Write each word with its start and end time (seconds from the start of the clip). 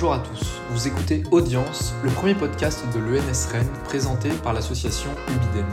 Bonjour 0.00 0.14
à 0.14 0.20
tous, 0.20 0.46
vous 0.70 0.88
écoutez 0.88 1.24
Audience, 1.30 1.92
le 2.02 2.08
premier 2.08 2.34
podcast 2.34 2.82
de 2.94 2.98
l'ENS 3.00 3.52
Rennes 3.52 3.68
présenté 3.84 4.30
par 4.42 4.54
l'association 4.54 5.10
Ubiden. 5.28 5.66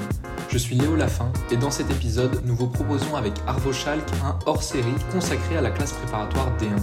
Je 0.49 0.57
suis 0.57 0.75
Léo 0.75 0.97
Lafin 0.97 1.31
et 1.49 1.55
dans 1.55 1.71
cet 1.71 1.89
épisode, 1.91 2.41
nous 2.43 2.53
vous 2.53 2.67
proposons 2.67 3.15
avec 3.15 3.31
Arvo 3.47 3.71
Schalk 3.71 4.03
un 4.25 4.37
hors-série 4.45 4.95
consacré 5.13 5.55
à 5.55 5.61
la 5.61 5.71
classe 5.71 5.93
préparatoire 5.93 6.52
D1. 6.57 6.77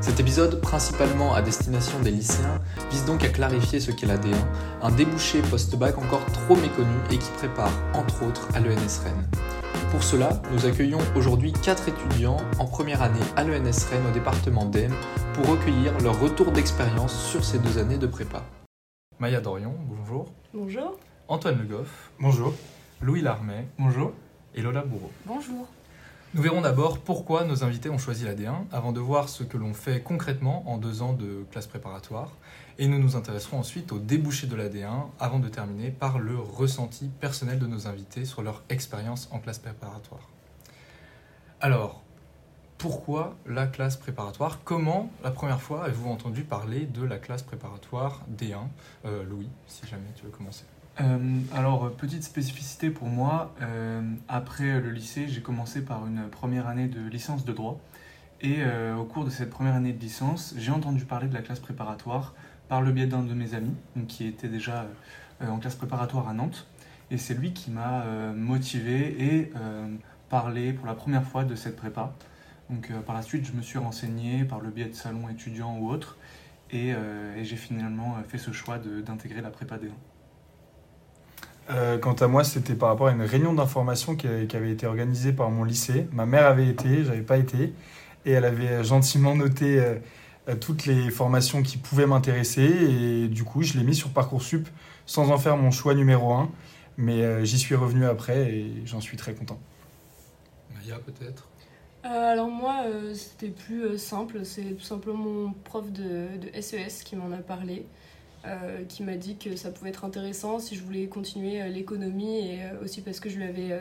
Cet 0.00 0.18
épisode, 0.18 0.62
principalement 0.62 1.34
à 1.34 1.42
destination 1.42 2.00
des 2.00 2.10
lycéens, 2.10 2.58
vise 2.90 3.04
donc 3.04 3.22
à 3.22 3.28
clarifier 3.28 3.80
ce 3.80 3.90
qu'est 3.90 4.06
la 4.06 4.16
D1, 4.16 4.32
un 4.80 4.90
débouché 4.90 5.42
post-bac 5.42 5.98
encore 5.98 6.24
trop 6.32 6.56
méconnu 6.56 6.96
et 7.10 7.18
qui 7.18 7.30
prépare, 7.32 7.72
entre 7.92 8.22
autres, 8.22 8.48
à 8.54 8.60
l'ENS 8.60 9.02
Rennes. 9.04 9.28
Pour 9.90 10.02
cela, 10.02 10.42
nous 10.52 10.66
accueillons 10.66 10.98
aujourd'hui 11.16 11.50
4 11.50 11.88
étudiants 11.88 12.36
en 12.58 12.66
première 12.66 13.00
année 13.00 13.18
à 13.36 13.44
l'ENS 13.44 13.86
Rennes 13.90 14.06
au 14.06 14.12
département 14.12 14.66
d'Aisne 14.66 14.92
pour 15.32 15.48
recueillir 15.48 15.98
leur 16.00 16.20
retour 16.20 16.52
d'expérience 16.52 17.18
sur 17.30 17.42
ces 17.42 17.58
deux 17.58 17.78
années 17.78 17.96
de 17.96 18.06
prépa. 18.06 18.44
Maya 19.18 19.40
Dorion, 19.40 19.74
bonjour. 19.86 20.26
Bonjour. 20.52 20.98
Antoine 21.26 21.58
Le 21.58 21.64
Goff. 21.64 22.10
Bonjour. 22.20 22.52
Louis 23.00 23.22
Larmet. 23.22 23.66
Bonjour. 23.78 24.12
Et 24.54 24.60
Lola 24.60 24.82
Bourreau. 24.82 25.10
Bonjour. 25.24 25.66
Nous 26.34 26.42
verrons 26.42 26.60
d'abord 26.60 26.98
pourquoi 26.98 27.44
nos 27.44 27.64
invités 27.64 27.88
ont 27.88 27.96
choisi 27.96 28.26
la 28.26 28.34
D1 28.34 28.66
avant 28.70 28.92
de 28.92 29.00
voir 29.00 29.30
ce 29.30 29.42
que 29.42 29.56
l'on 29.56 29.72
fait 29.72 30.02
concrètement 30.02 30.70
en 30.70 30.76
deux 30.76 31.00
ans 31.00 31.14
de 31.14 31.46
classe 31.50 31.66
préparatoire. 31.66 32.32
Et 32.80 32.86
nous 32.86 33.00
nous 33.00 33.16
intéresserons 33.16 33.58
ensuite 33.58 33.90
au 33.90 33.98
débouché 33.98 34.46
de 34.46 34.54
la 34.54 34.68
D1 34.68 35.08
avant 35.18 35.40
de 35.40 35.48
terminer 35.48 35.90
par 35.90 36.20
le 36.20 36.38
ressenti 36.38 37.08
personnel 37.20 37.58
de 37.58 37.66
nos 37.66 37.88
invités 37.88 38.24
sur 38.24 38.40
leur 38.42 38.62
expérience 38.68 39.28
en 39.32 39.40
classe 39.40 39.58
préparatoire. 39.58 40.28
Alors, 41.60 42.04
pourquoi 42.78 43.36
la 43.46 43.66
classe 43.66 43.96
préparatoire? 43.96 44.60
Comment, 44.62 45.10
la 45.24 45.32
première 45.32 45.60
fois, 45.60 45.86
avez-vous 45.86 46.08
entendu 46.08 46.42
parler 46.42 46.86
de 46.86 47.02
la 47.02 47.18
classe 47.18 47.42
préparatoire 47.42 48.24
D1 48.38 48.58
euh, 49.04 49.24
Louis, 49.24 49.48
si 49.66 49.84
jamais 49.88 50.06
tu 50.14 50.24
veux 50.24 50.30
commencer. 50.30 50.62
Euh, 51.00 51.18
alors, 51.52 51.90
petite 51.90 52.22
spécificité 52.22 52.90
pour 52.90 53.08
moi, 53.08 53.52
euh, 53.60 54.00
après 54.28 54.80
le 54.80 54.90
lycée, 54.90 55.26
j'ai 55.26 55.42
commencé 55.42 55.82
par 55.84 56.06
une 56.06 56.28
première 56.30 56.68
année 56.68 56.86
de 56.86 57.00
licence 57.08 57.44
de 57.44 57.52
droit. 57.52 57.80
Et 58.40 58.58
au 58.96 59.02
cours 59.02 59.24
de 59.24 59.30
cette 59.30 59.50
première 59.50 59.74
année 59.74 59.92
de 59.92 59.98
licence, 59.98 60.54
j'ai 60.56 60.70
entendu 60.70 61.04
parler 61.04 61.26
de 61.26 61.34
la 61.34 61.42
classe 61.42 61.58
préparatoire 61.58 62.34
par 62.68 62.82
le 62.82 62.92
biais 62.92 63.06
d'un 63.06 63.22
de 63.22 63.34
mes 63.34 63.54
amis, 63.54 63.74
qui 64.08 64.26
était 64.26 64.48
déjà 64.48 64.86
euh, 65.42 65.48
en 65.48 65.58
classe 65.58 65.74
préparatoire 65.74 66.28
à 66.28 66.34
Nantes. 66.34 66.66
Et 67.10 67.18
c'est 67.18 67.34
lui 67.34 67.52
qui 67.52 67.70
m'a 67.70 68.02
euh, 68.02 68.34
motivé 68.34 69.16
et 69.22 69.52
euh, 69.56 69.86
parlé 70.28 70.72
pour 70.72 70.86
la 70.86 70.94
première 70.94 71.24
fois 71.24 71.44
de 71.44 71.54
cette 71.54 71.76
prépa. 71.76 72.12
Donc 72.70 72.90
euh, 72.90 73.00
par 73.00 73.14
la 73.14 73.22
suite, 73.22 73.46
je 73.46 73.52
me 73.52 73.62
suis 73.62 73.78
renseigné 73.78 74.44
par 74.44 74.60
le 74.60 74.70
biais 74.70 74.86
de 74.86 74.94
salons 74.94 75.28
étudiants 75.28 75.78
ou 75.78 75.88
autres. 75.90 76.16
Et, 76.70 76.92
euh, 76.92 77.42
j'ai 77.42 77.56
finalement 77.56 78.16
euh, 78.18 78.28
fait 78.28 78.38
ce 78.38 78.52
choix 78.52 78.78
d'intégrer 78.78 79.40
la 79.40 79.50
prépa 79.50 79.76
D1. 79.76 79.88
Euh, 81.70 81.98
quant 81.98 82.14
à 82.14 82.28
moi, 82.28 82.44
c'était 82.44 82.74
par 82.74 82.88
rapport 82.88 83.08
à 83.08 83.12
une 83.12 83.22
réunion 83.22 83.52
d'information 83.52 84.16
qui, 84.16 84.26
avait 84.26 84.70
été 84.70 84.86
organisée 84.86 85.32
par 85.32 85.50
mon 85.50 85.64
lycée. 85.64 86.08
Ma 86.12 86.24
mère 86.24 86.46
avait 86.46 86.68
été, 86.68 87.04
j'avais 87.04 87.22
pas 87.22 87.36
été, 87.36 87.74
et 88.24 88.32
elle 88.32 88.44
avait 88.44 88.82
gentiment 88.84 89.34
noté 89.34 89.78
euh, 89.78 89.94
euh, 89.94 89.98
toutes 90.56 90.86
les 90.86 91.10
formations 91.10 91.62
qui 91.62 91.76
pouvaient 91.76 92.06
m'intéresser, 92.06 92.62
et 92.62 93.28
du 93.28 93.44
coup, 93.44 93.62
je 93.62 93.76
l'ai 93.76 93.84
mis 93.84 93.94
sur 93.94 94.10
Parcoursup 94.10 94.68
sans 95.06 95.30
en 95.30 95.38
faire 95.38 95.56
mon 95.56 95.70
choix 95.70 95.94
numéro 95.94 96.32
un, 96.32 96.50
mais 96.96 97.22
euh, 97.22 97.44
j'y 97.44 97.58
suis 97.58 97.74
revenu 97.74 98.04
après 98.06 98.52
et 98.52 98.82
j'en 98.84 99.00
suis 99.00 99.16
très 99.16 99.34
content. 99.34 99.58
Maya 100.74 100.98
peut-être? 100.98 101.48
Euh, 102.04 102.32
alors 102.32 102.48
moi, 102.48 102.84
euh, 102.86 103.14
c'était 103.14 103.48
plus 103.48 103.82
euh, 103.82 103.98
simple. 103.98 104.44
C'est 104.44 104.74
tout 104.74 104.84
simplement 104.84 105.18
mon 105.18 105.52
prof 105.52 105.90
de, 105.90 106.28
de 106.36 106.60
SES 106.60 107.02
qui 107.04 107.16
m'en 107.16 107.32
a 107.32 107.38
parlé, 107.38 107.86
euh, 108.46 108.84
qui 108.88 109.02
m'a 109.02 109.16
dit 109.16 109.36
que 109.36 109.56
ça 109.56 109.70
pouvait 109.70 109.90
être 109.90 110.04
intéressant 110.04 110.58
si 110.58 110.76
je 110.76 110.82
voulais 110.82 111.06
continuer 111.08 111.60
euh, 111.60 111.68
l'économie 111.68 112.38
et 112.38 112.62
euh, 112.62 112.84
aussi 112.84 113.00
parce 113.00 113.18
que 113.20 113.28
je 113.28 113.36
lui 113.36 113.44
avais 113.44 113.72
euh, 113.72 113.80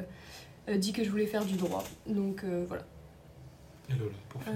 euh, 0.70 0.78
dit 0.78 0.94
que 0.94 1.03
je 1.03 1.09
voulais 1.09 1.28
faire 1.28 1.46
du 1.46 1.56
droit. 1.56 1.84
Donc 2.08 2.44
euh, 2.44 2.66
voilà. 2.68 2.84
Et 3.90 3.94
Lola, 3.94 4.12
pour 4.30 4.42
Euh, 4.48 4.52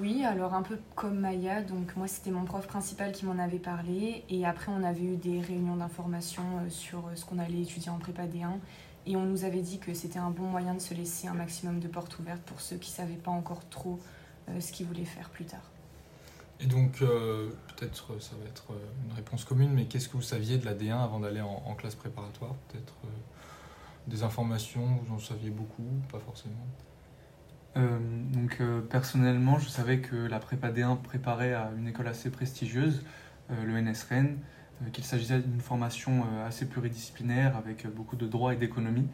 oui, 0.00 0.24
alors 0.24 0.54
un 0.54 0.62
peu 0.62 0.78
comme 0.94 1.18
Maya, 1.18 1.62
donc 1.62 1.96
moi 1.96 2.06
c'était 2.06 2.30
mon 2.30 2.44
prof 2.44 2.66
principal 2.66 3.12
qui 3.12 3.26
m'en 3.26 3.38
avait 3.38 3.58
parlé 3.58 4.24
et 4.28 4.46
après 4.46 4.70
on 4.70 4.84
avait 4.84 5.02
eu 5.02 5.16
des 5.16 5.40
réunions 5.40 5.76
d'information 5.76 6.42
euh, 6.58 6.70
sur 6.70 6.98
euh, 7.06 7.14
ce 7.16 7.24
qu'on 7.24 7.38
allait 7.38 7.62
étudier 7.62 7.90
en 7.90 7.98
prépa 7.98 8.26
D1 8.26 8.58
et 9.06 9.16
on 9.16 9.24
nous 9.24 9.44
avait 9.44 9.62
dit 9.62 9.78
que 9.78 9.92
c'était 9.94 10.20
un 10.20 10.30
bon 10.30 10.44
moyen 10.44 10.74
de 10.74 10.80
se 10.80 10.94
laisser 10.94 11.26
un 11.26 11.34
maximum 11.34 11.80
de 11.80 11.88
portes 11.88 12.18
ouvertes 12.18 12.42
pour 12.42 12.60
ceux 12.60 12.76
qui 12.76 12.90
savaient 12.90 13.14
pas 13.14 13.30
encore 13.30 13.68
trop 13.68 14.00
ce 14.60 14.70
qu'ils 14.72 14.86
voulaient 14.86 15.04
faire 15.04 15.28
plus 15.30 15.44
tard. 15.44 15.72
Et 16.60 16.66
donc, 16.66 17.02
euh, 17.02 17.50
peut-être 17.76 18.20
ça 18.20 18.34
va 18.40 18.46
être 18.46 18.64
une 19.06 19.12
réponse 19.14 19.44
commune, 19.44 19.72
mais 19.72 19.84
qu'est-ce 19.84 20.08
que 20.08 20.14
vous 20.16 20.22
saviez 20.22 20.58
de 20.58 20.64
la 20.64 20.74
D1 20.74 21.02
avant 21.02 21.20
d'aller 21.20 21.40
en, 21.40 21.62
en 21.66 21.74
classe 21.74 21.94
préparatoire? 21.94 22.54
Peut-être 22.68 22.94
euh, 23.04 23.08
des 24.06 24.22
informations, 24.22 24.86
vous 25.04 25.14
en 25.14 25.18
saviez 25.18 25.50
beaucoup, 25.50 25.88
pas 26.10 26.18
forcément? 26.18 26.66
Euh, 27.76 27.98
donc 28.32 28.56
euh, 28.60 28.80
personnellement, 28.80 29.58
je 29.58 29.68
savais 29.68 29.98
que 29.98 30.16
la 30.16 30.38
prépa 30.38 30.70
D1 30.70 31.00
préparait 31.02 31.52
à 31.52 31.70
une 31.76 31.88
école 31.88 32.08
assez 32.08 32.30
prestigieuse, 32.30 33.04
euh, 33.50 33.64
le 33.64 33.80
NS 33.80 34.04
Rennes, 34.08 34.38
qu'il 34.92 35.04
s'agissait 35.04 35.40
d'une 35.40 35.60
formation 35.60 36.26
assez 36.46 36.66
pluridisciplinaire 36.66 37.56
avec 37.56 37.86
beaucoup 37.86 38.14
de 38.14 38.26
droit 38.26 38.52
et 38.52 38.56
d'économie. 38.56 39.08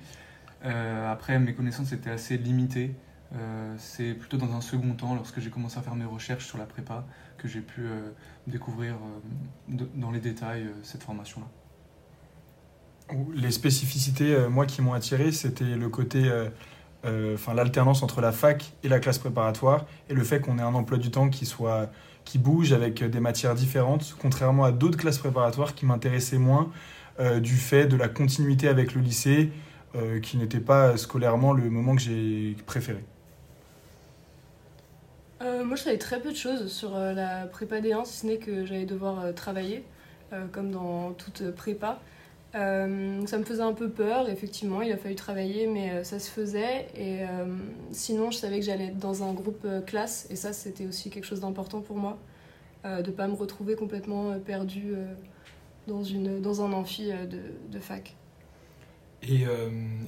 Après, 0.65 1.39
mes 1.39 1.55
connaissances 1.55 1.93
étaient 1.93 2.11
assez 2.11 2.37
limitées. 2.37 2.97
C'est 3.77 4.15
plutôt 4.15 4.39
dans 4.39 4.57
un 4.57 4.61
second 4.61 4.93
temps, 4.95 5.15
lorsque 5.15 5.39
j'ai 5.39 5.51
commencé 5.51 5.79
à 5.79 5.83
faire 5.83 5.95
mes 5.95 6.05
recherches 6.05 6.47
sur 6.47 6.59
la 6.59 6.67
prépa, 6.67 7.07
que 7.39 7.47
j'ai 7.47 7.61
pu 7.61 7.87
découvrir 8.49 8.97
dans 9.69 10.11
les 10.11 10.19
détails 10.19 10.67
cette 10.83 11.05
formation-là. 11.05 11.47
Les 13.33 13.53
spécificités, 13.53 14.37
moi, 14.51 14.67
qui 14.67 14.83
m'ont 14.83 14.95
attiré, 14.95 15.31
c'était 15.31 15.77
le 15.77 15.89
côté, 15.91 16.29
euh, 17.05 17.35
enfin, 17.35 17.55
l'alternance 17.55 18.03
entre 18.03 18.21
la 18.21 18.33
fac 18.33 18.73
et 18.85 18.89
la 18.89 19.01
classe 19.01 19.19
préparatoire, 19.19 19.87
et 20.09 20.15
le 20.15 20.23
fait 20.23 20.41
qu'on 20.41 20.59
ait 20.59 20.63
un 20.63 20.75
emploi 20.75 20.99
du 20.99 21.11
temps 21.11 21.29
qui 21.29 21.47
soit, 21.47 21.91
qui 22.25 22.39
bouge 22.39 22.73
avec 22.73 23.03
des 23.03 23.21
matières 23.21 23.55
différentes, 23.55 24.17
contrairement 24.21 24.65
à 24.65 24.73
d'autres 24.73 24.99
classes 24.99 25.19
préparatoires 25.19 25.75
qui 25.75 25.85
m'intéressaient 25.85 26.39
moins 26.39 26.71
euh, 27.19 27.41
du 27.41 27.57
fait 27.57 27.87
de 27.87 27.97
la 27.97 28.09
continuité 28.09 28.69
avec 28.69 28.95
le 28.95 29.01
lycée, 29.01 29.51
euh, 29.95 30.21
qui 30.21 30.37
n'était 30.37 30.61
pas 30.61 30.97
scolairement 30.97 31.53
le 31.53 31.69
moment 31.69 31.97
que 31.97 32.03
j'ai 32.03 32.57
préféré. 32.67 33.05
Moi, 35.65 35.75
je 35.75 35.83
savais 35.83 35.99
très 35.99 36.21
peu 36.21 36.31
de 36.31 36.37
choses 36.37 36.71
sur 36.71 36.97
la 36.97 37.47
prépa 37.47 37.81
D1, 37.81 38.05
si 38.05 38.19
ce 38.19 38.27
n'est 38.27 38.37
que 38.37 38.65
j'allais 38.65 38.85
devoir 38.85 39.35
travailler, 39.35 39.83
comme 40.53 40.71
dans 40.71 41.13
toute 41.13 41.51
prépa. 41.53 41.99
Euh, 42.55 43.27
ça 43.27 43.39
me 43.39 43.45
faisait 43.45 43.63
un 43.63 43.73
peu 43.73 43.89
peur, 43.89 44.29
effectivement, 44.29 44.83
il 44.83 44.93
a 44.93 44.99
fallu 44.99 45.15
travailler, 45.15 45.67
mais 45.67 45.91
euh, 45.91 46.05
ça 46.05 46.19
se 46.19 46.31
faisait. 46.31 46.87
Et 46.95 47.23
euh, 47.23 47.47
sinon, 47.93 48.31
je 48.31 48.39
savais 48.39 48.61
que 48.61 48.67
j'allais 48.67 48.89
être 48.89 48.99
dans 48.99 49.23
un 49.23 49.33
groupe 49.33 49.67
classe, 49.87 50.27
et 50.31 50.37
ça, 50.37 50.53
c'était 50.53 50.87
aussi 50.87 51.11
quelque 51.11 51.25
chose 51.25 51.41
d'important 51.41 51.81
pour 51.81 51.97
moi, 51.97 52.19
de 52.85 52.89
ne 52.89 53.13
pas 53.13 53.29
me 53.29 53.35
retrouver 53.35 53.77
complètement 53.77 54.39
perdue 54.41 54.95
dans, 55.87 56.03
dans 56.41 56.63
un 56.63 56.73
amphi 56.73 57.13
de, 57.71 57.79
fac. 57.79 58.17
Et 59.23 59.45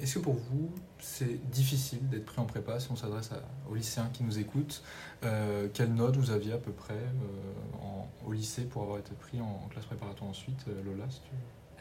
est-ce 0.02 0.14
que 0.14 0.18
pour 0.18 0.34
vous, 0.34 0.70
c'est 0.98 1.38
difficile 1.50 2.08
d'être 2.08 2.24
pris 2.24 2.40
en 2.40 2.46
prépa 2.46 2.80
si 2.80 2.90
on 2.90 2.96
s'adresse 2.96 3.30
aux 3.70 3.76
lycéens 3.76 4.10
qui 4.12 4.24
nous 4.24 4.40
écoutent 4.40 4.82
Quelle 5.72 5.94
note 5.94 6.16
vous 6.16 6.32
aviez 6.32 6.52
à 6.52 6.58
peu 6.58 6.72
près 6.72 6.98
au 8.26 8.32
lycée 8.32 8.64
pour 8.64 8.82
avoir 8.82 8.98
été 8.98 9.14
pris 9.14 9.40
en, 9.40 9.68
classe 9.70 9.84
préparatoire 9.84 10.30
ensuite 10.30 10.66
Lola. 10.84 11.04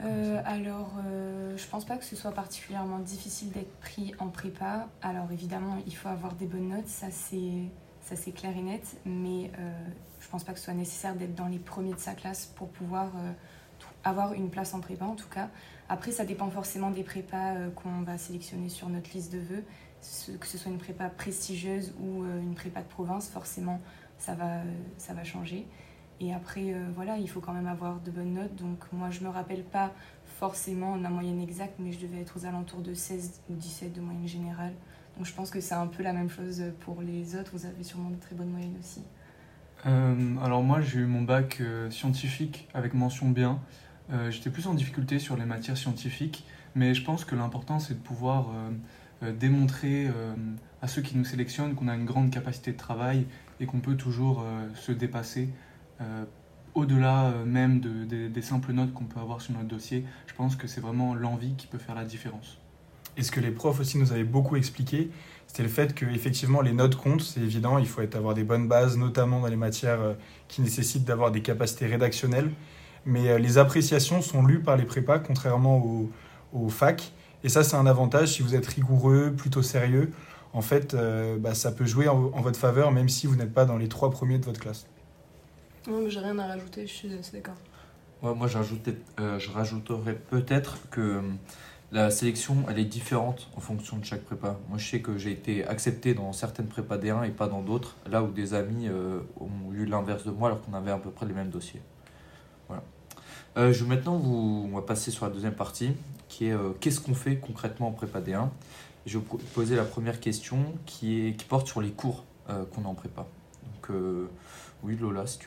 Euh, 0.02 0.42
alors, 0.46 0.92
euh, 1.06 1.56
je 1.58 1.68
pense 1.68 1.86
pas 1.86 1.98
que 1.98 2.04
ce 2.04 2.16
soit 2.16 2.32
particulièrement 2.32 3.00
difficile 3.00 3.52
d'être 3.52 3.74
pris 3.80 4.14
en 4.20 4.28
prépa. 4.28 4.88
Alors 5.02 5.32
évidemment, 5.32 5.78
il 5.86 5.96
faut 5.96 6.10
avoir 6.10 6.34
des 6.34 6.46
bonnes 6.46 6.70
notes, 6.70 6.88
ça 6.88 7.08
c'est 7.12 7.70
ça 8.02 8.16
c'est 8.18 8.32
clair 8.32 8.56
et 8.58 8.62
net, 8.62 8.98
mais 9.06 9.52
euh, 9.60 9.72
je 10.20 10.28
pense 10.28 10.44
pas 10.44 10.52
que 10.52 10.60
ce 10.60 10.66
soit 10.66 10.74
nécessaire 10.74 11.16
d'être 11.16 11.36
dans 11.36 11.48
les 11.48 11.60
premiers 11.60 11.94
de 11.94 12.00
sa 12.00 12.14
classe 12.14 12.48
pour 12.48 12.68
pouvoir 12.70 13.12
euh, 13.16 13.32
avoir 14.04 14.34
une 14.34 14.50
place 14.50 14.74
en 14.74 14.82
prépa 14.82 15.06
en 15.06 15.16
tout 15.16 15.30
cas. 15.30 15.50
Après, 15.90 16.12
ça 16.12 16.26
dépend 16.26 16.50
forcément 16.50 16.92
des 16.92 17.04
prépas 17.04 17.56
euh, 17.56 17.70
qu'on 17.72 18.02
va 18.02 18.18
sélectionner 18.18 18.68
sur 18.70 18.90
notre 18.90 19.12
liste 19.14 19.32
de 19.32 19.40
vœux, 19.40 19.64
que 20.40 20.48
ce 20.48 20.58
soit 20.58 20.72
une 20.72 20.80
prépa 20.80 21.10
prestigieuse 21.10 21.94
ou 22.02 22.26
une 22.26 22.56
prépa 22.56 22.82
de 22.82 22.88
province, 22.88 23.30
forcément 23.30 23.80
ça 24.18 24.34
va, 24.36 24.62
ça 24.98 25.14
va 25.14 25.24
changer. 25.24 25.66
Et 26.20 26.34
après, 26.34 26.74
euh, 26.74 26.86
voilà, 26.96 27.18
il 27.18 27.30
faut 27.30 27.40
quand 27.40 27.54
même 27.54 27.68
avoir 27.68 28.00
de 28.00 28.12
bonnes 28.12 28.34
notes. 28.34 28.56
Donc 28.56 28.80
moi, 28.92 29.10
je 29.10 29.22
me 29.22 29.30
rappelle 29.30 29.64
pas 29.64 29.92
forcément 30.40 30.96
la 30.96 31.10
moyenne 31.10 31.42
exacte, 31.42 31.76
mais 31.80 31.92
je 31.92 32.00
devais 32.00 32.22
être 32.22 32.38
aux 32.38 32.46
alentours 32.46 32.82
de 32.82 32.94
16 32.94 33.42
ou 33.50 33.56
17 33.56 33.94
de 33.94 34.02
moyenne 34.02 34.28
générale. 34.28 34.74
Donc 35.18 35.26
je 35.26 35.34
pense 35.34 35.52
que 35.52 35.60
c'est 35.60 35.76
un 35.76 35.88
peu 35.88 36.02
la 36.02 36.14
même 36.14 36.30
chose 36.30 36.64
pour 36.80 37.02
les 37.02 37.36
autres. 37.36 37.52
Vous 37.54 37.66
avez 37.66 37.84
sûrement 37.84 38.10
de 38.10 38.16
très 38.16 38.36
bonnes 38.36 38.50
moyennes 38.50 38.76
aussi. 38.80 39.02
Euh, 39.86 40.36
alors 40.42 40.64
moi 40.64 40.80
j'ai 40.82 41.00
eu 41.00 41.06
mon 41.06 41.22
bac 41.24 41.58
euh, 41.60 41.92
scientifique 41.92 42.70
avec 42.74 42.94
mention 42.94 43.30
bien. 43.30 43.60
J'étais 44.30 44.52
plus 44.52 44.68
en 44.68 44.76
difficulté 44.76 45.18
sur 45.18 45.38
les 45.38 45.46
matières 45.46 45.78
scientifiques, 45.78 46.46
mais 46.76 46.94
je 46.94 47.04
pense 47.04 47.26
que 47.26 47.36
l'important 47.36 47.80
c'est 47.80 47.96
de 47.96 48.00
pouvoir 48.00 48.48
démontrer 49.40 50.08
à 50.84 50.88
ceux 50.88 51.02
qui 51.02 51.18
nous 51.18 51.26
sélectionnent 51.26 51.74
qu'on 51.74 51.88
a 51.88 51.96
une 51.96 52.06
grande 52.06 52.30
capacité 52.30 52.74
de 52.74 52.78
travail 52.78 53.26
et 53.60 53.66
qu'on 53.66 53.80
peut 53.80 53.96
toujours 53.96 54.46
se 54.76 54.92
dépasser 54.92 55.50
au-delà 56.76 57.26
euh, 57.26 57.46
même 57.46 57.80
de- 57.80 58.06
de- 58.06 58.28
des 58.28 58.42
simples 58.42 58.72
notes 58.74 58.94
qu'on 58.94 59.06
peut 59.06 59.20
avoir 59.20 59.42
sur 59.42 59.54
notre 59.54 59.68
dossier. 59.68 60.06
Je 60.28 60.34
pense 60.34 60.56
que 60.56 60.68
c'est 60.68 60.82
vraiment 60.82 61.16
l'envie 61.16 61.54
qui 61.56 61.68
peut 61.68 61.78
faire 61.78 61.96
la 61.96 62.06
différence. 62.06 62.58
Et 63.16 63.22
ce 63.22 63.32
que 63.32 63.40
les 63.40 63.52
profs 63.52 63.80
aussi 63.80 63.98
nous 64.00 64.12
avaient 64.12 64.24
beaucoup 64.24 64.56
expliqué, 64.56 65.12
c'était 65.46 65.64
le 65.64 65.70
fait 65.70 65.94
que 65.94 66.06
effectivement 66.06 66.62
les 66.62 66.74
notes 66.74 66.96
comptent, 66.96 67.22
c'est 67.22 67.42
évident, 67.42 67.78
il 67.78 67.86
faut 67.88 68.02
avoir 68.02 68.34
des 68.34 68.44
bonnes 68.44 68.68
bases, 68.68 68.98
notamment 68.98 69.40
dans 69.40 69.48
les 69.48 69.56
matières 69.56 70.02
euh, 70.02 70.14
qui 70.48 70.62
nécessitent 70.62 71.06
d'avoir 71.06 71.32
des 71.32 71.42
capacités 71.42 71.86
rédactionnelles. 71.86 72.50
Mais 73.06 73.30
euh, 73.30 73.38
les 73.38 73.58
appréciations 73.58 74.22
sont 74.22 74.44
lues 74.44 74.62
par 74.62 74.78
les 74.78 74.86
prépas, 74.86 75.20
contrairement 75.20 75.78
aux, 76.54 76.70
facs. 76.70 77.12
Et 77.44 77.50
ça, 77.50 77.64
c'est 77.64 77.76
un 77.76 77.86
avantage 77.86 78.34
si 78.34 78.42
vous 78.42 78.56
êtes 78.56 78.68
rigoureux, 78.68 79.34
plutôt 79.36 79.62
sérieux. 79.62 80.12
En 80.54 80.62
fait, 80.62 80.94
euh, 80.94 81.38
bah, 81.38 81.56
ça 81.56 81.72
peut 81.72 81.86
jouer 81.86 82.08
en 82.08 82.42
votre 82.42 82.60
faveur, 82.60 82.92
même 82.92 83.10
si 83.10 83.28
vous 83.28 83.36
n'êtes 83.36 83.54
pas 83.54 83.66
dans 83.66 83.78
les 83.78 83.90
trois 83.90 84.12
premiers 84.12 84.38
de 84.38 84.46
votre 84.46 84.60
classe. 84.60 84.86
Non, 85.88 86.02
mais 86.02 86.10
j'ai 86.10 86.20
rien 86.20 86.38
à 86.40 86.48
rajouter, 86.48 86.88
je 86.88 86.94
suis 86.94 87.14
assez 87.14 87.34
d'accord. 87.34 87.56
Ouais, 88.22 88.34
moi, 88.34 88.48
euh, 88.48 89.40
je 89.40 89.52
rajouterais 89.52 90.16
peut-être 90.16 90.78
que 90.90 91.02
euh, 91.02 91.22
la 91.92 92.10
sélection, 92.10 92.56
elle 92.70 92.80
est 92.80 92.86
différente 92.86 93.50
en 93.56 93.60
fonction 93.60 93.98
de 93.98 94.06
chaque 94.06 94.24
prépa. 94.24 94.58
Moi, 94.70 94.78
je 94.78 94.90
sais 94.90 95.02
que 95.02 95.18
j'ai 95.18 95.32
été 95.32 95.68
accepté 95.68 96.14
dans 96.14 96.34
certaines 96.34 96.68
prépas 96.68 96.98
D1 96.98 97.28
et 97.28 97.32
pas 97.32 97.48
dans 97.48 97.62
d'autres, 97.62 97.96
là 98.10 98.24
où 98.24 98.32
des 98.32 98.54
amis 98.54 98.88
euh, 98.88 99.20
ont 99.40 99.74
eu 99.74 99.86
l'inverse 99.86 100.24
de 100.26 100.32
moi 100.32 100.50
alors 100.50 100.62
qu'on 100.62 100.74
avait 100.74 100.92
à 100.92 100.98
peu 100.98 101.12
près 101.12 101.26
les 101.26 101.34
mêmes 101.34 101.50
dossiers. 101.50 101.82
Voilà. 102.68 102.84
Euh, 103.58 103.72
je 103.72 103.84
vais 103.84 103.90
maintenant 103.90 104.18
vous, 104.18 104.70
on 104.72 104.76
va 104.76 104.82
passer 104.82 105.12
sur 105.12 105.26
la 105.26 105.32
deuxième 105.32 105.54
partie, 105.54 105.92
qui 106.30 106.48
est 106.48 106.54
euh, 106.54 106.72
qu'est-ce 106.80 107.00
qu'on 107.00 107.14
fait 107.14 107.36
concrètement 107.38 107.90
en 107.90 107.92
prépa 107.92 108.20
D1 108.20 108.50
Je 109.06 109.20
vais 109.20 109.24
vous 109.30 109.38
poser 109.54 109.76
la 109.76 109.84
première 109.84 110.20
question 110.20 110.58
qui, 110.88 111.28
est, 111.28 111.34
qui 111.34 111.46
porte 111.46 111.68
sur 111.68 111.80
les 111.80 111.92
cours 111.92 112.24
euh, 112.50 112.66
qu'on 112.66 112.86
a 112.86 112.88
en 112.88 112.96
prépa. 112.96 113.22
Donc, 113.22 113.92
euh, 113.92 114.28
oui, 114.84 114.98
Lola, 114.98 115.26
si. 115.26 115.40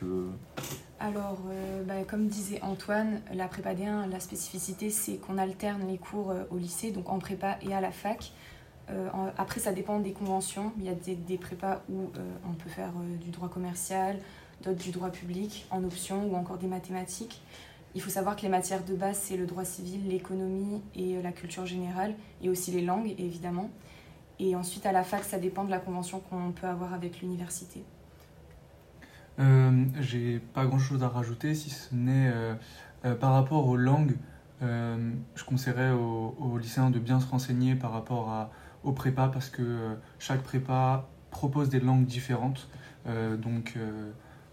Alors, 0.99 1.39
euh, 1.51 1.83
bah, 1.85 2.05
comme 2.09 2.27
disait 2.27 2.63
Antoine, 2.63 3.21
la 3.35 3.49
prépa 3.49 3.75
D1, 3.75 4.09
la 4.09 4.19
spécificité, 4.19 4.89
c'est 4.89 5.17
qu'on 5.17 5.37
alterne 5.37 5.87
les 5.87 5.99
cours 5.99 6.31
euh, 6.31 6.45
au 6.51 6.57
lycée, 6.57 6.91
donc 6.91 7.11
en 7.11 7.19
prépa 7.19 7.59
et 7.61 7.75
à 7.75 7.83
la 7.83 7.93
fac. 7.93 8.33
Euh, 8.89 9.09
après, 9.37 9.61
ça 9.61 9.73
dépend 9.73 10.01
des 10.01 10.13
conventions. 10.13 10.73
Il 10.79 10.85
y 10.85 10.89
a 10.89 10.95
des, 10.95 11.37
prépas 11.37 11.83
où 11.91 12.11
on 12.49 12.55
peut 12.55 12.71
faire 12.71 12.93
du 13.21 13.31
droit 13.31 13.49
commercial, 13.49 14.19
d'autres 14.63 14.83
du 14.83 14.91
droit 14.91 15.11
public 15.11 15.67
en 15.71 15.85
option 15.85 16.27
ou 16.29 16.35
encore 16.35 16.57
des 16.57 16.69
mathématiques. 16.69 17.43
Il 17.95 18.01
faut 18.01 18.11
savoir 18.11 18.37
que 18.37 18.43
les 18.43 18.49
matières 18.49 18.85
de 18.85 18.95
base, 18.95 19.19
c'est 19.19 19.37
le 19.37 19.47
droit 19.47 19.65
civil, 19.65 20.09
l'économie 20.09 20.81
et 20.95 21.21
la 21.21 21.33
culture 21.33 21.67
générale, 21.67 22.15
et 22.43 22.49
aussi 22.49 22.71
les 22.71 22.83
langues, 22.83 23.15
évidemment. 23.19 23.71
Et 24.39 24.55
ensuite, 24.55 24.87
à 24.87 24.93
la 24.93 25.03
fac, 25.03 25.25
ça 25.25 25.39
dépend 25.39 25.65
de 25.65 25.71
la 25.71 25.79
convention 25.79 26.21
qu'on 26.21 26.53
peut 26.53 26.67
avoir 26.67 26.95
avec 26.95 27.21
l'université. 27.21 27.85
Euh, 29.39 29.85
J'ai 30.01 30.39
pas 30.39 30.67
grand 30.67 30.79
chose 30.79 31.03
à 31.03 31.09
rajouter 31.09 31.55
si 31.55 31.71
ce 31.71 31.95
n'est 31.95 32.31
euh, 32.33 32.55
euh, 33.05 33.15
par 33.15 33.33
rapport 33.33 33.67
aux 33.69 33.77
langues. 33.77 34.17
je 34.63 35.45
conseillerais 35.45 35.93
aux, 35.93 36.59
lycéens 36.59 36.91
de 36.91 36.99
bien 36.99 37.21
se 37.21 37.29
renseigner 37.29 37.75
par 37.75 37.93
rapport 37.93 38.31
à, 38.31 38.51
aux 38.85 38.93
prépas 38.93 39.29
parce 39.29 39.51
que 39.51 39.97
chaque 40.19 40.43
prépa 40.43 41.09
propose 41.31 41.69
des 41.69 41.81
langues 41.81 42.07
différentes. 42.07 42.69
Donc, 43.05 43.79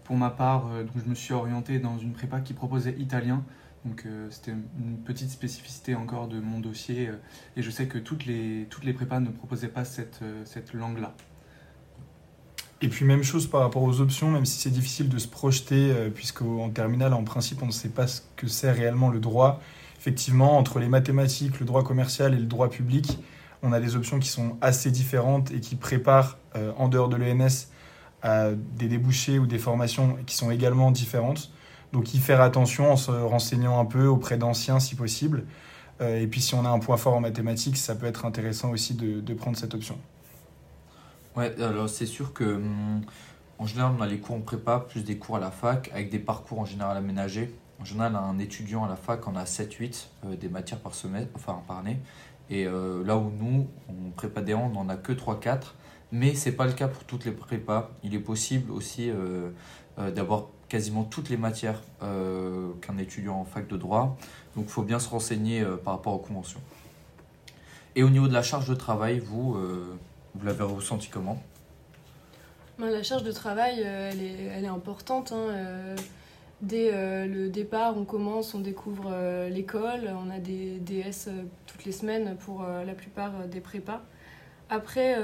pour 0.04 0.16
ma 0.16 0.30
part, 0.30 0.68
je 0.94 1.08
me 1.08 1.14
suis 1.14 1.32
orienté 1.32 1.78
dans 1.78 1.98
une 1.98 2.12
prépa 2.12 2.40
qui 2.40 2.52
proposait 2.52 2.94
italien. 2.98 3.42
Donc, 3.86 4.06
c'était 4.28 4.52
une 4.52 4.98
petite 4.98 5.30
spécificité 5.30 5.94
encore 5.94 6.28
de 6.28 6.38
mon 6.38 6.60
dossier. 6.60 7.10
et 7.56 7.62
je 7.62 7.70
sais 7.70 7.86
que 7.86 7.98
toutes 7.98 8.26
les, 8.26 8.66
toutes 8.68 8.84
les 8.84 8.92
prépas 8.92 9.20
ne 9.20 9.30
proposaient 9.30 9.68
pas 9.68 9.86
cette, 9.86 10.20
cette 10.44 10.74
langue-là. 10.74 11.14
Et 12.82 12.88
puis 12.88 13.04
même 13.04 13.22
chose 13.22 13.46
par 13.46 13.60
rapport 13.60 13.82
aux 13.82 14.00
options, 14.00 14.30
même 14.30 14.44
si 14.44 14.58
c'est 14.58 14.70
difficile 14.70 15.08
de 15.08 15.18
se 15.18 15.28
projeter, 15.28 15.90
euh, 15.90 16.10
puisqu'en 16.10 16.68
terminale, 16.70 17.14
en 17.14 17.24
principe, 17.24 17.62
on 17.62 17.66
ne 17.66 17.72
sait 17.72 17.88
pas 17.88 18.06
ce 18.06 18.20
que 18.36 18.46
c'est 18.46 18.70
réellement 18.70 19.08
le 19.08 19.20
droit. 19.20 19.60
Effectivement, 19.98 20.58
entre 20.58 20.78
les 20.80 20.88
mathématiques, 20.88 21.60
le 21.60 21.66
droit 21.66 21.82
commercial 21.82 22.34
et 22.34 22.38
le 22.38 22.46
droit 22.46 22.68
public, 22.68 23.18
on 23.62 23.72
a 23.72 23.80
des 23.80 23.96
options 23.96 24.18
qui 24.18 24.28
sont 24.28 24.58
assez 24.60 24.90
différentes 24.90 25.50
et 25.50 25.60
qui 25.60 25.76
préparent, 25.76 26.36
euh, 26.56 26.72
en 26.76 26.88
dehors 26.88 27.08
de 27.08 27.16
l'ENS, 27.16 27.68
à 28.22 28.50
des 28.50 28.88
débouchés 28.88 29.38
ou 29.38 29.46
des 29.46 29.58
formations 29.58 30.18
qui 30.26 30.36
sont 30.36 30.50
également 30.50 30.90
différentes. 30.90 31.50
Donc 31.92 32.12
y 32.12 32.18
faire 32.18 32.40
attention 32.40 32.92
en 32.92 32.96
se 32.96 33.10
renseignant 33.10 33.78
un 33.78 33.84
peu 33.84 34.06
auprès 34.06 34.36
d'anciens 34.36 34.80
si 34.80 34.94
possible. 34.94 35.44
Euh, 36.00 36.20
et 36.20 36.26
puis 36.26 36.40
si 36.40 36.54
on 36.54 36.64
a 36.64 36.68
un 36.68 36.80
point 36.80 36.96
fort 36.96 37.14
en 37.14 37.20
mathématiques, 37.20 37.76
ça 37.76 37.94
peut 37.94 38.06
être 38.06 38.26
intéressant 38.26 38.70
aussi 38.70 38.94
de 38.94 39.34
prendre 39.34 39.56
cette 39.56 39.74
option. 39.74 39.98
Ouais, 41.36 41.60
alors 41.60 41.88
c'est 41.88 42.06
sûr 42.06 42.32
que 42.32 42.44
hum, 42.44 43.02
en 43.58 43.66
général, 43.66 43.92
on 43.98 44.02
a 44.02 44.06
les 44.06 44.18
cours 44.18 44.36
en 44.36 44.40
prépa, 44.40 44.80
plus 44.80 45.04
des 45.04 45.16
cours 45.16 45.36
à 45.36 45.40
la 45.40 45.50
fac, 45.50 45.90
avec 45.92 46.10
des 46.10 46.18
parcours 46.18 46.58
en 46.58 46.64
général 46.64 46.96
aménagés. 46.96 47.54
En 47.80 47.84
général, 47.84 48.16
un 48.16 48.38
étudiant 48.38 48.84
à 48.84 48.88
la 48.88 48.96
fac 48.96 49.26
en 49.28 49.36
a 49.36 49.44
7-8 49.44 50.06
euh, 50.24 50.36
des 50.36 50.48
matières 50.48 50.80
par 50.80 50.94
semestre, 50.94 51.30
enfin 51.34 51.62
par 51.66 51.78
année. 51.78 51.98
Et 52.50 52.66
euh, 52.66 53.04
là 53.04 53.16
où 53.16 53.30
nous, 53.30 53.68
en 53.88 54.10
prépa 54.10 54.42
D1, 54.42 54.56
on 54.56 54.68
n'en 54.70 54.88
a 54.88 54.96
que 54.96 55.12
3-4. 55.12 55.72
Mais 56.12 56.34
c'est 56.34 56.52
pas 56.52 56.66
le 56.66 56.72
cas 56.72 56.88
pour 56.88 57.04
toutes 57.04 57.24
les 57.24 57.32
prépas. 57.32 57.90
Il 58.02 58.14
est 58.14 58.20
possible 58.20 58.70
aussi 58.70 59.10
euh, 59.10 59.50
d'avoir 60.14 60.46
quasiment 60.68 61.04
toutes 61.04 61.28
les 61.28 61.36
matières 61.36 61.80
qu'un 62.00 62.98
étudiant 62.98 63.36
en 63.40 63.44
fac 63.44 63.66
de 63.66 63.76
droit. 63.76 64.16
Donc 64.54 64.66
il 64.66 64.70
faut 64.70 64.82
bien 64.82 64.98
se 64.98 65.08
renseigner 65.08 65.64
par 65.84 65.94
rapport 65.94 66.14
aux 66.14 66.18
conventions. 66.18 66.60
Et 67.96 68.02
au 68.02 68.10
niveau 68.10 68.28
de 68.28 68.32
la 68.32 68.42
charge 68.42 68.68
de 68.68 68.74
travail, 68.74 69.18
vous, 69.18 69.56
vous 70.34 70.46
l'avez 70.46 70.64
ressenti 70.64 71.08
comment? 71.08 71.42
La 72.78 73.02
charge 73.04 73.22
de 73.22 73.30
travail, 73.30 73.82
euh, 73.84 74.10
elle 74.12 74.22
est, 74.22 74.44
elle 74.56 74.64
est 74.64 74.68
importante. 74.68 75.32
hein, 75.32 75.48
euh, 75.50 75.96
Dès 76.60 76.90
euh, 76.92 77.26
le 77.26 77.48
départ, 77.48 77.96
on 77.96 78.04
commence, 78.04 78.54
on 78.54 78.60
découvre 78.60 79.12
l'école, 79.50 80.10
on 80.16 80.30
a 80.30 80.38
des 80.38 80.78
DS 80.80 81.28
toutes 81.66 81.84
les 81.84 81.92
semaines 81.92 82.36
pour 82.36 82.62
la 82.62 82.94
plupart 82.94 83.32
des 83.48 83.60
prépas. 83.60 84.00
Après, 84.70 85.14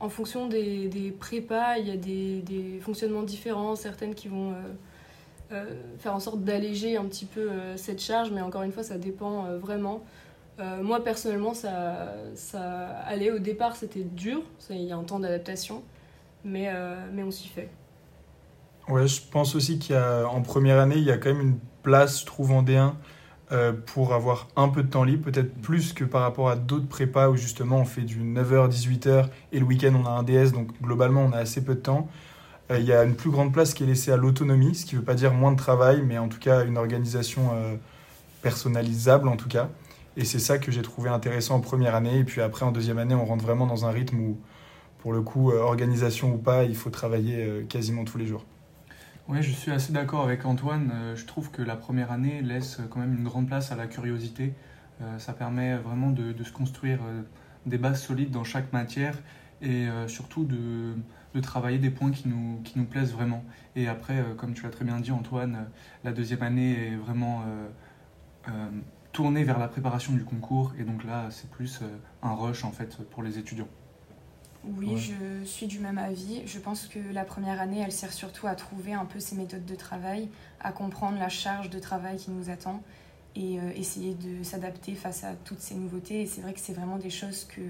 en 0.00 0.08
fonction 0.08 0.46
des, 0.46 1.14
prépas, 1.18 1.76
il 1.76 1.88
y 1.88 1.90
a 1.90 1.96
des, 1.96 2.80
fonctionnements 2.80 3.22
différents, 3.22 3.76
certaines 3.76 4.14
qui 4.14 4.28
vont 4.28 4.54
faire 5.98 6.14
en 6.14 6.20
sorte 6.20 6.42
d'alléger 6.42 6.96
un 6.96 7.04
petit 7.04 7.26
peu 7.26 7.50
cette 7.76 8.00
charge, 8.00 8.30
mais 8.30 8.40
encore 8.40 8.62
une 8.62 8.72
fois, 8.72 8.84
ça 8.84 8.96
dépend 8.96 9.58
vraiment. 9.58 10.04
Euh, 10.58 10.82
moi, 10.82 11.04
personnellement, 11.04 11.54
ça, 11.54 12.14
ça 12.34 12.88
allait. 13.06 13.30
Au 13.30 13.38
départ, 13.38 13.76
c'était 13.76 14.04
dur, 14.04 14.42
il 14.70 14.84
y 14.84 14.92
a 14.92 14.96
un 14.96 15.04
temps 15.04 15.20
d'adaptation 15.20 15.82
mais, 16.46 16.68
euh, 16.68 16.94
mais 17.12 17.22
on 17.22 17.30
s'y 17.30 17.48
fait. 17.48 17.68
Ouais, 18.88 19.06
je 19.06 19.20
pense 19.30 19.54
aussi 19.56 19.78
qu'il 19.78 19.94
y 19.94 19.98
a, 19.98 20.26
en 20.26 20.40
première 20.42 20.78
année, 20.78 20.96
il 20.96 21.04
y 21.04 21.10
a 21.10 21.18
quand 21.18 21.34
même 21.34 21.40
une 21.40 21.58
place, 21.82 22.20
je 22.20 22.26
trouve, 22.26 22.52
en 22.52 22.62
D1 22.62 22.92
euh, 23.52 23.72
pour 23.72 24.14
avoir 24.14 24.48
un 24.56 24.68
peu 24.68 24.82
de 24.82 24.88
temps 24.88 25.04
libre, 25.04 25.30
peut-être 25.30 25.52
plus 25.60 25.92
que 25.92 26.04
par 26.04 26.22
rapport 26.22 26.48
à 26.48 26.56
d'autres 26.56 26.88
prépas 26.88 27.28
où 27.28 27.36
justement 27.36 27.78
on 27.78 27.84
fait 27.84 28.02
du 28.02 28.22
9h, 28.22 28.68
18h 28.70 29.26
et 29.52 29.60
le 29.60 29.64
week-end 29.64 29.92
on 29.94 30.06
a 30.06 30.10
un 30.10 30.22
DS, 30.22 30.52
donc 30.52 30.70
globalement 30.80 31.22
on 31.22 31.32
a 31.32 31.38
assez 31.38 31.62
peu 31.62 31.74
de 31.74 31.80
temps. 31.80 32.08
Il 32.70 32.82
y 32.82 32.92
a 32.92 33.04
une 33.04 33.14
plus 33.14 33.30
grande 33.30 33.52
place 33.52 33.74
qui 33.74 33.84
est 33.84 33.86
laissée 33.86 34.10
à 34.10 34.16
l'autonomie, 34.16 34.74
ce 34.74 34.84
qui 34.84 34.96
ne 34.96 35.00
veut 35.00 35.04
pas 35.04 35.14
dire 35.14 35.32
moins 35.32 35.52
de 35.52 35.56
travail, 35.56 36.02
mais 36.04 36.18
en 36.18 36.26
tout 36.26 36.40
cas 36.40 36.64
une 36.64 36.76
organisation 36.76 37.52
personnalisable 38.42 39.28
en 39.28 39.36
tout 39.36 39.48
cas. 39.48 39.68
Et 40.16 40.24
c'est 40.24 40.38
ça 40.38 40.58
que 40.58 40.72
j'ai 40.72 40.82
trouvé 40.82 41.10
intéressant 41.10 41.56
en 41.56 41.60
première 41.60 41.94
année. 41.94 42.18
Et 42.18 42.24
puis 42.24 42.40
après, 42.40 42.64
en 42.64 42.72
deuxième 42.72 42.98
année, 42.98 43.14
on 43.14 43.24
rentre 43.24 43.44
vraiment 43.44 43.66
dans 43.66 43.84
un 43.84 43.90
rythme 43.90 44.18
où, 44.18 44.40
pour 44.98 45.12
le 45.12 45.20
coup, 45.20 45.50
euh, 45.50 45.60
organisation 45.60 46.34
ou 46.34 46.38
pas, 46.38 46.64
il 46.64 46.74
faut 46.74 46.90
travailler 46.90 47.44
euh, 47.44 47.64
quasiment 47.64 48.04
tous 48.04 48.16
les 48.16 48.26
jours. 48.26 48.44
Oui, 49.28 49.42
je 49.42 49.50
suis 49.50 49.72
assez 49.72 49.92
d'accord 49.92 50.22
avec 50.22 50.46
Antoine. 50.46 50.90
Euh, 50.94 51.16
je 51.16 51.26
trouve 51.26 51.50
que 51.50 51.60
la 51.60 51.76
première 51.76 52.12
année 52.12 52.40
laisse 52.40 52.80
quand 52.90 53.00
même 53.00 53.14
une 53.14 53.24
grande 53.24 53.46
place 53.46 53.72
à 53.72 53.76
la 53.76 53.86
curiosité. 53.86 54.54
Ça 55.18 55.34
permet 55.34 55.76
vraiment 55.76 56.08
de, 56.08 56.42
se 56.42 56.50
construire 56.50 57.00
des 57.66 57.76
bases 57.76 58.02
solides 58.02 58.30
dans 58.30 58.44
chaque 58.44 58.72
matière 58.72 59.14
et 59.60 59.88
surtout 60.06 60.44
de, 60.44 60.94
travailler 61.42 61.76
des 61.76 61.90
points 61.90 62.10
qui 62.10 62.30
nous, 62.30 62.62
qui 62.64 62.78
nous 62.78 62.86
plaisent 62.86 63.12
vraiment. 63.12 63.44
Et 63.74 63.88
après, 63.88 64.24
comme 64.38 64.54
tu 64.54 64.62
l'as 64.62 64.70
très 64.70 64.86
bien 64.86 64.98
dit, 64.98 65.10
Antoine, 65.10 65.66
la 66.02 66.12
deuxième 66.12 66.42
année 66.42 66.92
est 66.92 66.96
vraiment 66.96 67.44
tournée 69.16 69.44
vers 69.44 69.58
la 69.58 69.66
préparation 69.68 70.12
du 70.12 70.24
concours. 70.24 70.72
Et 70.78 70.84
donc 70.84 71.02
là, 71.04 71.28
c'est 71.30 71.48
plus 71.50 71.80
euh, 71.82 71.86
un 72.22 72.34
rush 72.34 72.64
en 72.64 72.70
fait 72.70 72.96
pour 73.10 73.22
les 73.22 73.38
étudiants. 73.38 73.68
Oui, 74.64 74.90
Ouais. 74.90 74.96
je 74.96 75.44
suis 75.44 75.66
du 75.66 75.78
même 75.78 75.96
avis. 75.96 76.42
Je 76.46 76.58
pense 76.58 76.86
que 76.86 76.98
la 77.12 77.24
première 77.24 77.60
année, 77.60 77.80
elle 77.84 77.92
sert 77.92 78.12
surtout 78.12 78.46
à 78.46 78.54
trouver 78.54 78.92
un 78.92 79.06
peu 79.06 79.18
ses 79.20 79.34
méthodes 79.36 79.64
de 79.64 79.74
travail, 79.74 80.28
à 80.60 80.70
comprendre 80.72 81.18
la 81.18 81.28
charge 81.30 81.70
de 81.70 81.78
travail 81.78 82.16
qui 82.18 82.30
nous 82.30 82.50
attend 82.50 82.82
et 83.36 83.58
euh, 83.58 83.70
essayer 83.74 84.14
de 84.14 84.42
s'adapter 84.42 84.94
face 84.94 85.24
à 85.24 85.34
toutes 85.44 85.60
ces 85.60 85.74
nouveautés. 85.76 86.22
Et 86.22 86.26
c'est 86.26 86.42
vrai 86.42 86.52
que 86.52 86.60
c'est 86.60 86.74
vraiment 86.74 86.98
des 86.98 87.10
choses 87.10 87.44
que 87.44 87.62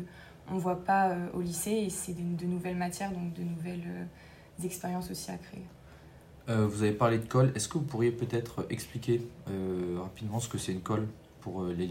on 0.51 0.55
ne 0.55 0.61
voit 0.61 0.85
pas 0.85 1.11
euh, 1.11 1.29
au 1.35 1.41
lycée 1.43 1.73
et 1.87 1.91
c'est 1.91 2.13
de, 2.15 2.37
de 2.37 2.47
nouvelles 2.47 2.77
matières, 2.77 3.13
donc 3.13 3.33
de 3.35 3.43
nouvelles 3.43 3.85
euh, 3.87 4.65
expériences 4.65 5.11
aussi 5.11 5.31
à 5.31 5.37
créer. 5.39 5.65
Euh, 6.49 6.67
Vous 6.67 6.83
avez 6.83 6.93
parlé 6.93 7.19
de 7.19 7.27
colle. 7.27 7.53
Est-ce 7.55 7.69
que 7.69 7.79
vous 7.79 7.85
pourriez 7.85 8.11
peut-être 8.13 8.67
expliquer 8.71 9.21
euh, 9.51 9.99
rapidement 10.01 10.41
ce 10.41 10.49
que 10.49 10.59
c'est 10.59 10.73
une 10.73 10.83
colle? 10.83 11.07
Pour 11.47 11.63
euh, 11.63 11.73
les, 11.79 11.89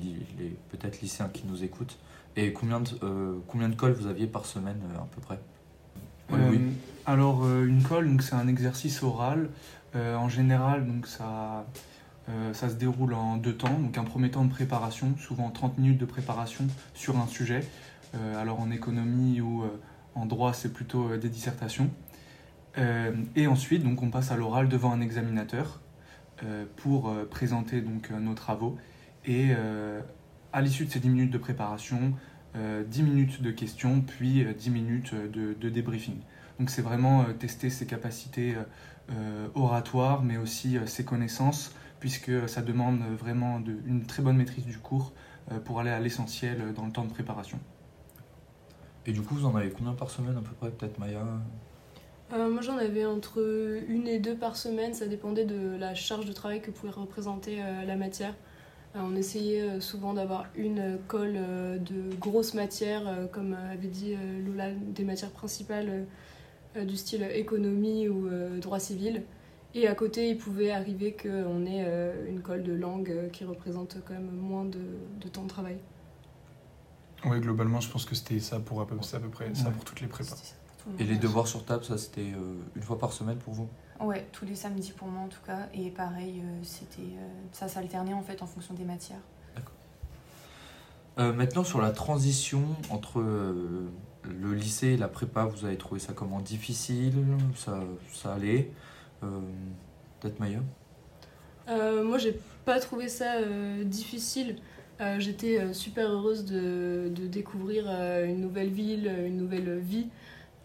peut-être 0.69 0.99
lycéens 0.99 1.29
qui 1.29 1.45
nous 1.47 1.63
écoutent 1.63 1.97
Et 2.35 2.51
combien 2.51 2.81
de, 2.81 2.89
euh, 3.03 3.37
combien 3.47 3.69
de 3.69 3.75
colles 3.75 3.93
vous 3.93 4.07
aviez 4.07 4.27
par 4.27 4.45
semaine 4.45 4.81
euh, 4.93 4.97
à 4.97 5.07
peu 5.15 5.21
près? 5.21 5.39
Euh. 6.33 6.57
Alors, 7.05 7.47
une 7.47 7.81
colle, 7.81 8.21
c'est 8.21 8.35
un 8.35 8.47
exercice 8.47 9.01
oral. 9.01 9.49
En 9.93 10.27
général, 10.27 10.85
donc 10.85 11.07
ça, 11.07 11.65
ça 12.51 12.67
se 12.67 12.73
déroule 12.73 13.13
en 13.13 13.37
deux 13.37 13.55
temps. 13.55 13.79
Donc, 13.79 13.97
un 13.97 14.03
premier 14.03 14.29
temps 14.29 14.43
de 14.43 14.49
préparation, 14.49 15.15
souvent 15.17 15.49
30 15.51 15.77
minutes 15.77 15.99
de 15.99 16.05
préparation 16.05 16.65
sur 16.93 17.17
un 17.17 17.27
sujet. 17.27 17.65
Alors, 18.35 18.59
en 18.59 18.71
économie 18.71 19.39
ou 19.39 19.63
en 20.15 20.25
droit, 20.25 20.51
c'est 20.51 20.73
plutôt 20.73 21.15
des 21.15 21.29
dissertations. 21.29 21.89
Et 23.35 23.47
ensuite, 23.47 23.83
donc, 23.83 24.01
on 24.01 24.09
passe 24.09 24.31
à 24.31 24.35
l'oral 24.35 24.67
devant 24.67 24.91
un 24.91 24.99
examinateur 24.99 25.79
pour 26.75 27.13
présenter 27.29 27.79
donc, 27.79 28.09
nos 28.09 28.33
travaux. 28.33 28.77
Et 29.25 29.47
euh, 29.51 30.01
à 30.53 30.61
l'issue 30.61 30.85
de 30.85 30.91
ces 30.91 30.99
10 30.99 31.09
minutes 31.09 31.31
de 31.31 31.37
préparation, 31.37 32.13
euh, 32.55 32.83
10 32.83 33.03
minutes 33.03 33.41
de 33.41 33.51
questions, 33.51 34.01
puis 34.01 34.43
euh, 34.43 34.53
10 34.53 34.69
minutes 34.69 35.13
de, 35.15 35.53
de 35.53 35.69
débriefing. 35.69 36.17
Donc 36.59 36.69
c'est 36.69 36.81
vraiment 36.81 37.21
euh, 37.23 37.33
tester 37.33 37.69
ses 37.69 37.85
capacités 37.85 38.55
euh, 38.55 38.63
euh, 39.11 39.47
oratoires, 39.55 40.23
mais 40.23 40.37
aussi 40.37 40.77
euh, 40.77 40.85
ses 40.85 41.03
connaissances, 41.03 41.75
puisque 41.99 42.47
ça 42.47 42.61
demande 42.61 42.99
vraiment 43.19 43.59
de- 43.59 43.77
une 43.85 44.05
très 44.05 44.21
bonne 44.23 44.37
maîtrise 44.37 44.65
du 44.65 44.77
cours 44.77 45.13
euh, 45.51 45.59
pour 45.59 45.79
aller 45.79 45.89
à 45.89 45.99
l'essentiel 45.99 46.61
euh, 46.61 46.71
dans 46.71 46.85
le 46.85 46.91
temps 46.91 47.03
de 47.05 47.11
préparation. 47.11 47.59
Et 49.05 49.11
du 49.11 49.21
coup, 49.21 49.35
vous 49.35 49.45
en 49.45 49.55
avez 49.55 49.69
combien 49.69 49.93
par 49.93 50.09
semaine 50.09 50.37
à 50.37 50.41
peu 50.41 50.51
près 50.59 50.71
Peut-être 50.71 50.97
Maya? 50.99 51.23
Euh, 52.33 52.49
moi 52.49 52.61
j'en 52.63 52.77
avais 52.77 53.05
entre 53.05 53.83
une 53.87 54.07
et 54.07 54.17
deux 54.19 54.35
par 54.35 54.55
semaine, 54.55 54.95
ça 54.95 55.05
dépendait 55.05 55.45
de 55.45 55.77
la 55.77 55.93
charge 55.93 56.25
de 56.25 56.33
travail 56.33 56.59
que 56.61 56.71
pouvait 56.71 56.91
représenter 56.91 57.61
euh, 57.61 57.85
la 57.85 57.95
matière. 57.95 58.33
Euh, 58.95 58.99
on 59.03 59.15
essayait 59.15 59.61
euh, 59.61 59.79
souvent 59.81 60.13
d'avoir 60.13 60.45
une 60.55 60.97
colle 61.07 61.35
euh, 61.37 61.77
de 61.77 62.15
grosses 62.15 62.53
matières, 62.53 63.27
comme 63.31 63.53
avait 63.53 63.87
dit 63.87 64.15
Lola, 64.45 64.71
des 64.71 65.03
matières 65.03 65.31
principales 65.31 66.05
du 66.75 66.97
style 66.97 67.23
économie 67.23 68.09
ou 68.09 68.29
droit 68.59 68.79
civil. 68.79 69.23
Et 69.73 69.87
à 69.87 69.95
côté, 69.95 70.29
il 70.29 70.37
pouvait 70.37 70.71
arriver 70.71 71.13
qu'on 71.13 71.65
ait 71.65 71.85
une 72.27 72.41
colle 72.41 72.63
de 72.63 72.73
langue 72.73 73.29
qui 73.31 73.45
représente 73.45 73.97
quand 74.05 74.13
même 74.13 74.29
moins 74.31 74.65
de, 74.65 74.79
de 75.21 75.27
temps 75.29 75.43
de 75.43 75.49
travail. 75.49 75.77
Oui, 77.25 77.39
globalement, 77.39 77.79
je 77.79 77.89
pense 77.89 78.05
que 78.05 78.13
c'était 78.13 78.39
ça 78.39 78.59
pour 78.59 78.81
à 78.81 78.87
peu, 78.87 78.95
à 78.95 79.19
peu 79.19 79.29
près 79.29 79.53
ça 79.55 79.65
Ouais. 79.67 79.71
pour 79.71 79.85
toutes 79.85 80.01
les 80.01 80.07
prépas. 80.07 80.35
C'était 80.35 80.47
ça 80.47 80.55
pour 80.83 80.93
tout 80.93 80.97
le 80.97 81.03
Et 81.03 81.07
les 81.07 81.17
devoirs 81.17 81.47
sur 81.47 81.63
table, 81.65 81.83
ça 81.85 81.97
c'était 81.97 82.33
une 82.75 82.81
fois 82.81 82.97
par 82.99 83.13
semaine 83.13 83.37
pour 83.37 83.53
vous? 83.53 83.69
Ouais, 84.01 84.27
tous 84.33 84.45
les 84.45 84.55
samedis 84.55 84.91
pour 84.91 85.07
moi 85.07 85.21
en 85.23 85.27
tout 85.27 85.39
cas. 85.45 85.67
Et 85.73 85.89
pareil, 85.89 86.41
euh, 86.43 86.59
c'était 86.63 87.01
euh, 87.01 87.27
ça 87.51 87.67
s'alternait 87.67 88.13
en 88.13 88.21
fait 88.21 88.41
en 88.41 88.45
fonction 88.47 88.73
des 88.73 88.83
matières. 88.83 89.19
Euh, 91.17 91.31
Maintenant, 91.31 91.63
sur 91.63 91.81
la 91.81 91.91
transition 91.91 92.61
entre 92.89 93.21
euh, 93.21 93.87
le 94.25 94.53
lycée 94.53 94.87
et 94.89 94.97
la 94.97 95.07
prépa, 95.07 95.45
vous 95.45 95.63
avez 95.63 95.77
trouvé 95.77 96.01
ça 96.01 96.11
comment? 96.11 96.41
Difficile? 96.41 97.13
Ça, 97.55 97.79
ça 98.13 98.33
allait? 98.33 98.69
Euh, 99.23 99.39
Peut-être 100.19 100.41
Maya 100.41 100.59
Euh, 101.69 102.03
moi, 102.03 102.17
j'ai 102.17 102.37
pas 102.65 102.81
trouvé 102.81 103.07
ça 103.07 103.35
euh, 103.35 103.85
difficile. 103.85 104.57
Euh, 104.99 105.19
J'étais 105.19 105.59
euh, 105.59 105.71
super 105.73 106.09
heureuse 106.09 106.43
de, 106.43 107.09
de 107.15 107.27
découvrir 107.27 107.85
euh, 107.87 108.25
une 108.25 108.41
nouvelle 108.41 108.69
ville, 108.69 109.07
une 109.25 109.37
nouvelle 109.37 109.79
vie, 109.79 110.07
euh, 110.07 110.09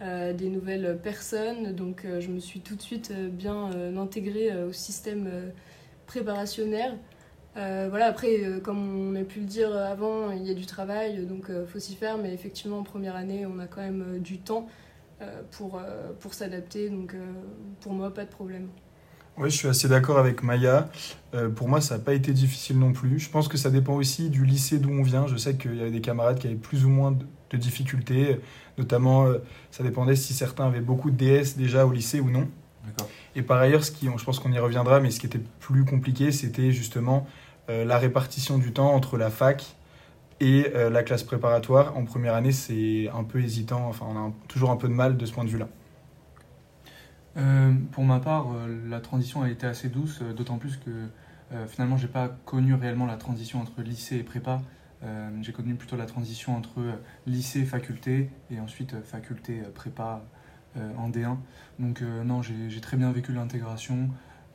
des 0.00 0.49
nouvelles 0.49 0.99
personnes. 1.02 1.75
Donc, 1.75 2.04
euh, 2.04 2.21
je 2.21 2.28
me 2.28 2.40
suis 2.40 2.61
tout 2.61 2.75
de 2.75 2.83
suite 2.83 3.11
euh, 3.11 3.28
bien 3.28 3.71
euh, 3.75 3.97
intégrée 3.99 4.50
euh, 4.50 4.69
au 4.69 4.73
système 4.73 5.26
euh, 5.26 5.50
préparationnaire. 6.07 6.95
Euh, 7.57 7.88
voilà, 7.90 8.07
après, 8.07 8.45
euh, 8.45 8.61
comme 8.61 8.78
on 9.11 9.14
a 9.14 9.25
pu 9.25 9.40
le 9.40 9.47
dire 9.47 9.76
avant, 9.76 10.30
il 10.30 10.47
y 10.47 10.50
a 10.50 10.54
du 10.54 10.66
travail, 10.66 11.26
donc 11.26 11.47
il 11.50 11.66
faut 11.66 11.78
s'y 11.78 11.97
faire. 11.97 12.16
Mais 12.16 12.33
effectivement, 12.33 12.78
en 12.78 12.83
première 12.83 13.16
année, 13.16 13.45
on 13.45 13.59
a 13.59 13.66
quand 13.66 13.83
même 13.83 14.04
euh, 14.16 14.19
du 14.19 14.38
temps 14.38 14.69
euh, 15.21 15.42
pour, 15.50 15.76
euh, 15.78 16.12
pour 16.19 16.33
s'adapter. 16.33 16.88
Donc, 16.88 17.14
euh, 17.14 17.19
pour 17.80 17.92
moi, 17.92 18.14
pas 18.14 18.25
de 18.25 18.30
problème. 18.30 18.69
Oui, 19.37 19.50
je 19.50 19.57
suis 19.57 19.69
assez 19.69 19.88
d'accord 19.88 20.19
avec 20.19 20.42
Maya. 20.42 20.90
Euh, 21.35 21.49
pour 21.49 21.69
moi, 21.69 21.80
ça 21.80 21.99
n'a 21.99 22.04
pas 22.04 22.14
été 22.14 22.33
difficile 22.33 22.78
non 22.78 22.92
plus. 22.92 23.19
Je 23.19 23.30
pense 23.30 23.49
que 23.49 23.57
ça 23.57 23.71
dépend 23.71 23.95
aussi 23.95 24.28
du 24.28 24.45
lycée 24.45 24.78
d'où 24.78 24.90
on 24.90 25.02
vient. 25.02 25.26
Je 25.26 25.37
sais 25.37 25.57
qu'il 25.57 25.76
y 25.76 25.80
avait 25.80 25.90
des 25.90 26.00
camarades 26.00 26.38
qui 26.38 26.47
avaient 26.47 26.57
plus 26.57 26.85
ou 26.85 26.88
moins 26.88 27.16
de 27.50 27.57
difficultés. 27.57 28.40
Notamment, 28.81 29.27
euh, 29.27 29.39
ça 29.71 29.85
dépendait 29.85 30.17
si 30.17 30.33
certains 30.35 30.67
avaient 30.67 30.81
beaucoup 30.81 31.11
de 31.13 31.17
DS 31.17 31.57
déjà 31.57 31.87
au 31.87 31.93
lycée 31.93 32.19
ou 32.21 32.31
non. 32.31 32.49
Et 33.37 33.43
par 33.43 33.59
ailleurs, 33.59 33.85
ce 33.85 33.93
qui, 33.93 34.07
je 34.17 34.25
pense 34.25 34.41
qu'on 34.41 34.53
y 34.53 34.59
reviendra, 34.59 35.01
mais 35.01 35.11
ce 35.11 35.21
qui 35.21 35.27
était 35.27 35.43
plus 35.61 35.85
compliqué, 35.85 36.33
c'était 36.33 36.73
justement 36.73 37.27
euh, 37.69 37.85
la 37.85 37.99
répartition 37.99 38.59
du 38.59 38.73
temps 38.73 38.93
entre 38.95 39.19
la 39.19 39.31
fac 39.31 39.77
et 40.41 40.73
euh, 40.75 40.91
la 40.91 41.03
classe 41.03 41.23
préparatoire. 41.23 41.97
En 41.97 42.05
première 42.07 42.35
année, 42.35 42.53
c'est 42.53 43.09
un 43.15 43.25
peu 43.25 43.41
hésitant. 43.41 43.87
Enfin, 43.89 44.07
on 44.09 44.17
a 44.17 44.21
un- 44.21 44.35
toujours 44.49 44.71
un 44.71 44.77
peu 44.77 44.89
de 44.89 44.95
mal 44.95 45.17
de 45.19 45.27
ce 45.27 45.33
point 45.33 45.45
de 45.45 45.51
vue-là. 45.51 45.69
Euh, 47.37 47.73
pour 47.93 48.05
ma 48.05 48.19
part, 48.19 48.47
euh, 48.53 48.89
la 48.89 49.01
transition 49.01 49.43
a 49.43 49.51
été 49.51 49.67
assez 49.67 49.89
douce, 49.89 50.19
euh, 50.23 50.33
d'autant 50.33 50.59
plus 50.59 50.77
que 50.79 50.91
euh, 51.53 51.67
finalement, 51.67 51.97
j'ai 51.97 52.09
pas 52.09 52.29
connu 52.45 52.75
réellement 52.75 53.07
la 53.07 53.17
transition 53.17 53.61
entre 53.61 53.83
lycée 53.83 54.17
et 54.17 54.23
prépa. 54.23 54.63
Euh, 55.02 55.30
j'ai 55.40 55.52
connu 55.52 55.75
plutôt 55.76 55.97
la 55.97 56.07
transition 56.07 56.57
entre 56.57 56.80
euh, 56.80 56.92
lycée, 57.26 57.64
faculté, 57.64 58.30
et 58.50 58.61
ensuite 58.61 58.95
euh, 58.95 59.02
faculté, 59.02 59.62
prépa 59.75 60.23
en 60.97 61.11
D1. 61.11 61.37
Donc 61.80 62.00
non, 62.00 62.42
j'ai 62.42 62.80
très 62.80 62.97
bien 62.97 63.11
vécu 63.11 63.33
l'intégration, 63.33 64.09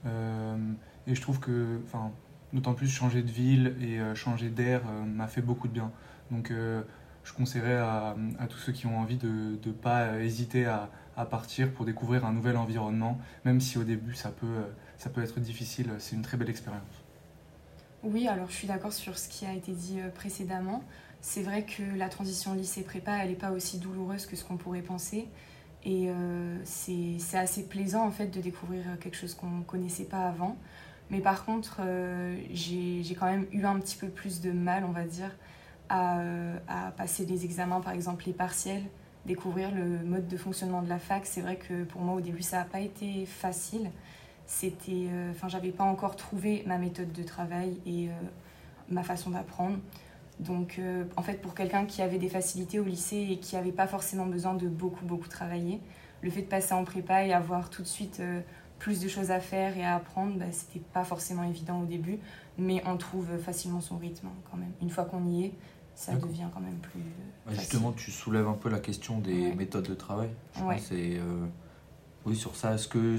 et 0.05 1.13
je 1.13 1.21
trouve 1.21 1.41
que, 1.41 1.81
enfin, 1.83 2.13
d'autant 2.53 2.73
plus 2.73 2.87
changer 2.87 3.21
de 3.21 3.29
ville 3.29 3.75
et 3.81 3.99
changer 4.15 4.49
d'air 4.49 4.81
m'a 5.05 5.27
fait 5.27 5.41
beaucoup 5.41 5.67
de 5.67 5.73
bien. 5.73 5.91
Donc 6.31 6.53
je 6.53 7.33
conseillerais 7.33 7.75
à, 7.75 8.15
tous 8.49 8.59
ceux 8.59 8.71
qui 8.71 8.87
ont 8.87 8.97
envie 8.97 9.17
de 9.17 9.59
ne 9.65 9.71
pas 9.73 10.21
hésiter 10.21 10.65
à, 10.65 10.89
à 11.17 11.25
partir 11.25 11.73
pour 11.73 11.83
découvrir 11.83 12.25
un 12.25 12.31
nouvel 12.31 12.55
environnement, 12.55 13.19
même 13.43 13.59
si 13.59 13.77
au 13.77 13.83
début 13.83 14.13
ça 14.13 14.29
peut, 14.29 14.63
ça 14.97 15.09
peut 15.09 15.21
être 15.21 15.41
difficile, 15.41 15.91
c'est 15.99 16.15
une 16.15 16.21
très 16.21 16.37
belle 16.37 16.49
expérience. 16.49 17.04
Oui, 18.05 18.27
alors 18.27 18.47
je 18.50 18.53
suis 18.55 18.67
d'accord 18.67 18.93
sur 18.93 19.17
ce 19.17 19.27
qui 19.27 19.45
a 19.45 19.53
été 19.53 19.71
dit 19.71 20.00
euh, 20.00 20.09
précédemment. 20.09 20.83
C'est 21.21 21.41
vrai 21.41 21.65
que 21.65 21.81
la 21.97 22.07
transition 22.07 22.53
lycée-prépa, 22.53 23.12
elle 23.24 23.29
n'est 23.29 23.35
pas 23.35 23.51
aussi 23.51 23.79
douloureuse 23.79 24.27
que 24.27 24.35
ce 24.35 24.45
qu'on 24.45 24.57
pourrait 24.57 24.83
penser. 24.83 25.27
Et 25.83 26.09
euh, 26.09 26.57
c'est 26.65 27.17
assez 27.33 27.63
plaisant 27.63 28.05
en 28.05 28.12
fait 28.12 28.27
de 28.27 28.41
découvrir 28.41 28.83
quelque 29.00 29.17
chose 29.17 29.33
qu'on 29.33 29.50
ne 29.50 29.63
connaissait 29.63 30.05
pas 30.05 30.27
avant. 30.27 30.55
Mais 31.09 31.19
par 31.19 31.45
contre, 31.45 31.77
euh, 31.81 32.38
j'ai 32.51 33.15
quand 33.19 33.25
même 33.25 33.47
eu 33.51 33.65
un 33.65 33.79
petit 33.79 33.97
peu 33.97 34.07
plus 34.09 34.41
de 34.41 34.51
mal, 34.51 34.83
on 34.85 34.91
va 34.91 35.03
dire, 35.03 35.31
à, 35.89 36.19
euh, 36.19 36.57
à 36.67 36.91
passer 36.91 37.25
les 37.25 37.45
examens, 37.45 37.81
par 37.81 37.93
exemple 37.93 38.24
les 38.27 38.33
partiels, 38.33 38.83
découvrir 39.25 39.71
le 39.74 40.03
mode 40.03 40.27
de 40.27 40.38
fonctionnement 40.38 40.81
de 40.83 40.89
la 40.89 41.00
fac. 41.00 41.25
C'est 41.25 41.41
vrai 41.41 41.57
que 41.57 41.83
pour 41.85 42.01
moi 42.01 42.15
au 42.15 42.21
début 42.21 42.43
ça 42.43 42.59
n'a 42.59 42.65
pas 42.65 42.81
été 42.81 43.25
facile. 43.25 43.89
C'était, 44.47 45.07
euh, 45.09 45.31
enfin, 45.31 45.47
j'avais 45.47 45.71
pas 45.71 45.83
encore 45.83 46.15
trouvé 46.15 46.63
ma 46.67 46.77
méthode 46.77 47.11
de 47.11 47.23
travail 47.23 47.79
et 47.85 48.09
euh, 48.09 48.11
ma 48.89 49.03
façon 49.03 49.31
d'apprendre. 49.31 49.77
Donc, 50.39 50.75
euh, 50.79 51.05
en 51.17 51.21
fait, 51.23 51.41
pour 51.41 51.55
quelqu'un 51.55 51.85
qui 51.85 52.01
avait 52.01 52.17
des 52.19 52.29
facilités 52.29 52.79
au 52.79 52.83
lycée 52.83 53.27
et 53.31 53.37
qui 53.39 53.55
n'avait 53.55 53.71
pas 53.71 53.87
forcément 53.87 54.25
besoin 54.25 54.53
de 54.53 54.67
beaucoup, 54.67 55.05
beaucoup 55.05 55.27
travailler, 55.27 55.79
le 56.21 56.29
fait 56.29 56.41
de 56.43 56.47
passer 56.47 56.73
en 56.73 56.83
prépa 56.83 57.23
et 57.25 57.33
avoir 57.33 57.69
tout 57.69 57.81
de 57.81 57.87
suite 57.87 58.21
plus 58.79 58.99
de 58.99 59.07
choses 59.07 59.31
à 59.31 59.39
faire 59.39 59.77
et 59.77 59.83
à 59.85 59.95
apprendre, 59.95 60.37
bah, 60.37 60.45
c'était 60.51 60.83
pas 60.93 61.03
forcément 61.05 61.43
évident 61.43 61.81
au 61.81 61.85
début, 61.85 62.19
mais 62.57 62.81
on 62.85 62.97
trouve 62.97 63.37
facilement 63.37 63.79
son 63.81 63.97
rythme 63.97 64.27
hein, 64.27 64.35
quand 64.51 64.57
même. 64.57 64.71
Une 64.81 64.89
fois 64.89 65.05
qu'on 65.05 65.25
y 65.27 65.45
est, 65.45 65.53
ça 65.95 66.13
devient 66.15 66.47
quand 66.53 66.59
même 66.59 66.77
plus. 66.79 66.99
Bah, 66.99 67.51
facile. 67.53 67.61
Justement, 67.61 67.91
tu 67.93 68.11
soulèves 68.11 68.47
un 68.47 68.53
peu 68.53 68.69
la 68.69 68.79
question 68.79 69.19
des 69.19 69.47
Ouais. 69.49 69.55
méthodes 69.55 69.87
de 69.87 69.93
travail. 69.93 70.29
Je 70.57 70.63
Ouais. 70.63 70.75
pense 70.75 70.91
et 70.91 71.17
euh, 71.17 71.45
oui 72.25 72.35
sur 72.35 72.55
ça. 72.55 72.73
Est-ce 72.73 72.87
que 72.89 73.17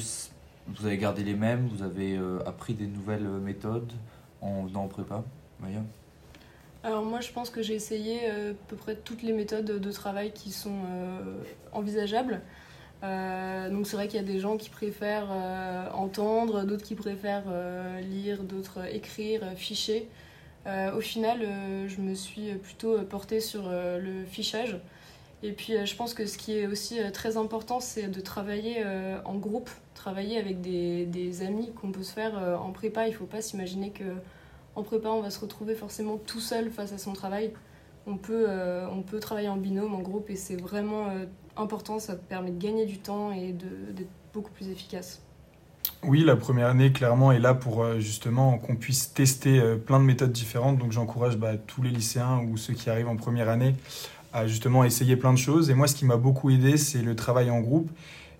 vous 0.68 0.86
avez 0.86 0.98
gardé 0.98 1.22
les 1.22 1.34
mêmes 1.34 1.68
Vous 1.68 1.82
avez 1.82 2.16
euh, 2.16 2.38
appris 2.46 2.74
des 2.74 2.86
nouvelles 2.86 3.26
euh, 3.26 3.38
méthodes 3.38 3.92
en 4.40 4.64
venant 4.64 4.84
en 4.84 4.88
prépa 4.88 5.24
Maya 5.60 5.80
Alors 6.82 7.04
moi 7.04 7.20
je 7.20 7.30
pense 7.32 7.50
que 7.50 7.62
j'ai 7.62 7.74
essayé 7.74 8.20
euh, 8.24 8.52
à 8.52 8.54
peu 8.68 8.76
près 8.76 8.96
toutes 8.96 9.22
les 9.22 9.32
méthodes 9.32 9.64
de 9.64 9.92
travail 9.92 10.32
qui 10.32 10.50
sont 10.50 10.80
envisageables. 11.72 12.40
Donc 13.02 13.86
c'est 13.86 13.94
vrai 13.96 14.08
qu'il 14.08 14.16
y 14.16 14.22
a 14.22 14.26
des 14.26 14.40
gens 14.40 14.56
qui 14.56 14.68
préfèrent 14.68 15.30
entendre, 15.94 16.64
d'autres 16.64 16.84
qui 16.84 16.96
préfèrent 16.96 17.44
lire, 18.00 18.42
d'autres 18.42 18.84
écrire, 18.92 19.44
ficher. 19.54 20.08
Au 20.66 21.00
final, 21.00 21.38
je 21.86 22.00
me 22.00 22.14
suis 22.14 22.54
plutôt 22.54 23.00
portée 23.02 23.38
sur 23.38 23.68
le 23.70 24.24
fichage. 24.24 24.78
Et 25.42 25.52
puis 25.52 25.76
euh, 25.76 25.84
je 25.84 25.94
pense 25.94 26.14
que 26.14 26.26
ce 26.26 26.38
qui 26.38 26.56
est 26.58 26.66
aussi 26.66 27.00
euh, 27.00 27.10
très 27.10 27.36
important, 27.36 27.80
c'est 27.80 28.08
de 28.08 28.20
travailler 28.20 28.76
euh, 28.84 29.18
en 29.24 29.34
groupe, 29.36 29.70
travailler 29.94 30.38
avec 30.38 30.60
des, 30.60 31.42
amis 31.42 31.72
qu'on 31.74 31.92
peut 31.92 32.02
se 32.02 32.12
faire 32.12 32.34
en 32.60 32.70
prépa. 32.70 33.06
Il 33.06 33.10
ne 33.10 33.16
faut 33.16 33.26
pas 33.26 33.42
s'imaginer 33.42 33.90
que 33.90 34.04
en 34.74 34.82
prépa, 34.82 35.08
on 35.08 35.20
va 35.20 35.30
se 35.30 35.40
retrouver 35.40 35.74
forcément 35.74 36.16
tout 36.16 36.40
seul 36.40 36.70
face 36.70 36.92
à 36.92 36.98
son 36.98 37.12
travail. 37.12 37.52
On 38.06 38.16
peut, 38.16 38.46
on 38.90 39.02
peut 39.02 39.20
travailler 39.20 39.48
en 39.48 39.56
binôme, 39.56 39.94
en 39.94 40.00
groupe, 40.00 40.30
et 40.30 40.36
c'est 40.36 40.56
vraiment 40.56 41.08
important. 41.56 41.98
Ça 41.98 42.14
permet 42.14 42.50
de 42.50 42.58
gagner 42.58 42.86
du 42.86 42.98
temps 42.98 43.32
et 43.32 43.52
d'être 43.52 44.10
beaucoup 44.32 44.50
plus 44.50 44.68
efficace. 44.68 45.22
Oui, 46.02 46.22
la 46.24 46.36
première 46.36 46.68
année, 46.68 46.92
clairement, 46.92 47.32
est 47.32 47.38
là 47.38 47.54
pour 47.54 47.98
justement 47.98 48.58
qu'on 48.58 48.76
puisse 48.76 49.12
tester 49.12 49.60
plein 49.86 49.98
de 49.98 50.04
méthodes 50.04 50.32
différentes. 50.32 50.78
Donc 50.78 50.92
j'encourage 50.92 51.36
bah, 51.36 51.56
tous 51.56 51.82
les 51.82 51.90
lycéens 51.90 52.40
ou 52.50 52.56
ceux 52.56 52.74
qui 52.74 52.88
arrivent 52.88 53.08
en 53.08 53.16
première 53.16 53.48
année 53.48 53.74
à 54.36 54.46
justement 54.46 54.84
essayer 54.84 55.16
plein 55.16 55.32
de 55.32 55.38
choses. 55.38 55.70
Et 55.70 55.74
moi, 55.74 55.86
ce 55.86 55.94
qui 55.94 56.04
m'a 56.04 56.18
beaucoup 56.18 56.50
aidé, 56.50 56.76
c'est 56.76 57.00
le 57.00 57.16
travail 57.16 57.50
en 57.50 57.60
groupe. 57.60 57.90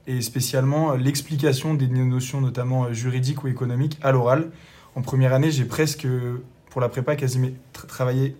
et 0.09 0.21
spécialement 0.21 0.95
l'explication 0.95 1.75
des 1.75 1.89
notions 1.89 2.41
notamment 2.41 2.93
juridiques 2.93 3.43
ou 3.43 3.49
économiques 3.49 3.99
à 4.03 4.13
l'oral. 4.13 4.51
En 4.95 5.03
première 5.03 5.33
année, 5.33 5.51
j'ai 5.51 5.65
presque, 5.65 6.07
pour 6.71 6.81
la 6.81 6.89
prépa, 6.89 7.17
quasiment 7.17 7.49
travaillé 7.73 8.37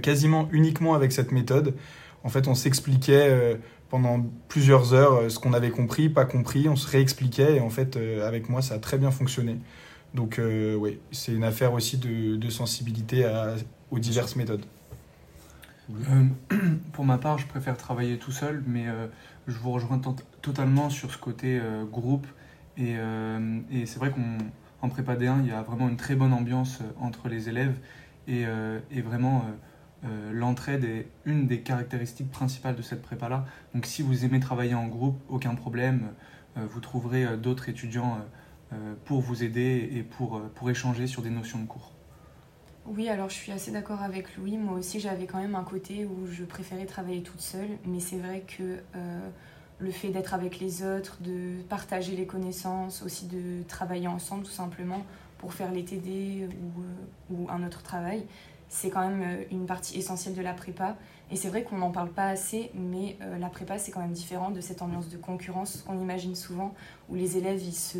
quasiment 0.00 0.48
uniquement 0.50 0.94
avec 0.94 1.12
cette 1.12 1.30
méthode. 1.30 1.74
En 2.22 2.30
fait, 2.30 2.48
on 2.48 2.54
s'expliquait 2.54 3.58
pendant 3.90 4.24
plusieurs 4.48 4.94
heures 4.94 5.30
ce 5.30 5.38
qu'on 5.38 5.52
avait 5.52 5.70
compris, 5.70 6.08
pas 6.08 6.24
compris, 6.24 6.70
on 6.70 6.76
se 6.76 6.88
réexpliquait 6.88 7.56
et 7.56 7.60
en 7.60 7.68
fait, 7.68 7.98
avec 8.24 8.48
moi, 8.48 8.62
ça 8.62 8.76
a 8.76 8.78
très 8.78 8.96
bien 8.96 9.10
fonctionné. 9.10 9.58
Donc 10.14 10.40
oui, 10.78 11.00
c'est 11.12 11.32
une 11.32 11.44
affaire 11.44 11.74
aussi 11.74 11.98
de, 11.98 12.48
sensibilité 12.48 13.26
aux 13.90 13.98
diverses 13.98 14.36
méthodes. 14.36 14.64
Euh, 15.90 16.24
pour 16.92 17.04
ma 17.04 17.18
part, 17.18 17.38
je 17.38 17.46
préfère 17.46 17.76
travailler 17.76 18.18
tout 18.18 18.32
seul, 18.32 18.62
mais 18.66 18.88
euh, 18.88 19.06
je 19.46 19.56
vous 19.56 19.72
rejoins 19.72 20.00
totalement 20.42 20.90
sur 20.90 21.12
ce 21.12 21.18
côté 21.18 21.58
euh, 21.60 21.84
groupe. 21.84 22.26
Et, 22.76 22.96
c'est 23.86 23.98
vrai 23.98 24.10
qu'en 24.10 24.88
prépa 24.88 25.14
D1, 25.14 25.40
il 25.40 25.48
y 25.48 25.52
a 25.52 25.62
vraiment 25.62 25.88
une 25.88 25.96
très 25.96 26.16
bonne 26.16 26.32
ambiance 26.32 26.80
entre 27.00 27.28
les 27.28 27.48
élèves. 27.48 27.78
Et, 28.26 28.44
et 28.90 29.00
vraiment, 29.00 29.44
l'entraide 30.32 30.82
est 30.82 31.06
une 31.24 31.46
des 31.46 31.60
caractéristiques 31.60 32.32
principales 32.32 32.74
de 32.74 32.82
cette 32.82 33.00
prépa-là. 33.00 33.44
Donc 33.74 33.86
si 33.86 34.02
vous 34.02 34.24
aimez 34.24 34.40
travailler 34.40 34.74
en 34.74 34.88
groupe, 34.88 35.22
aucun 35.28 35.54
problème. 35.54 36.08
vous 36.56 36.80
trouverez 36.80 37.36
d'autres 37.36 37.68
étudiants 37.68 38.18
pour 39.04 39.20
vous 39.20 39.44
aider 39.44 39.88
et 39.92 40.02
pour, 40.02 40.42
pour 40.56 40.68
échanger 40.68 41.06
sur 41.06 41.22
des 41.22 41.30
notions 41.30 41.60
de 41.60 41.66
cours. 41.66 41.93
Oui, 42.86 43.08
alors 43.08 43.30
je 43.30 43.34
suis 43.34 43.50
assez 43.50 43.70
d'accord 43.70 44.02
avec 44.02 44.36
Louis. 44.36 44.58
Moi 44.58 44.76
aussi, 44.78 45.00
j'avais 45.00 45.24
quand 45.24 45.38
même 45.38 45.54
un 45.54 45.64
côté 45.64 46.04
où 46.04 46.26
je 46.26 46.44
préférais 46.44 46.84
travailler 46.84 47.22
toute 47.22 47.40
seule. 47.40 47.78
Mais 47.86 47.98
c'est 47.98 48.18
vrai 48.18 48.44
que 48.46 48.78
euh, 48.94 49.20
le 49.78 49.90
fait 49.90 50.10
d'être 50.10 50.34
avec 50.34 50.60
les 50.60 50.82
autres, 50.82 51.16
de 51.22 51.62
partager 51.62 52.14
les 52.14 52.26
connaissances, 52.26 53.02
aussi 53.02 53.26
de 53.26 53.62
travailler 53.68 54.06
ensemble 54.06 54.44
tout 54.44 54.50
simplement 54.50 55.02
pour 55.38 55.54
faire 55.54 55.72
les 55.72 55.82
TD 55.84 56.46
ou, 56.46 56.82
euh, 56.82 57.34
ou 57.34 57.50
un 57.50 57.66
autre 57.66 57.82
travail, 57.82 58.26
c'est 58.68 58.90
quand 58.90 59.08
même 59.08 59.22
euh, 59.22 59.44
une 59.50 59.64
partie 59.64 59.98
essentielle 59.98 60.34
de 60.34 60.42
la 60.42 60.52
prépa. 60.52 60.96
Et 61.30 61.36
c'est 61.36 61.48
vrai 61.48 61.62
qu'on 61.62 61.78
n'en 61.78 61.90
parle 61.90 62.10
pas 62.10 62.26
assez, 62.26 62.70
mais 62.74 63.16
la 63.40 63.48
prépa, 63.48 63.78
c'est 63.78 63.90
quand 63.90 64.02
même 64.02 64.12
différent 64.12 64.50
de 64.50 64.60
cette 64.60 64.82
ambiance 64.82 65.08
de 65.08 65.16
concurrence 65.16 65.82
qu'on 65.86 65.98
imagine 65.98 66.34
souvent, 66.34 66.74
où 67.08 67.14
les 67.14 67.38
élèves, 67.38 67.62
ils 67.62 67.74
se 67.74 67.98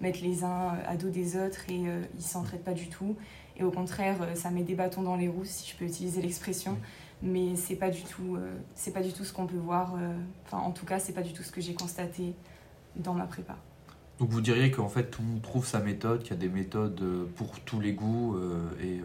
mettent 0.00 0.22
les 0.22 0.42
uns 0.42 0.78
à 0.88 0.96
dos 0.96 1.10
des 1.10 1.36
autres 1.36 1.60
et 1.68 1.82
ils 2.16 2.22
s'entraident 2.22 2.64
pas 2.64 2.72
du 2.72 2.88
tout. 2.88 3.14
Et 3.56 3.64
au 3.64 3.70
contraire, 3.70 4.16
euh, 4.22 4.34
ça 4.34 4.50
met 4.50 4.62
des 4.62 4.74
bâtons 4.74 5.02
dans 5.02 5.16
les 5.16 5.28
roues, 5.28 5.44
si 5.44 5.70
je 5.70 5.76
peux 5.76 5.84
utiliser 5.84 6.22
l'expression. 6.22 6.78
Mais 7.22 7.54
c'est 7.54 7.76
pas 7.76 7.90
du 7.90 8.02
tout, 8.02 8.36
euh, 8.36 8.52
c'est 8.74 8.92
pas 8.92 9.02
du 9.02 9.12
tout 9.12 9.24
ce 9.24 9.32
qu'on 9.32 9.46
peut 9.46 9.56
voir. 9.56 9.94
Euh, 9.94 10.12
enfin, 10.46 10.58
en 10.58 10.72
tout 10.72 10.86
cas, 10.86 10.98
c'est 10.98 11.12
pas 11.12 11.22
du 11.22 11.32
tout 11.32 11.42
ce 11.42 11.52
que 11.52 11.60
j'ai 11.60 11.74
constaté 11.74 12.34
dans 12.96 13.14
ma 13.14 13.26
prépa. 13.26 13.56
Donc 14.18 14.30
vous 14.30 14.40
diriez 14.40 14.70
qu'en 14.70 14.88
fait 14.88 15.10
tout 15.10 15.22
le 15.22 15.28
monde 15.28 15.42
trouve 15.42 15.66
sa 15.66 15.80
méthode, 15.80 16.22
qu'il 16.22 16.32
y 16.32 16.34
a 16.34 16.36
des 16.36 16.48
méthodes 16.48 17.02
pour 17.34 17.58
tous 17.60 17.80
les 17.80 17.92
goûts 17.92 18.38
et 18.80 19.00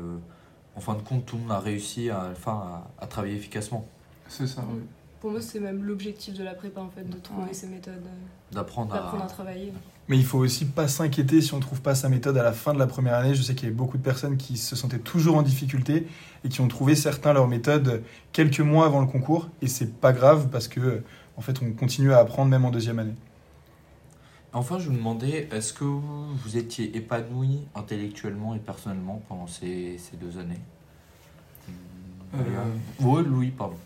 en 0.75 0.80
fin 0.80 0.94
de 0.94 1.01
compte 1.01 1.25
tout 1.25 1.38
le 1.38 1.44
monde 1.44 1.54
a 1.54 1.60
réussi 1.60 2.10
à, 2.12 2.30
enfin, 2.32 2.84
à, 3.00 3.08
travailler 3.08 3.36
efficacement. 3.36 3.88
C'est 4.27 4.46
ça, 4.46 4.63
oui. 4.70 4.82
Pour 5.19 5.31
moi 5.31 5.41
c'est 5.41 5.59
même 5.59 5.83
l'objectif 5.83 6.33
de 6.33 6.43
la 6.43 6.53
prépa 6.53 6.81
en 6.81 6.89
fait, 6.89 7.09
de 7.09 7.17
trouver 7.17 7.53
ces 7.53 7.67
méthodes. 7.67 8.03
D'apprendre 8.51 8.93
à... 8.93 9.24
à 9.24 9.27
travailler. 9.27 9.74
Mais 10.07 10.17
il 10.17 10.25
faut 10.25 10.38
aussi 10.38 10.65
pas 10.65 10.88
s'inquiéter 10.88 11.41
si 11.41 11.53
on 11.53 11.57
ne 11.57 11.62
trouve 11.62 11.81
pas 11.81 11.93
sa 11.93 12.07
méthode 12.07 12.38
à 12.38 12.43
la 12.43 12.53
fin 12.53 12.74
de 12.74 12.79
la 12.79 12.88
première 12.88 13.15
année. 13.15 13.36
Je 13.36 13.41
sais 13.41 13.55
qu'il 13.55 13.65
y 13.65 13.67
avait 13.67 13.75
beaucoup 13.75 13.97
de 13.97 14.03
personnes 14.03 14.38
qui 14.38 14.55
se 14.57 14.75
sentaient 14.75 15.00
toujours 15.00 15.36
en 15.36 15.41
difficulté 15.41 16.07
et 16.45 16.50
qui 16.50 16.62
ont 16.62 16.67
trouvé 16.69 16.95
certains 16.95 17.33
leur 17.33 17.47
méthode 17.47 18.03
quelques 18.31 18.62
mois 18.62 18.86
avant 18.86 19.01
le 19.01 19.07
concours. 19.07 19.50
Et 19.62 19.67
c'est 19.67 20.00
pas 20.00 20.13
grave 20.13 20.47
parce 20.50 20.69
que, 20.69 21.03
en 21.36 21.41
fait, 21.41 21.62
on 21.62 21.74
continue 21.74 22.13
à 22.13 22.19
apprendre 22.19 22.50
même 22.50 22.63
en 22.63 22.71
deuxième 22.71 23.00
année. 23.00 23.15
Enfin, 24.53 24.79
je 24.79 24.89
me 24.89 24.95
demandais, 24.95 25.50
est-ce 25.51 25.74
que 25.74 25.83
vous 25.83 26.55
étiez 26.55 26.95
épanoui 26.95 27.59
intellectuellement 27.75 28.56
et 28.56 28.60
personnellement 28.60 29.21
pendant 29.27 29.47
ces, 29.47 29.97
ces 29.97 30.15
deux 30.15 30.39
années? 30.39 30.62
Euh... 32.34 32.39
Oui, 33.01 33.23
Louis, 33.25 33.51
pardon. 33.51 33.75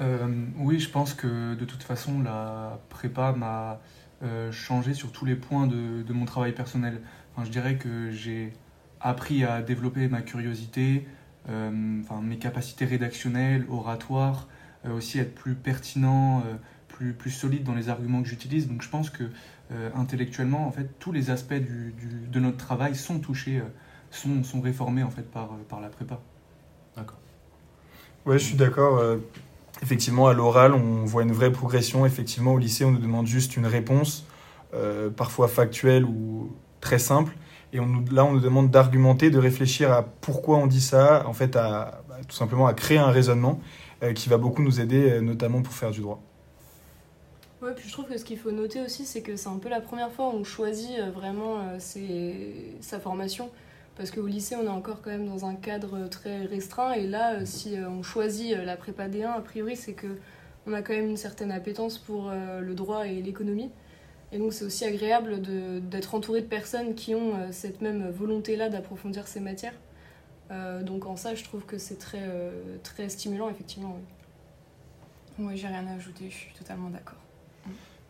euh, 0.00 0.46
oui, 0.56 0.78
je 0.78 0.90
pense 0.90 1.14
que 1.14 1.54
de 1.54 1.64
toute 1.64 1.82
façon, 1.82 2.22
la 2.22 2.78
prépa 2.88 3.32
m'a 3.32 3.80
euh, 4.22 4.52
changer 4.52 4.94
sur 4.94 5.12
tous 5.12 5.24
les 5.24 5.36
points 5.36 5.66
de, 5.66 6.02
de 6.02 6.12
mon 6.12 6.24
travail 6.24 6.52
personnel. 6.52 7.00
Enfin, 7.32 7.44
je 7.44 7.50
dirais 7.50 7.76
que 7.76 8.10
j'ai 8.10 8.52
appris 9.00 9.44
à 9.44 9.62
développer 9.62 10.08
ma 10.08 10.22
curiosité, 10.22 11.06
euh, 11.48 12.00
enfin, 12.02 12.20
mes 12.20 12.38
capacités 12.38 12.84
rédactionnelles, 12.84 13.66
oratoires, 13.70 14.48
euh, 14.84 14.96
aussi 14.96 15.18
être 15.18 15.34
plus 15.34 15.54
pertinent, 15.54 16.42
plus, 16.88 17.12
plus 17.12 17.30
solide 17.30 17.64
dans 17.64 17.74
les 17.74 17.88
arguments 17.88 18.22
que 18.22 18.28
j'utilise. 18.28 18.68
Donc 18.68 18.82
je 18.82 18.88
pense 18.88 19.10
que 19.10 19.24
intellectuellement, 19.94 20.66
en 20.66 20.72
fait, 20.72 20.98
tous 20.98 21.12
les 21.12 21.28
aspects 21.30 21.52
du, 21.52 21.92
du, 21.92 22.26
de 22.26 22.40
notre 22.40 22.56
travail 22.56 22.94
sont 22.96 23.18
touchés, 23.18 23.62
sont, 24.10 24.42
sont 24.42 24.62
réformés 24.62 25.02
en 25.02 25.10
fait 25.10 25.30
par, 25.30 25.50
par 25.68 25.82
la 25.82 25.88
prépa. 25.90 26.18
D'accord. 26.96 27.18
Ouais, 28.24 28.38
je 28.38 28.44
suis 28.44 28.56
d'accord 28.56 28.98
effectivement, 29.82 30.28
à 30.28 30.32
l'oral, 30.32 30.74
on 30.74 31.04
voit 31.04 31.22
une 31.22 31.32
vraie 31.32 31.52
progression. 31.52 32.06
Effectivement, 32.06 32.54
au 32.54 32.58
lycée, 32.58 32.84
on 32.84 32.90
nous 32.90 32.98
demande 32.98 33.26
juste 33.26 33.56
une 33.56 33.66
réponse, 33.66 34.24
euh, 34.74 35.10
parfois 35.10 35.48
factuelle 35.48 36.04
ou 36.04 36.52
très 36.80 36.98
simple. 36.98 37.32
Et 37.72 37.78
là, 38.10 38.24
on 38.24 38.32
nous 38.32 38.40
demande 38.40 38.70
d'argumenter, 38.70 39.30
de 39.30 39.38
réfléchir 39.38 39.92
à 39.92 40.02
pourquoi 40.02 40.56
on 40.56 40.66
dit 40.66 40.80
ça, 40.80 41.24
en 41.26 41.34
fait, 41.34 41.52
bah, 41.52 42.02
tout 42.26 42.36
simplement 42.36 42.66
à 42.66 42.74
créer 42.74 42.98
un 42.98 43.10
raisonnement 43.10 43.60
euh, 44.02 44.12
qui 44.12 44.28
va 44.28 44.38
beaucoup 44.38 44.62
nous 44.62 44.80
aider, 44.80 45.10
euh, 45.10 45.20
notamment 45.20 45.62
pour 45.62 45.74
faire 45.74 45.90
du 45.90 46.00
droit. 46.00 46.20
Ouais, 47.60 47.74
puis 47.74 47.88
je 47.88 47.92
trouve 47.92 48.06
que 48.06 48.16
ce 48.16 48.24
qu'il 48.24 48.38
faut 48.38 48.52
noter 48.52 48.80
aussi, 48.80 49.04
c'est 49.04 49.20
que 49.20 49.36
c'est 49.36 49.48
un 49.48 49.58
peu 49.58 49.68
la 49.68 49.80
première 49.80 50.12
fois 50.12 50.28
où 50.28 50.38
on 50.38 50.44
choisit 50.44 51.00
vraiment 51.12 51.56
sa 52.80 53.00
formation 53.00 53.50
parce 53.98 54.12
qu'au 54.12 54.26
lycée, 54.26 54.54
on 54.54 54.64
est 54.64 54.68
encore 54.68 55.02
quand 55.02 55.10
même 55.10 55.26
dans 55.26 55.44
un 55.44 55.56
cadre 55.56 56.06
très 56.06 56.46
restreint. 56.46 56.92
Et 56.92 57.06
là, 57.06 57.34
euh, 57.34 57.44
si 57.44 57.76
euh, 57.76 57.90
on 57.90 58.04
choisit 58.04 58.54
euh, 58.54 58.64
la 58.64 58.76
prépa 58.76 59.08
D1, 59.08 59.26
a 59.26 59.40
priori, 59.40 59.74
c'est 59.76 59.92
que 59.92 60.06
on 60.66 60.72
a 60.72 60.82
quand 60.82 60.92
même 60.92 61.08
une 61.08 61.16
certaine 61.16 61.50
appétence 61.50 61.96
pour 61.96 62.30
le 62.30 62.74
droit 62.74 63.06
et 63.06 63.22
l'économie. 63.22 63.70
Et 64.32 64.38
donc, 64.38 64.52
c'est 64.52 64.66
aussi 64.66 64.84
agréable 64.84 65.40
d'être 65.40 66.14
entouré 66.14 66.42
de 66.42 66.46
personnes 66.46 66.94
qui 66.94 67.14
ont 67.14 67.50
cette 67.52 67.80
même 67.80 68.10
volonté-là 68.10 68.68
d'approfondir 68.68 69.26
ces 69.28 69.40
matières. 69.40 69.72
donc, 70.82 71.06
en 71.06 71.16
ça, 71.16 71.34
je 71.34 71.42
trouve 71.42 71.64
que 71.64 71.78
c'est 71.78 71.98
très, 71.98 72.20
très 72.82 73.08
stimulant, 73.08 73.48
effectivement. 73.48 73.96
Oui, 75.38 75.46
oui 75.46 75.56
j'ai 75.56 75.68
rien 75.68 75.86
à 75.86 75.94
ajouter, 75.94 76.28
je 76.28 76.36
suis 76.36 76.52
totalement 76.52 76.90
d'accord. 76.90 77.16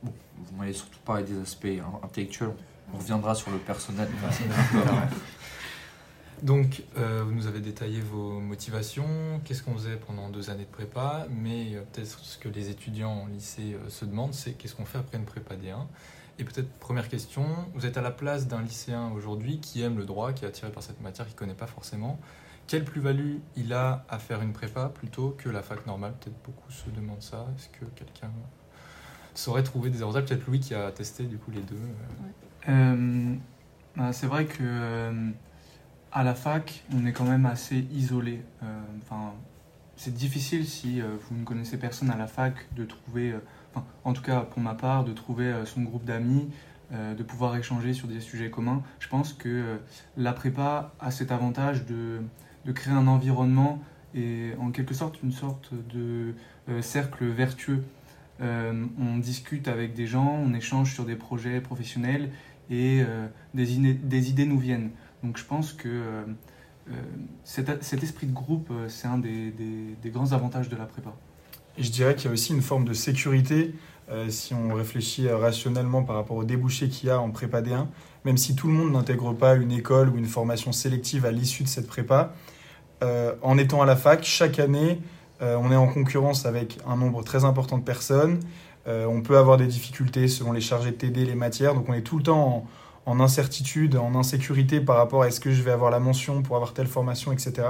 Bon, 0.02 0.12
vous 0.38 0.56
m'avez 0.56 0.72
surtout 0.72 0.98
parlé 1.04 1.22
des 1.22 1.40
aspects 1.40 1.66
hein, 1.66 2.00
intellectuels. 2.02 2.54
On 2.92 2.98
reviendra 2.98 3.36
sur 3.36 3.52
le 3.52 3.58
personnel. 3.58 4.08
Donc, 6.42 6.82
euh, 6.96 7.22
vous 7.24 7.32
nous 7.32 7.46
avez 7.46 7.60
détaillé 7.60 8.00
vos 8.00 8.38
motivations, 8.38 9.40
qu'est-ce 9.44 9.62
qu'on 9.62 9.74
faisait 9.74 9.96
pendant 9.96 10.28
deux 10.28 10.50
années 10.50 10.64
de 10.64 10.70
prépa, 10.70 11.26
mais 11.30 11.74
euh, 11.74 11.82
peut-être 11.92 12.20
ce 12.20 12.38
que 12.38 12.48
les 12.48 12.70
étudiants 12.70 13.24
en 13.24 13.26
lycée 13.26 13.74
euh, 13.74 13.88
se 13.88 14.04
demandent, 14.04 14.34
c'est 14.34 14.52
qu'est-ce 14.52 14.76
qu'on 14.76 14.84
fait 14.84 14.98
après 14.98 15.18
une 15.18 15.24
prépa 15.24 15.56
D1 15.56 15.86
Et 16.38 16.44
peut-être 16.44 16.70
première 16.78 17.08
question, 17.08 17.44
vous 17.74 17.86
êtes 17.86 17.96
à 17.96 18.02
la 18.02 18.12
place 18.12 18.46
d'un 18.46 18.62
lycéen 18.62 19.10
aujourd'hui 19.16 19.58
qui 19.58 19.82
aime 19.82 19.98
le 19.98 20.04
droit, 20.04 20.32
qui 20.32 20.44
est 20.44 20.48
attiré 20.48 20.70
par 20.70 20.82
cette 20.82 21.00
matière, 21.00 21.26
qui 21.26 21.34
ne 21.34 21.38
connaît 21.38 21.54
pas 21.54 21.66
forcément. 21.66 22.20
Quelle 22.68 22.84
plus-value 22.84 23.38
il 23.56 23.72
a 23.72 24.04
à 24.08 24.18
faire 24.18 24.40
une 24.42 24.52
prépa 24.52 24.90
plutôt 24.90 25.34
que 25.36 25.48
la 25.48 25.62
fac 25.62 25.86
normale? 25.86 26.14
Peut-être 26.20 26.40
beaucoup 26.44 26.70
se 26.70 26.88
demandent 26.90 27.22
ça. 27.22 27.46
Est-ce 27.56 27.68
que 27.70 27.84
quelqu'un 27.96 28.30
saurait 29.34 29.62
trouver 29.62 29.90
des 29.90 30.02
avantages? 30.02 30.26
Peut-être 30.26 30.46
Louis 30.46 30.60
qui 30.60 30.74
a 30.74 30.92
testé 30.92 31.24
du 31.24 31.38
coup 31.38 31.50
les 31.50 31.62
deux. 31.62 31.80
Bah, 33.96 34.12
c'est 34.12 34.26
vrai 34.26 34.44
que 34.44 35.32
à 36.12 36.22
la 36.22 36.34
fac, 36.34 36.84
on 36.94 37.06
est 37.06 37.12
quand 37.12 37.24
même 37.24 37.46
assez 37.46 37.86
isolé. 37.92 38.42
Euh, 38.62 38.80
enfin, 39.02 39.32
c'est 39.96 40.14
difficile 40.14 40.66
si 40.66 41.00
euh, 41.00 41.16
vous 41.28 41.36
ne 41.36 41.44
connaissez 41.44 41.76
personne 41.76 42.10
à 42.10 42.16
la 42.16 42.26
fac 42.26 42.54
de 42.76 42.84
trouver, 42.84 43.32
euh, 43.32 43.80
en 44.04 44.12
tout 44.12 44.22
cas 44.22 44.40
pour 44.40 44.60
ma 44.60 44.74
part, 44.74 45.04
de 45.04 45.12
trouver 45.12 45.52
son 45.64 45.82
groupe 45.82 46.04
d'amis, 46.04 46.48
de 46.90 47.22
pouvoir 47.22 47.54
échanger 47.54 47.92
sur 47.92 48.08
des 48.08 48.20
sujets 48.20 48.50
communs. 48.50 48.82
Je 48.98 49.08
pense 49.08 49.34
que 49.34 49.78
la 50.16 50.32
prépa 50.32 50.94
a 51.00 51.10
cet 51.10 51.30
avantage 51.30 51.84
de, 51.84 52.22
de, 52.64 52.72
créer 52.72 52.94
un 52.94 53.06
environnement 53.06 53.78
et 54.14 54.52
en 54.58 54.70
quelque 54.70 54.94
sorte 54.94 55.22
une 55.22 55.32
sorte 55.32 55.70
de 55.94 56.34
cercle 56.80 57.26
vertueux. 57.26 57.84
on 58.40 59.18
discute 59.18 59.68
avec 59.68 59.94
des 59.94 60.06
gens, 60.06 60.40
on 60.42 60.54
échange 60.54 60.94
sur 60.94 61.04
des 61.04 61.16
projets 61.16 61.60
professionnels 61.60 62.30
et 62.70 63.04
des, 63.52 63.94
des 63.94 64.30
idées 64.30 64.46
nous 64.46 64.58
viennent. 64.58 64.90
Donc 65.22 65.36
je 65.36 65.44
pense 65.44 65.72
que 65.72 65.88
euh, 65.88 66.22
euh, 66.90 66.92
cet, 67.44 68.02
esprit 68.02 68.26
de 68.26 68.32
groupe, 68.32 68.68
euh, 68.70 68.88
c'est 68.88 69.08
un 69.08 69.18
des, 69.18 69.94
grands 70.06 70.32
avantages 70.32 70.68
de 70.68 70.76
la 70.76 70.84
prépa. 70.84 71.10
Je 71.76 71.90
dirais 71.90 72.14
qu'il 72.14 72.26
y 72.26 72.28
a 72.28 72.32
aussi 72.32 72.52
une 72.52 72.62
forme 72.62 72.84
de 72.84 72.94
sécurité 72.94 73.74
si 74.30 74.54
on 74.54 74.72
réfléchit 74.72 75.28
rationnellement 75.28 76.02
par 76.02 76.16
rapport 76.16 76.38
aux 76.38 76.44
débouchés 76.44 76.88
qu'il 76.88 77.10
y 77.10 77.12
a 77.12 77.20
en 77.20 77.30
prépa 77.30 77.60
D1. 77.60 77.88
Même 78.24 78.38
si 78.38 78.56
tout 78.56 78.66
le 78.66 78.72
monde 78.72 78.92
n'intègre 78.92 79.34
pas 79.34 79.54
une 79.54 79.70
école 79.70 80.08
ou 80.08 80.16
une 80.16 80.24
formation 80.24 80.72
sélective 80.72 81.26
à 81.26 81.30
l'issue 81.30 81.62
de 81.62 81.68
cette 81.68 81.86
prépa, 81.86 82.32
en 83.02 83.58
étant 83.58 83.82
à 83.82 83.86
la 83.86 83.96
fac, 83.96 84.24
chaque 84.24 84.58
année, 84.58 85.02
on 85.42 85.70
est 85.70 85.76
en 85.76 85.88
concurrence 85.88 86.46
avec 86.46 86.78
un 86.86 86.96
nombre 86.96 87.22
très 87.22 87.44
important 87.44 87.76
de 87.76 87.84
personnes. 87.84 88.40
On 88.86 89.20
peut 89.20 89.36
avoir 89.36 89.58
des 89.58 89.66
difficultés 89.66 90.26
selon 90.26 90.52
les 90.52 90.62
chargés 90.62 90.92
de 90.92 90.96
TD, 90.96 91.26
les 91.26 91.34
matières. 91.34 91.74
Donc 91.74 91.86
on 91.90 91.92
est 91.92 92.00
tout 92.00 92.16
le 92.16 92.22
temps 92.22 92.40
en, 92.46 92.66
en 93.08 93.20
incertitude, 93.20 93.96
en 93.96 94.14
insécurité 94.14 94.80
par 94.80 94.96
rapport 94.96 95.22
à 95.22 95.28
est-ce 95.28 95.40
que 95.40 95.50
je 95.50 95.62
vais 95.62 95.70
avoir 95.70 95.90
la 95.90 95.98
mention 95.98 96.42
pour 96.42 96.56
avoir 96.56 96.74
telle 96.74 96.86
formation, 96.86 97.32
etc. 97.32 97.68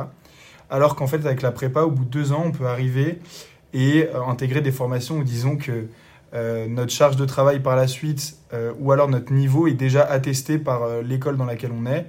Alors 0.69 0.97
qu'en 0.97 1.07
fait, 1.07 1.25
avec 1.25 1.43
la 1.43 1.53
prépa, 1.53 1.83
au 1.83 1.91
bout 1.91 2.05
de 2.05 2.11
deux 2.11 2.33
ans, 2.33 2.43
on 2.47 2.51
peut 2.51 2.67
arriver 2.67 3.21
et 3.73 4.09
euh, 4.13 4.25
intégrer 4.25 4.61
des 4.61 4.73
formations 4.73 5.19
où 5.19 5.23
disons 5.23 5.57
que 5.57 5.87
euh, 6.35 6.67
notre 6.67 6.93
charge 6.93 7.15
de 7.15 7.25
travail 7.25 7.61
par 7.61 7.77
la 7.77 7.87
suite 7.87 8.37
euh, 8.53 8.73
ou 8.81 8.91
alors 8.91 9.09
notre 9.09 9.33
niveau 9.33 9.69
est 9.69 9.75
déjà 9.75 10.03
attesté 10.03 10.59
par 10.59 11.03
l'école 11.03 11.37
dans 11.37 11.47
laquelle 11.47 11.73
on 11.73 11.87
est. 11.87 12.07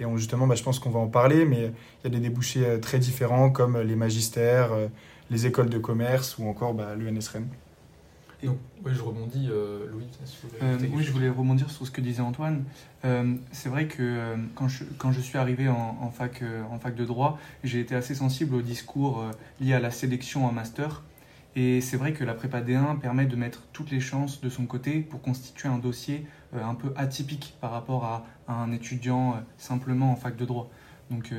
Et 0.00 0.06
on, 0.06 0.16
justement, 0.16 0.46
bah, 0.46 0.54
je 0.54 0.62
pense 0.62 0.78
qu'on 0.78 0.90
va 0.90 1.00
en 1.00 1.08
parler, 1.08 1.44
mais 1.44 1.72
il 2.02 2.04
y 2.04 2.06
a 2.06 2.10
des 2.10 2.20
débouchés 2.20 2.80
très 2.80 2.98
différents 2.98 3.50
comme 3.50 3.78
les 3.78 3.96
magistères, 3.96 4.70
les 5.28 5.44
écoles 5.44 5.68
de 5.68 5.76
commerce 5.76 6.38
ou 6.38 6.48
encore 6.48 6.72
bah, 6.72 6.94
Donc, 8.42 8.58
oui, 8.84 8.92
je 8.94 9.02
rebondis, 9.02 9.48
euh, 9.50 9.86
Louis. 9.90 10.06
si 10.24 10.36
Euh, 10.62 10.78
oui, 10.92 11.02
je 11.02 11.12
voulais 11.12 11.28
rebondir 11.28 11.70
sur 11.70 11.86
ce 11.86 11.90
que 11.90 12.00
disait 12.00 12.22
Antoine. 12.22 12.64
Euh, 13.04 13.34
c'est 13.52 13.68
vrai 13.68 13.86
que 13.86 14.36
quand, 14.54 14.68
je, 14.68 14.84
quand 14.98 15.12
je 15.12 15.20
suis 15.20 15.36
arrivé 15.36 15.68
en, 15.68 15.98
en 16.00 16.10
fac, 16.10 16.42
en 16.70 16.78
fac 16.78 16.94
de 16.94 17.04
droit, 17.04 17.38
j'ai 17.64 17.80
été 17.80 17.94
assez 17.94 18.14
sensible 18.14 18.54
au 18.54 18.62
discours 18.62 19.24
lié 19.60 19.74
à 19.74 19.80
la 19.80 19.90
sélection 19.90 20.46
en 20.46 20.52
master. 20.52 21.02
Et 21.56 21.80
c'est 21.80 21.96
vrai 21.96 22.12
que 22.12 22.24
la 22.24 22.34
prépa 22.34 22.60
D1 22.60 22.98
permet 23.00 23.26
de 23.26 23.36
mettre 23.36 23.62
toutes 23.72 23.90
les 23.90 24.00
chances 24.00 24.40
de 24.40 24.48
son 24.48 24.66
côté 24.66 25.00
pour 25.00 25.20
constituer 25.20 25.68
un 25.68 25.78
dossier 25.78 26.26
un 26.54 26.74
peu 26.74 26.92
atypique 26.96 27.56
par 27.60 27.72
rapport 27.72 28.04
à, 28.04 28.24
un 28.48 28.72
étudiant 28.72 29.36
simplement 29.58 30.12
en 30.12 30.16
fac 30.16 30.36
de 30.36 30.44
droit. 30.44 30.70
Donc, 31.10 31.32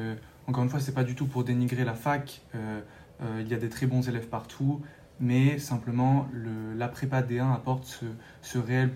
encore 0.48 0.64
une 0.64 0.70
fois, 0.70 0.80
c'est 0.80 0.94
pas 0.94 1.06
du 1.06 1.16
tout 1.16 1.28
pour 1.28 1.44
dénigrer 1.44 1.86
la 1.86 1.94
fac. 1.94 2.42
il 2.54 3.48
y 3.48 3.54
a 3.54 3.58
des 3.58 3.70
très 3.70 3.86
bons 3.88 4.08
élèves 4.08 4.28
partout 4.28 4.82
mais 5.22 5.60
simplement 5.60 6.28
le, 6.34 6.74
la 6.74 6.88
prépa 6.88 7.22
D1 7.22 7.54
apporte 7.54 8.04
cette 8.42 8.66
réelle 8.66 8.92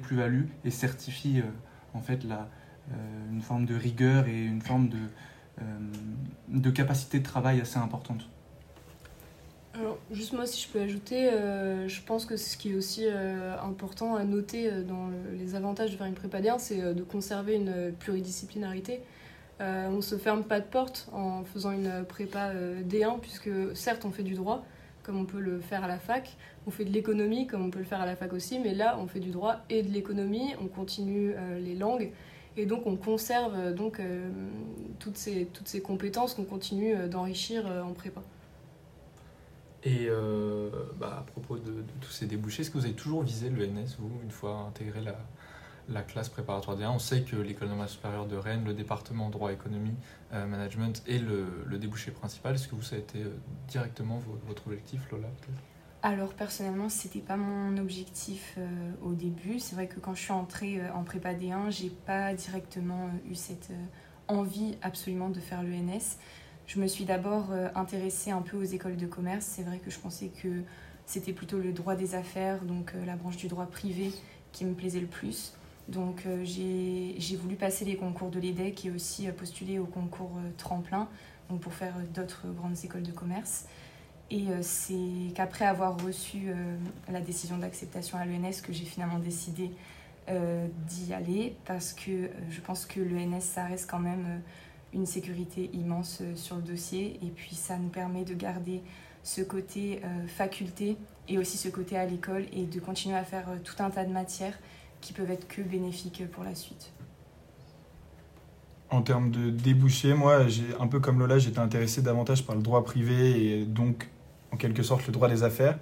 plus-value 0.00 0.44
et 0.64 0.70
certifie 0.70 1.40
euh, 1.40 1.44
en 1.94 2.00
fait 2.00 2.24
euh, 2.24 2.34
une 3.30 3.42
forme 3.42 3.66
de 3.66 3.74
rigueur 3.74 4.26
et 4.28 4.44
une 4.44 4.62
forme 4.62 4.88
de, 4.88 4.98
euh, 5.60 5.62
de 6.48 6.70
capacité 6.70 7.18
de 7.18 7.24
travail 7.24 7.60
assez 7.60 7.78
importante. 7.78 8.28
Alors, 9.74 9.98
juste 10.10 10.32
moi, 10.32 10.46
si 10.46 10.60
je 10.66 10.68
peux 10.72 10.80
ajouter, 10.80 11.30
je 11.86 12.00
pense 12.02 12.26
que 12.26 12.36
ce 12.36 12.56
qui 12.56 12.72
est 12.72 12.74
aussi 12.74 13.06
important 13.62 14.16
à 14.16 14.24
noter 14.24 14.70
dans 14.82 15.06
le- 15.06 15.36
les 15.38 15.54
avantages 15.54 15.92
de 15.92 15.96
faire 15.96 16.06
une 16.06 16.14
prépa 16.14 16.40
D1, 16.40 16.58
c'est 16.58 16.94
de 16.94 17.02
conserver 17.04 17.54
une 17.54 17.92
pluridisciplinarité. 18.00 19.00
On 19.60 19.92
ne 19.96 20.00
se 20.00 20.16
ferme 20.18 20.42
pas 20.42 20.58
de 20.58 20.64
porte 20.64 21.08
en 21.12 21.44
faisant 21.44 21.70
une 21.70 22.04
prépa 22.08 22.48
euh, 22.48 22.82
D1, 22.82 23.20
puisque 23.20 23.50
certes, 23.74 24.04
on 24.04 24.10
fait 24.10 24.24
du 24.24 24.34
droit, 24.34 24.64
comme 25.08 25.16
on 25.16 25.24
peut 25.24 25.40
le 25.40 25.58
faire 25.58 25.84
à 25.84 25.88
la 25.88 25.98
fac, 25.98 26.36
on 26.66 26.70
fait 26.70 26.84
de 26.84 26.92
l'économie, 26.92 27.46
comme 27.46 27.64
on 27.64 27.70
peut 27.70 27.78
le 27.78 27.86
faire 27.86 28.02
à 28.02 28.04
la 28.04 28.14
fac 28.14 28.30
aussi, 28.34 28.58
mais 28.58 28.74
là, 28.74 28.98
on 29.00 29.06
fait 29.06 29.20
du 29.20 29.30
droit 29.30 29.56
et 29.70 29.82
de 29.82 29.88
l'économie, 29.88 30.54
on 30.60 30.66
continue 30.66 31.32
euh, 31.34 31.58
les 31.58 31.74
langues, 31.74 32.12
et 32.58 32.66
donc 32.66 32.86
on 32.86 32.96
conserve 32.96 33.54
euh, 33.56 33.72
donc, 33.72 34.00
euh, 34.00 34.28
toutes, 34.98 35.16
ces, 35.16 35.46
toutes 35.46 35.66
ces 35.66 35.80
compétences 35.80 36.34
qu'on 36.34 36.44
continue 36.44 36.94
d'enrichir 37.08 37.64
en 37.64 37.94
prépa. 37.94 38.20
Et 39.82 40.08
bah, 41.00 41.20
à 41.20 41.22
propos 41.22 41.56
de, 41.56 41.70
de 41.70 41.84
tous 42.02 42.10
ces 42.10 42.26
débouchés, 42.26 42.60
est-ce 42.60 42.70
que 42.70 42.76
vous 42.76 42.84
avez 42.84 42.94
toujours 42.94 43.22
visé 43.22 43.48
l'ENS, 43.48 43.96
vous, 43.98 44.10
une 44.22 44.30
fois 44.30 44.66
intégré 44.68 45.00
la, 45.00 45.16
la 45.88 46.02
classe 46.02 46.28
préparatoire 46.28 46.76
D1 46.78 46.88
On 46.90 46.98
sait 46.98 47.22
que 47.22 47.36
l'école 47.36 47.68
normale 47.68 47.88
supérieure 47.88 48.26
de 48.26 48.36
Rennes, 48.36 48.64
le 48.64 48.74
département 48.74 49.30
droit, 49.30 49.52
économie, 49.52 49.94
euh, 50.32 50.46
management 50.46 51.02
est 51.06 51.18
le, 51.18 51.46
le 51.66 51.78
débouché 51.78 52.10
principal. 52.10 52.54
Est-ce 52.54 52.68
que 52.68 52.74
vous, 52.74 52.82
ça 52.82 52.96
a 52.96 52.98
été 52.98 53.22
euh, 53.22 53.30
directement 53.68 54.18
vo- 54.18 54.38
votre 54.46 54.66
objectif, 54.66 55.00
Lola 55.10 55.28
Alors 56.02 56.34
personnellement, 56.34 56.88
c'était 56.88 57.20
pas 57.20 57.36
mon 57.36 57.76
objectif 57.78 58.54
euh, 58.58 58.68
au 59.02 59.12
début. 59.14 59.58
C'est 59.60 59.74
vrai 59.74 59.86
que 59.86 59.98
quand 60.00 60.14
je 60.14 60.20
suis 60.22 60.32
entrée 60.32 60.80
en 60.90 61.04
prépa 61.04 61.32
D1, 61.34 61.70
j'ai 61.70 61.90
pas 61.90 62.34
directement 62.34 63.08
eu 63.30 63.34
cette 63.34 63.70
envie 64.28 64.76
absolument 64.82 65.30
de 65.30 65.40
faire 65.40 65.62
l'ENS. 65.62 66.16
Je 66.66 66.78
me 66.80 66.86
suis 66.86 67.06
d'abord 67.06 67.46
intéressée 67.74 68.30
un 68.30 68.42
peu 68.42 68.58
aux 68.58 68.62
écoles 68.62 68.98
de 68.98 69.06
commerce. 69.06 69.46
C'est 69.46 69.62
vrai 69.62 69.78
que 69.78 69.90
je 69.90 69.98
pensais 69.98 70.28
que 70.28 70.64
c'était 71.06 71.32
plutôt 71.32 71.58
le 71.58 71.72
droit 71.72 71.94
des 71.96 72.14
affaires, 72.14 72.62
donc 72.62 72.92
la 73.06 73.16
branche 73.16 73.38
du 73.38 73.48
droit 73.48 73.64
privé, 73.64 74.12
qui 74.52 74.66
me 74.66 74.74
plaisait 74.74 75.00
le 75.00 75.06
plus. 75.06 75.54
Donc 75.88 76.24
euh, 76.26 76.44
j'ai 76.44 77.36
voulu 77.36 77.56
passer 77.56 77.84
les 77.84 77.96
concours 77.96 78.30
de 78.30 78.38
l'EDEC 78.38 78.84
et 78.84 78.90
aussi 78.90 79.26
euh, 79.26 79.32
postuler 79.32 79.78
au 79.78 79.86
concours 79.86 80.32
euh, 80.36 80.50
tremplin, 80.58 81.08
pour 81.62 81.72
faire 81.72 81.94
d'autres 82.14 82.46
grandes 82.48 82.76
écoles 82.84 83.02
de 83.02 83.10
commerce. 83.10 83.64
Et 84.30 84.44
c'est 84.60 85.32
qu'après 85.34 85.64
avoir 85.64 85.98
reçu 86.04 86.52
la 87.10 87.22
décision 87.22 87.56
d'acceptation 87.56 88.18
à 88.18 88.26
l'ENS 88.26 88.60
que 88.62 88.74
j'ai 88.74 88.84
finalement 88.84 89.18
décidé 89.18 89.70
d'y 90.28 91.14
aller 91.14 91.56
parce 91.64 91.94
que 91.94 92.28
je 92.50 92.60
pense 92.60 92.84
que 92.84 93.00
l'ENS, 93.00 93.40
ça 93.40 93.64
reste 93.64 93.90
quand 93.90 94.00
même 94.00 94.42
une 94.92 95.06
sécurité 95.06 95.70
immense 95.72 96.20
sur 96.34 96.56
le 96.56 96.62
dossier 96.62 97.18
et 97.22 97.30
puis 97.30 97.54
ça 97.54 97.78
nous 97.78 97.88
permet 97.88 98.26
de 98.26 98.34
garder 98.34 98.82
ce 99.22 99.40
côté 99.40 100.02
faculté 100.26 100.98
et 101.26 101.38
aussi 101.38 101.56
ce 101.56 101.70
côté 101.70 101.96
à 101.96 102.04
l'école 102.04 102.44
et 102.52 102.66
de 102.66 102.80
continuer 102.80 103.16
à 103.16 103.24
faire 103.24 103.46
tout 103.64 103.82
un 103.82 103.88
tas 103.88 104.04
de 104.04 104.12
matières 104.12 104.58
qui 105.00 105.12
peuvent 105.12 105.30
être 105.30 105.48
que 105.48 105.62
bénéfiques 105.62 106.22
pour 106.30 106.44
la 106.44 106.54
suite. 106.54 106.92
En 108.90 109.02
termes 109.02 109.30
de 109.30 109.50
débouchés, 109.50 110.14
moi, 110.14 110.46
un 110.80 110.86
peu 110.86 110.98
comme 110.98 111.18
Lola, 111.18 111.38
j'étais 111.38 111.58
intéressé 111.58 112.00
davantage 112.00 112.46
par 112.46 112.56
le 112.56 112.62
droit 112.62 112.84
privé 112.84 113.60
et 113.60 113.64
donc 113.64 114.08
en 114.50 114.56
quelque 114.56 114.82
sorte 114.82 115.06
le 115.06 115.12
droit 115.12 115.28
des 115.28 115.42
affaires. 115.42 115.78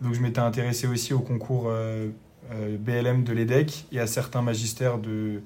Donc 0.00 0.14
je 0.14 0.20
m'étais 0.20 0.40
intéressé 0.40 0.86
aussi 0.86 1.12
au 1.12 1.20
concours 1.20 1.66
euh, 1.68 2.08
euh, 2.52 2.76
BLM 2.78 3.24
de 3.24 3.32
l'EDEC 3.32 3.86
et 3.92 4.00
à 4.00 4.06
certains 4.06 4.42
magistères 4.42 4.98
de 4.98 5.42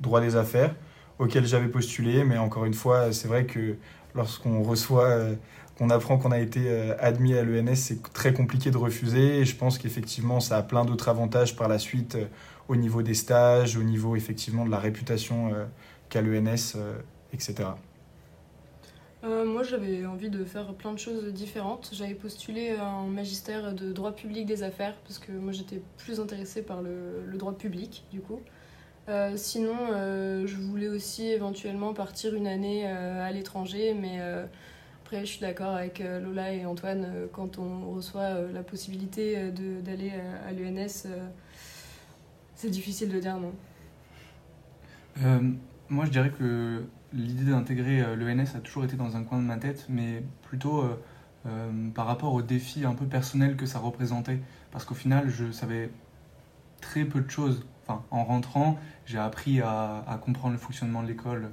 droit 0.00 0.20
des 0.20 0.36
affaires 0.36 0.74
auxquels 1.18 1.46
j'avais 1.46 1.68
postulé. 1.68 2.22
Mais 2.24 2.38
encore 2.38 2.64
une 2.64 2.74
fois, 2.74 3.12
c'est 3.12 3.28
vrai 3.28 3.44
que 3.44 3.76
lorsqu'on 4.14 4.62
reçoit, 4.62 5.06
euh, 5.06 5.34
qu'on 5.78 5.90
apprend 5.90 6.18
qu'on 6.18 6.32
a 6.32 6.38
été 6.38 6.70
admis 7.00 7.34
à 7.34 7.42
l'ENS, 7.42 7.74
c'est 7.74 8.12
très 8.12 8.32
compliqué 8.32 8.70
de 8.70 8.76
refuser. 8.76 9.38
Et 9.38 9.44
je 9.44 9.56
pense 9.56 9.78
qu'effectivement, 9.78 10.38
ça 10.38 10.58
a 10.58 10.62
plein 10.62 10.84
d'autres 10.84 11.08
avantages 11.08 11.56
par 11.56 11.66
la 11.66 11.78
suite 11.78 12.16
au 12.72 12.76
niveau 12.76 13.02
des 13.02 13.14
stages, 13.14 13.76
au 13.76 13.82
niveau 13.82 14.16
effectivement 14.16 14.64
de 14.64 14.70
la 14.70 14.78
réputation 14.78 15.52
euh, 15.52 15.66
qu'a 16.08 16.22
l'ENS, 16.22 16.72
euh, 16.76 16.94
etc. 17.34 17.68
Euh, 19.24 19.44
moi, 19.44 19.62
j'avais 19.62 20.06
envie 20.06 20.30
de 20.30 20.42
faire 20.44 20.72
plein 20.74 20.92
de 20.92 20.98
choses 20.98 21.32
différentes. 21.32 21.90
J'avais 21.92 22.14
postulé 22.14 22.74
en 22.80 23.06
magistère 23.06 23.74
de 23.74 23.92
droit 23.92 24.12
public 24.12 24.46
des 24.46 24.62
affaires 24.62 24.96
parce 25.04 25.18
que 25.18 25.32
moi, 25.32 25.52
j'étais 25.52 25.80
plus 25.98 26.18
intéressée 26.18 26.62
par 26.62 26.82
le, 26.82 27.36
droit 27.36 27.52
public, 27.52 28.04
du 28.10 28.20
coup. 28.20 28.40
Euh, 29.08 29.34
sinon, 29.36 29.76
euh, 29.92 30.46
je 30.46 30.56
voulais 30.56 30.88
aussi 30.88 31.26
éventuellement 31.26 31.92
partir 31.92 32.34
une 32.34 32.46
année 32.46 32.84
euh, 32.86 33.24
à 33.24 33.30
l'étranger, 33.32 33.94
mais 33.94 34.18
euh, 34.20 34.46
après, 35.04 35.20
je 35.26 35.32
suis 35.32 35.40
d'accord 35.40 35.74
avec 35.74 36.00
euh, 36.00 36.20
Lola 36.20 36.54
et 36.54 36.64
Antoine, 36.64 37.04
euh, 37.04 37.26
quand 37.30 37.58
on 37.58 37.92
reçoit 37.92 38.22
euh, 38.22 38.52
la 38.52 38.62
possibilité 38.62 39.34
euh, 39.36 39.50
d'aller 39.82 40.12
euh, 40.14 40.48
à 40.48 40.52
l'ENS, 40.52 41.04
euh, 41.06 41.28
c'est 42.62 42.70
difficile 42.70 43.08
de 43.08 43.18
dire 43.18 43.38
non. 43.38 43.52
Euh, 45.20 45.50
moi, 45.88 46.04
je 46.04 46.10
dirais 46.10 46.30
que 46.30 46.84
l'idée 47.12 47.50
d'intégrer 47.50 48.00
euh, 48.00 48.14
l'ENS 48.14 48.54
a 48.54 48.60
toujours 48.60 48.84
été 48.84 48.94
dans 48.94 49.16
un 49.16 49.24
coin 49.24 49.38
de 49.38 49.42
ma 49.44 49.56
tête, 49.56 49.86
mais 49.88 50.22
plutôt 50.42 50.84
euh, 51.44 51.90
par 51.92 52.06
rapport 52.06 52.32
aux 52.32 52.42
défis 52.42 52.84
un 52.84 52.94
peu 52.94 53.06
personnels 53.06 53.56
que 53.56 53.66
ça 53.66 53.80
représentait. 53.80 54.38
Parce 54.70 54.84
qu'au 54.84 54.94
final, 54.94 55.28
je 55.28 55.50
savais 55.50 55.90
très 56.80 57.04
peu 57.04 57.20
de 57.20 57.28
choses. 57.28 57.66
Enfin, 57.82 58.04
en 58.12 58.22
rentrant, 58.22 58.78
j'ai 59.06 59.18
appris 59.18 59.60
à, 59.60 60.20
comprendre 60.24 60.52
le 60.52 60.60
fonctionnement 60.60 61.02
de 61.02 61.08
l'école 61.08 61.50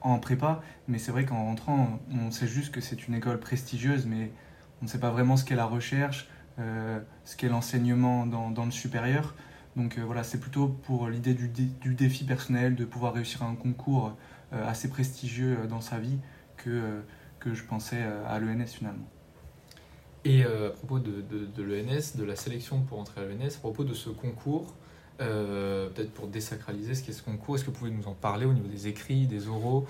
en 0.00 0.18
prépa, 0.18 0.62
mais 0.88 0.98
c'est 0.98 1.12
vrai 1.12 1.26
qu'en 1.26 1.44
rentrant, 1.44 2.00
on 2.10 2.30
sait 2.32 2.48
juste 2.48 2.74
que 2.74 2.80
c'est 2.80 3.06
une 3.06 3.14
école 3.14 3.38
prestigieuse, 3.38 4.06
mais 4.06 4.32
on 4.80 4.86
ne 4.86 4.90
sait 4.90 4.98
pas 4.98 5.10
vraiment 5.10 5.36
ce 5.36 5.44
qu'est 5.44 5.54
la 5.54 5.66
recherche, 5.66 6.28
ce 6.56 7.36
qu'est 7.36 7.48
l'enseignement 7.48 8.26
dans 8.26 8.64
le 8.64 8.70
supérieur. 8.70 9.34
Donc 9.76 9.98
euh, 9.98 10.02
voilà, 10.04 10.22
c'est 10.22 10.38
plutôt 10.38 10.68
pour 10.68 11.08
l'idée 11.08 11.34
du, 11.34 11.48
du 11.48 11.94
défi 11.94 12.24
personnel, 12.24 12.76
de 12.76 12.84
pouvoir 12.84 13.14
réussir 13.14 13.42
un 13.42 13.54
concours 13.54 14.14
euh, 14.52 14.68
assez 14.68 14.88
prestigieux 14.88 15.58
euh, 15.60 15.66
dans 15.66 15.80
sa 15.80 15.98
vie 15.98 16.18
que, 16.56 17.02
je 17.44 17.64
pensais 17.64 18.00
à 18.00 18.38
l'ENS 18.38 18.68
finalement. 18.68 19.08
Et 20.24 20.44
à 20.44 20.70
propos 20.70 21.00
de, 21.00 21.20
de, 21.20 21.62
l'ENS, 21.64 22.16
de 22.16 22.22
la 22.22 22.36
sélection 22.36 22.82
pour 22.82 23.00
entrer 23.00 23.20
à 23.20 23.24
l'ENS, 23.24 23.56
à 23.56 23.58
propos 23.58 23.82
de 23.82 23.94
ce 23.94 24.10
concours, 24.10 24.72
peut-être 25.18 26.12
pour 26.12 26.28
désacraliser 26.28 26.94
ce 26.94 27.02
qu'est 27.02 27.10
ce 27.10 27.24
concours, 27.24 27.56
est-ce 27.56 27.64
que 27.64 27.72
vous 27.72 27.76
pouvez 27.76 27.90
nous 27.90 28.06
en 28.06 28.14
parler 28.14 28.46
au 28.46 28.52
niveau 28.52 28.68
des 28.68 28.86
écrits, 28.86 29.26
des 29.26 29.48
oraux 29.48 29.88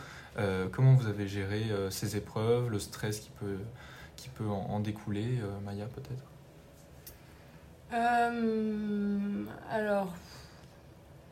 Comment 0.71 0.95
vous 0.95 1.09
avez 1.09 1.29
géré 1.29 1.65
ces 1.91 2.17
épreuves, 2.17 2.71
le 2.71 2.79
stress 2.79 3.21
qui 3.21 4.31
peut, 4.39 4.49
en, 4.49 4.81
découler 4.81 5.43
Maya 5.63 5.85
peut-être? 5.85 6.32
Euh, 7.93 9.45
alors, 9.71 10.15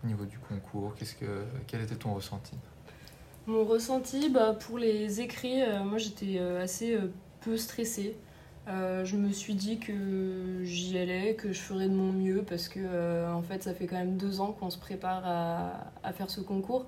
Au 0.03 0.07
niveau 0.07 0.25
du 0.25 0.39
concours, 0.39 0.95
qu'est-ce 0.95 1.15
que, 1.15 1.45
quel 1.67 1.83
était 1.83 1.97
ton 1.97 2.15
ressenti? 2.15 2.57
Mon 3.47 3.65
ressenti, 3.65 4.29
bah, 4.31 4.55
pour 4.55 4.79
les 4.79 5.21
écrits, 5.21 5.63
euh, 5.63 5.83
moi 5.85 5.99
j'étais 5.99 6.37
euh, 6.39 6.63
assez 6.63 6.99
peu 7.41 7.57
stressée. 7.57 8.17
Euh, 8.69 9.05
je 9.05 9.17
me 9.17 9.33
suis 9.33 9.55
dit 9.55 9.79
que 9.79 10.63
j'y 10.63 10.99
allais, 10.99 11.35
que 11.35 11.53
je 11.53 11.59
ferais 11.61 11.89
de 11.89 11.95
mon 11.95 12.13
mieux 12.13 12.43
parce 12.43 12.69
que 12.69 12.79
euh, 12.81 13.33
en 13.33 13.43
fait 13.43 13.63
ça 13.63 13.75
fait 13.75 13.87
quand 13.87 13.97
même 13.97 14.17
deux 14.17 14.41
ans 14.41 14.53
qu'on 14.53 14.71
se 14.71 14.79
prépare 14.79 15.23
à, 15.25 15.93
à 16.03 16.13
faire 16.13 16.31
ce 16.31 16.41
concours. 16.41 16.87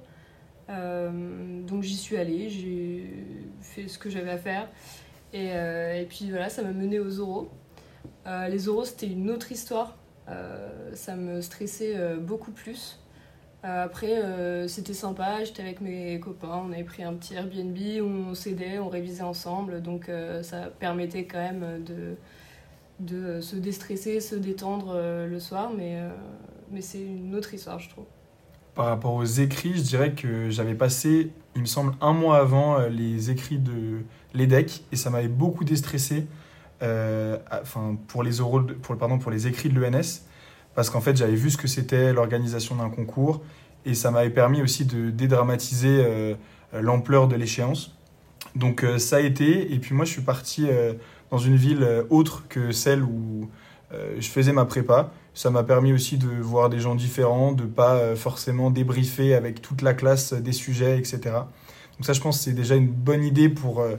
Euh, 0.71 1.63
donc 1.65 1.83
j'y 1.83 1.97
suis 1.97 2.17
allée, 2.17 2.49
j'ai 2.51 3.11
fait 3.63 3.89
ce 3.89 3.99
que 3.99 4.11
j'avais 4.11 4.31
à 4.31 4.39
faire 4.39 4.69
et, 5.33 5.49
et 5.49 6.07
puis 6.09 6.31
voilà 6.31 6.49
ça 6.51 6.63
m'a 6.63 6.73
mené 6.73 7.01
aux 7.01 7.19
oraux. 7.21 7.51
Euh, 8.27 8.49
les 8.49 8.69
oraux 8.69 8.85
c'était 8.85 9.09
une 9.09 9.31
autre 9.31 9.53
histoire, 9.53 9.97
Euh, 10.29 10.95
ça 10.95 11.17
me 11.17 11.41
stressait 11.41 11.97
euh, 11.97 12.17
beaucoup 12.17 12.53
plus. 12.53 13.01
Après, 13.65 14.21
c'était 14.67 14.93
sympa, 14.93 15.45
j'étais 15.45 15.62
avec 15.62 15.81
mes 15.81 16.19
copains, 16.19 16.65
on 16.69 16.73
avait 16.73 16.83
pris 16.83 17.05
un 17.05 17.15
petit 17.15 17.35
Airbnb, 17.35 17.79
on 18.03 18.35
s'aidait, 18.35 18.81
on 18.81 18.88
révisait 18.88 19.23
ensemble, 19.23 19.81
donc 19.83 20.11
ça 20.43 20.62
permettait 20.81 21.27
quand 21.27 21.38
même 21.38 21.85
de, 21.85 22.17
de 22.99 23.41
se 23.41 23.55
déstresser, 23.55 24.19
se 24.19 24.35
détendre 24.35 24.97
le 25.31 25.38
soir, 25.38 25.71
mais, 25.77 25.97
mais 26.73 26.81
c'est 26.81 27.03
une 27.03 27.37
autre 27.37 27.55
histoire, 27.55 27.79
je 27.79 27.88
trouve. 27.88 28.07
Par 28.75 28.87
rapport 28.87 29.15
aux 29.15 29.25
écrits, 29.25 29.77
je 29.77 29.83
dirais 29.83 30.11
que 30.11 30.51
j'avais 30.51 30.75
passé, 30.75 31.31
il 31.55 31.61
me 31.61 31.67
semble, 31.67 31.95
un 32.01 32.15
mois 32.15 32.38
avant 32.38 32.81
les 32.88 33.31
écrits 33.31 33.59
de 33.59 34.01
l'EDEC 34.35 34.83
et 34.91 34.97
ça 34.97 35.09
m'avait 35.11 35.29
beaucoup 35.29 35.62
déstressé 35.62 36.27
enfin, 36.83 37.97
pour, 38.09 38.23
les 38.23 38.40
oraux 38.40 38.62
pardon, 38.99 39.18
pour 39.18 39.31
les 39.31 39.47
écrits 39.47 39.68
de 39.68 39.81
l'ENS 39.81 40.23
parce 40.75 40.90
qu'en 40.90 41.01
fait 41.01 41.16
j'avais 41.16 41.35
vu 41.35 41.51
ce 41.51 41.57
que 41.57 41.68
c'était 41.68 42.12
l'organisation 42.12 42.77
d'un 42.77 42.90
concours 42.90 43.42
et 43.85 43.95
ça 43.95 44.11
m'avait 44.11 44.31
permis 44.31 44.62
aussi 44.62 44.85
de 44.85 45.11
dédramatiser 45.11 46.03
euh, 46.05 46.35
l'ampleur 46.73 47.29
de 47.29 47.37
l'échéance. 47.37 47.95
Donc 48.55 48.85
euh, 48.85 48.99
ça 48.99 49.16
a 49.16 49.21
été, 49.21 49.73
et 49.73 49.79
puis 49.79 49.95
moi 49.95 50.05
je 50.05 50.12
suis 50.12 50.23
parti 50.23 50.66
euh, 50.68 50.95
dans 51.31 51.38
une 51.38 51.57
ville 51.57 51.83
euh, 51.83 52.05
autre 52.11 52.45
que 52.49 52.73
celle 52.73 53.03
où 53.03 53.49
euh, 53.92 54.14
je 54.18 54.29
faisais 54.29 54.53
ma 54.53 54.64
prépa. 54.64 55.11
Ça 55.35 55.51
m'a 55.51 55.62
permis 55.62 55.92
aussi 55.92 56.18
de 56.18 56.29
voir 56.29 56.68
des 56.68 56.79
gens 56.79 56.95
différents, 56.95 57.53
de 57.53 57.64
pas 57.64 57.95
euh, 57.95 58.16
forcément 58.16 58.71
débriefer 58.71 59.35
avec 59.35 59.62
toute 59.62 59.83
la 59.83 59.95
classe 59.95 60.35
euh, 60.35 60.40
des 60.40 60.53
sujets, 60.53 60.99
etc. 60.99 61.21
Donc 61.25 62.07
ça, 62.07 62.12
je 62.12 62.21
pense, 62.21 62.40
c'est 62.40 62.53
déjà 62.53 62.75
une 62.75 62.88
bonne 62.88 63.25
idée 63.25 63.49
pour, 63.49 63.81
euh, 63.81 63.97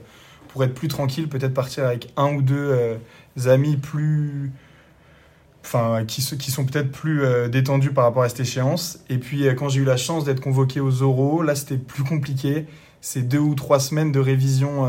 pour 0.54 0.62
être 0.62 0.72
plus 0.72 0.86
tranquille, 0.86 1.28
peut-être 1.28 1.52
partir 1.52 1.84
avec 1.84 2.12
un 2.16 2.32
ou 2.32 2.40
deux 2.40 2.70
euh, 2.70 2.96
amis 3.46 3.76
plus... 3.76 4.52
Enfin, 5.64 6.04
qui, 6.06 6.22
qui 6.38 6.52
sont 6.52 6.64
peut-être 6.64 6.92
plus 6.92 7.24
euh, 7.24 7.48
détendus 7.48 7.90
par 7.90 8.04
rapport 8.04 8.22
à 8.22 8.28
cette 8.28 8.38
échéance. 8.38 9.00
Et 9.08 9.18
puis, 9.18 9.48
euh, 9.48 9.54
quand 9.54 9.68
j'ai 9.68 9.80
eu 9.80 9.84
la 9.84 9.96
chance 9.96 10.24
d'être 10.24 10.38
convoqué 10.38 10.78
aux 10.78 11.02
oraux, 11.02 11.42
là, 11.42 11.56
c'était 11.56 11.76
plus 11.76 12.04
compliqué. 12.04 12.66
C'est 13.00 13.22
deux 13.22 13.40
ou 13.40 13.56
trois 13.56 13.80
semaines 13.80 14.12
de 14.12 14.20
révision 14.20 14.88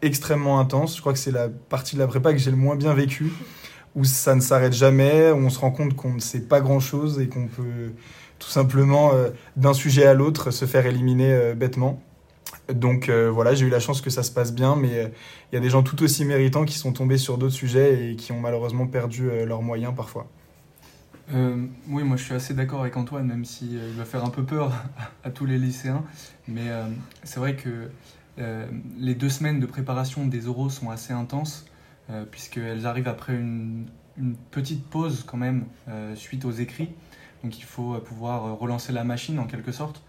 extrêmement 0.00 0.60
intense. 0.60 0.94
Je 0.94 1.00
crois 1.00 1.12
que 1.12 1.18
c'est 1.18 1.32
la 1.32 1.48
partie 1.48 1.96
de 1.96 2.00
la 2.00 2.06
prépa 2.06 2.32
que 2.32 2.38
j'ai 2.38 2.52
le 2.52 2.56
moins 2.56 2.76
bien 2.76 2.94
vécue 2.94 3.32
où 3.96 4.04
ça 4.04 4.36
ne 4.36 4.40
s'arrête 4.40 4.72
jamais, 4.72 5.32
où 5.32 5.38
on 5.38 5.50
se 5.50 5.58
rend 5.58 5.72
compte 5.72 5.96
qu'on 5.96 6.14
ne 6.14 6.20
sait 6.20 6.42
pas 6.42 6.60
grand-chose 6.60 7.18
et 7.18 7.26
qu'on 7.26 7.48
peut 7.48 7.90
tout 8.38 8.48
simplement, 8.48 9.12
d'un 9.56 9.74
sujet 9.74 10.06
à 10.06 10.14
l'autre, 10.14 10.52
se 10.52 10.64
faire 10.64 10.86
éliminer 10.86 11.52
bêtement. 11.54 12.00
Donc 12.74 13.08
euh, 13.08 13.30
voilà, 13.30 13.54
j'ai 13.54 13.66
eu 13.66 13.70
la 13.70 13.80
chance 13.80 14.00
que 14.00 14.10
ça 14.10 14.22
se 14.22 14.30
passe 14.30 14.52
bien, 14.52 14.76
mais 14.76 14.98
euh, 14.98 15.08
il 15.50 15.54
y 15.54 15.58
a 15.58 15.60
des 15.60 15.70
gens 15.70 15.82
tout 15.82 16.02
aussi 16.02 16.24
méritants 16.24 16.64
qui 16.64 16.76
sont 16.76 16.92
tombés 16.92 17.18
sur 17.18 17.38
d'autres 17.38 17.54
sujets 17.54 18.10
et 18.10 18.16
qui 18.16 18.32
ont 18.32 18.40
malheureusement 18.40 18.86
perdu 18.86 19.28
euh, 19.28 19.46
leurs 19.46 19.62
moyens 19.62 19.94
parfois. 19.94 20.28
Oui, 21.32 22.02
moi 22.02 22.16
je 22.16 22.24
suis 22.24 22.34
assez 22.34 22.54
d'accord 22.54 22.80
avec 22.80 22.96
Antoine, 22.96 23.24
même 23.24 23.44
si 23.44 23.76
euh, 23.76 23.88
il 23.88 23.96
va 23.96 24.04
faire 24.04 24.24
un 24.24 24.30
peu 24.30 24.42
peur 24.42 24.72
à 25.24 25.30
tous 25.30 25.46
les 25.46 25.58
lycéens. 25.58 26.02
Mais 26.48 26.66
c'est 27.22 27.38
vrai 27.38 27.54
que 27.54 27.88
les 28.98 29.14
deux 29.14 29.28
semaines 29.28 29.60
de 29.60 29.66
préparation 29.66 30.26
des 30.26 30.48
oraux 30.48 30.70
sont 30.70 30.90
assez 30.90 31.12
intenses, 31.12 31.66
puisqu'elles 32.32 32.84
arrivent 32.84 33.06
après 33.06 33.34
une, 33.34 33.86
une 34.18 34.34
petite 34.34 34.84
pause 34.84 35.22
quand 35.24 35.36
même 35.36 35.66
suite 36.16 36.44
aux 36.44 36.50
écrits. 36.50 36.88
Donc 37.44 37.56
il 37.60 37.64
faut 37.64 37.96
pouvoir 38.00 38.58
relancer 38.58 38.92
la 38.92 39.04
machine 39.04 39.38
en 39.38 39.46
quelque 39.46 39.70
sorte. 39.70 40.02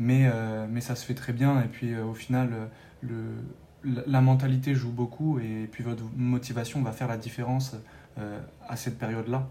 Mais, 0.00 0.30
euh, 0.32 0.66
mais 0.68 0.80
ça 0.80 0.96
se 0.96 1.04
fait 1.04 1.14
très 1.14 1.34
bien. 1.34 1.60
Et 1.60 1.68
puis 1.68 1.92
euh, 1.92 2.04
au 2.04 2.14
final, 2.14 2.50
euh, 2.52 2.66
le, 3.02 4.02
la, 4.06 4.20
mentalité 4.22 4.74
joue 4.74 4.90
beaucoup. 4.90 5.38
Et 5.38 5.68
puis 5.70 5.84
votre 5.84 6.02
motivation 6.16 6.82
va 6.82 6.90
faire 6.90 7.06
la 7.06 7.18
différence 7.18 7.76
euh, 8.18 8.40
à 8.66 8.76
cette 8.76 8.98
période-là. 8.98 9.46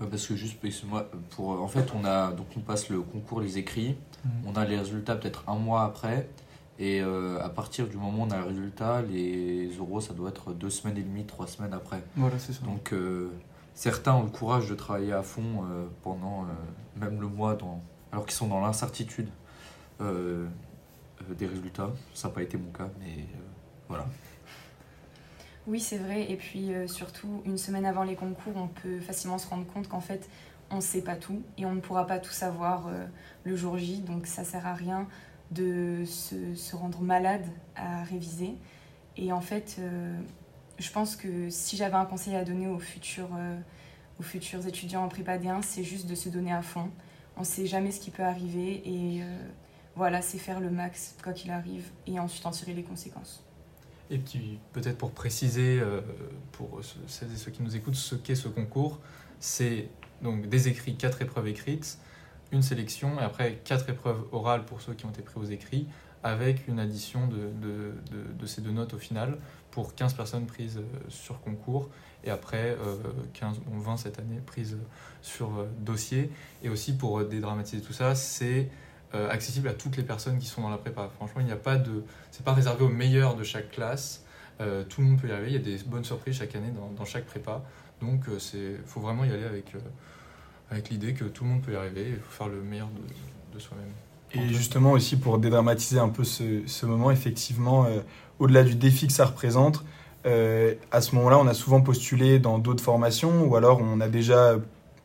Ouais, 0.00 0.06
parce 0.06 0.26
que 0.26 0.36
juste, 0.36 0.58
pour, 1.30 1.60
en 1.60 1.68
fait, 1.68 1.92
on 1.94 2.04
a 2.04 2.32
donc 2.32 2.46
on 2.56 2.60
passe 2.60 2.88
le 2.88 3.02
concours, 3.02 3.40
les 3.40 3.58
écrits, 3.58 3.96
on 4.46 4.54
a 4.54 4.64
les 4.64 4.78
résultats 4.78 5.16
peut-être 5.16 5.44
un 5.48 5.56
mois 5.56 5.84
après, 5.84 6.28
et 6.78 7.02
euh, 7.02 7.44
à 7.44 7.48
partir 7.48 7.86
du 7.86 7.96
moment 7.96 8.24
où 8.24 8.26
on 8.26 8.30
a 8.30 8.38
le 8.38 8.46
résultat, 8.46 9.02
les 9.02 9.68
euros, 9.78 10.00
ça 10.00 10.14
doit 10.14 10.30
être 10.30 10.54
deux 10.54 10.70
semaines 10.70 10.96
et 10.96 11.02
demie, 11.02 11.24
trois 11.24 11.46
semaines 11.46 11.74
après. 11.74 12.02
Voilà, 12.16 12.38
c'est 12.38 12.52
ça. 12.52 12.64
Donc 12.64 12.92
euh, 12.92 13.30
certains 13.74 14.14
ont 14.14 14.22
le 14.22 14.30
courage 14.30 14.68
de 14.68 14.74
travailler 14.74 15.12
à 15.12 15.22
fond 15.22 15.64
euh, 15.70 15.86
pendant 16.02 16.46
même 16.96 17.20
le 17.20 17.28
mois, 17.28 17.54
dans, 17.54 17.82
alors 18.10 18.24
qu'ils 18.24 18.34
sont 18.34 18.48
dans 18.48 18.60
l'incertitude 18.60 19.28
euh, 20.02 20.46
euh, 21.30 21.34
des 21.34 21.46
résultats. 21.46 21.90
Ça 22.14 22.28
n'a 22.28 22.34
pas 22.34 22.42
été 22.42 22.56
mon 22.56 22.70
cas, 22.72 22.88
mais 22.98 23.22
euh, 23.22 23.38
voilà. 23.88 24.06
Oui, 25.66 25.80
c'est 25.80 25.98
vrai. 25.98 26.30
Et 26.30 26.36
puis 26.36 26.72
surtout, 26.86 27.40
une 27.44 27.56
semaine 27.56 27.86
avant 27.86 28.02
les 28.02 28.16
concours, 28.16 28.54
on 28.56 28.66
peut 28.66 28.98
facilement 28.98 29.38
se 29.38 29.46
rendre 29.46 29.64
compte 29.64 29.88
qu'en 29.88 30.00
fait, 30.00 30.28
on 30.70 30.76
ne 30.76 30.80
sait 30.80 31.02
pas 31.02 31.14
tout 31.14 31.42
et 31.56 31.66
on 31.66 31.74
ne 31.74 31.80
pourra 31.80 32.04
pas 32.04 32.18
tout 32.18 32.32
savoir 32.32 32.90
le 33.44 33.54
jour 33.54 33.78
J. 33.78 34.00
Donc 34.00 34.26
ça 34.26 34.42
sert 34.42 34.66
à 34.66 34.74
rien 34.74 35.06
de 35.52 36.04
se, 36.04 36.74
rendre 36.74 37.00
malade 37.02 37.46
à 37.76 38.02
réviser. 38.02 38.56
Et 39.16 39.32
en 39.32 39.40
fait, 39.40 39.80
je 40.80 40.90
pense 40.90 41.14
que 41.14 41.48
si 41.48 41.76
j'avais 41.76 41.94
un 41.94 42.06
conseil 42.06 42.34
à 42.34 42.44
donner 42.44 42.66
aux 42.66 42.80
futurs, 42.80 43.30
aux 44.18 44.24
futurs 44.24 44.66
étudiants 44.66 45.04
en 45.04 45.08
prépa 45.08 45.38
D1, 45.38 45.62
c'est 45.62 45.84
juste 45.84 46.08
de 46.08 46.16
se 46.16 46.28
donner 46.28 46.52
à 46.52 46.62
fond. 46.62 46.90
On 47.36 47.42
ne 47.42 47.46
sait 47.46 47.66
jamais 47.66 47.92
ce 47.92 48.00
qui 48.00 48.10
peut 48.10 48.24
arriver 48.24 48.82
et 48.84 49.22
voilà, 49.96 50.22
c'est 50.22 50.38
faire 50.38 50.60
le 50.60 50.70
max 50.70 51.16
quoi 51.22 51.32
qu'il 51.32 51.50
arrive 51.50 51.84
et 52.06 52.18
ensuite 52.18 52.44
en 52.46 52.50
tirer 52.50 52.72
les 52.74 52.82
conséquences. 52.82 53.44
Et 54.10 54.18
puis 54.18 54.58
peut-être 54.72 54.98
pour 54.98 55.12
préciser 55.12 55.80
euh, 55.80 56.00
pour 56.52 56.80
celles 57.06 57.32
et 57.32 57.36
ceux 57.36 57.50
qui 57.50 57.62
nous 57.62 57.76
écoutent 57.76 57.94
ce 57.94 58.14
qu'est 58.14 58.34
ce 58.34 58.48
concours, 58.48 59.00
c'est 59.40 59.88
donc 60.22 60.48
des 60.48 60.68
écrits, 60.68 60.96
quatre 60.96 61.22
épreuves 61.22 61.48
écrites, 61.48 61.98
une 62.52 62.62
sélection 62.62 63.18
et 63.20 63.22
après 63.22 63.60
quatre 63.64 63.88
épreuves 63.88 64.24
orales 64.32 64.64
pour 64.64 64.80
ceux 64.82 64.92
qui 64.94 65.06
ont 65.06 65.10
été 65.10 65.22
pris 65.22 65.40
aux 65.40 65.44
écrits, 65.44 65.86
avec 66.22 66.68
une 66.68 66.78
addition 66.78 67.26
de, 67.26 67.50
de, 67.60 67.94
de- 68.38 68.46
ces 68.46 68.60
deux 68.60 68.70
notes 68.70 68.94
au 68.94 68.98
final 68.98 69.38
pour 69.72 69.94
15 69.94 70.14
personnes 70.14 70.46
prises 70.46 70.78
euh, 70.78 70.82
sur 71.08 71.40
concours 71.40 71.88
et 72.22 72.30
après 72.30 72.76
euh, 72.78 72.96
15, 73.32 73.58
bon, 73.60 73.78
20 73.78 73.96
cette 73.96 74.18
année 74.20 74.38
prises 74.44 74.76
sur 75.22 75.66
dossier. 75.80 76.30
Et 76.62 76.68
aussi 76.68 76.92
pour 76.96 77.24
dédramatiser 77.24 77.82
tout 77.82 77.92
ça, 77.94 78.14
c'est 78.14 78.68
euh, 79.14 79.30
accessible 79.30 79.68
à 79.68 79.74
toutes 79.74 79.96
les 79.96 80.02
personnes 80.02 80.38
qui 80.38 80.46
sont 80.46 80.62
dans 80.62 80.70
la 80.70 80.78
prépa. 80.78 81.10
Franchement, 81.16 81.40
il 81.40 81.46
n'y 81.46 81.52
a 81.52 81.56
pas 81.56 81.76
de 81.76 82.04
c'est 82.30 82.44
pas 82.44 82.52
réservé 82.52 82.84
aux 82.84 82.88
meilleurs 82.88 83.36
de 83.36 83.44
chaque 83.44 83.70
classe. 83.70 84.24
Euh, 84.60 84.84
tout 84.84 85.00
le 85.00 85.08
monde 85.08 85.20
peut 85.20 85.28
y 85.28 85.32
arriver. 85.32 85.50
Il 85.50 85.54
y 85.54 85.74
a 85.74 85.76
des 85.76 85.82
bonnes 85.84 86.04
surprises 86.04 86.36
chaque 86.36 86.54
année 86.54 86.72
dans, 86.96 87.04
chaque 87.04 87.24
prépa. 87.24 87.62
Donc, 88.00 88.24
il 88.28 88.78
faut 88.86 89.00
vraiment 89.00 89.24
y 89.24 89.30
aller 89.30 89.44
avec, 89.44 89.74
euh, 89.74 89.78
avec 90.70 90.90
l'idée 90.90 91.14
que 91.14 91.24
tout 91.24 91.44
le 91.44 91.50
monde 91.50 91.62
peut 91.62 91.72
y 91.72 91.76
arriver. 91.76 92.10
Il 92.10 92.16
faut 92.16 92.30
faire 92.30 92.48
le 92.48 92.60
meilleur 92.62 92.88
de, 92.88 93.54
de 93.54 93.58
soi-même. 93.58 93.92
Et 94.34 94.48
justement 94.48 94.92
aussi 94.92 95.16
pour 95.16 95.38
dédramatiser 95.38 95.98
un 95.98 96.08
peu 96.08 96.24
ce, 96.24 96.86
moment, 96.86 97.10
effectivement, 97.10 97.84
euh, 97.84 98.00
au-delà 98.38 98.64
du 98.64 98.74
défi 98.74 99.06
que 99.06 99.12
ça 99.12 99.26
représente, 99.26 99.84
euh, 100.24 100.74
à 100.90 101.00
ce 101.00 101.14
moment-là, 101.16 101.38
on 101.38 101.46
a 101.46 101.54
souvent 101.54 101.80
postulé 101.80 102.38
dans 102.38 102.58
d'autres 102.58 102.82
formations 102.82 103.44
ou 103.44 103.56
alors 103.56 103.80
on 103.82 104.00
a 104.00 104.08
déjà 104.08 104.56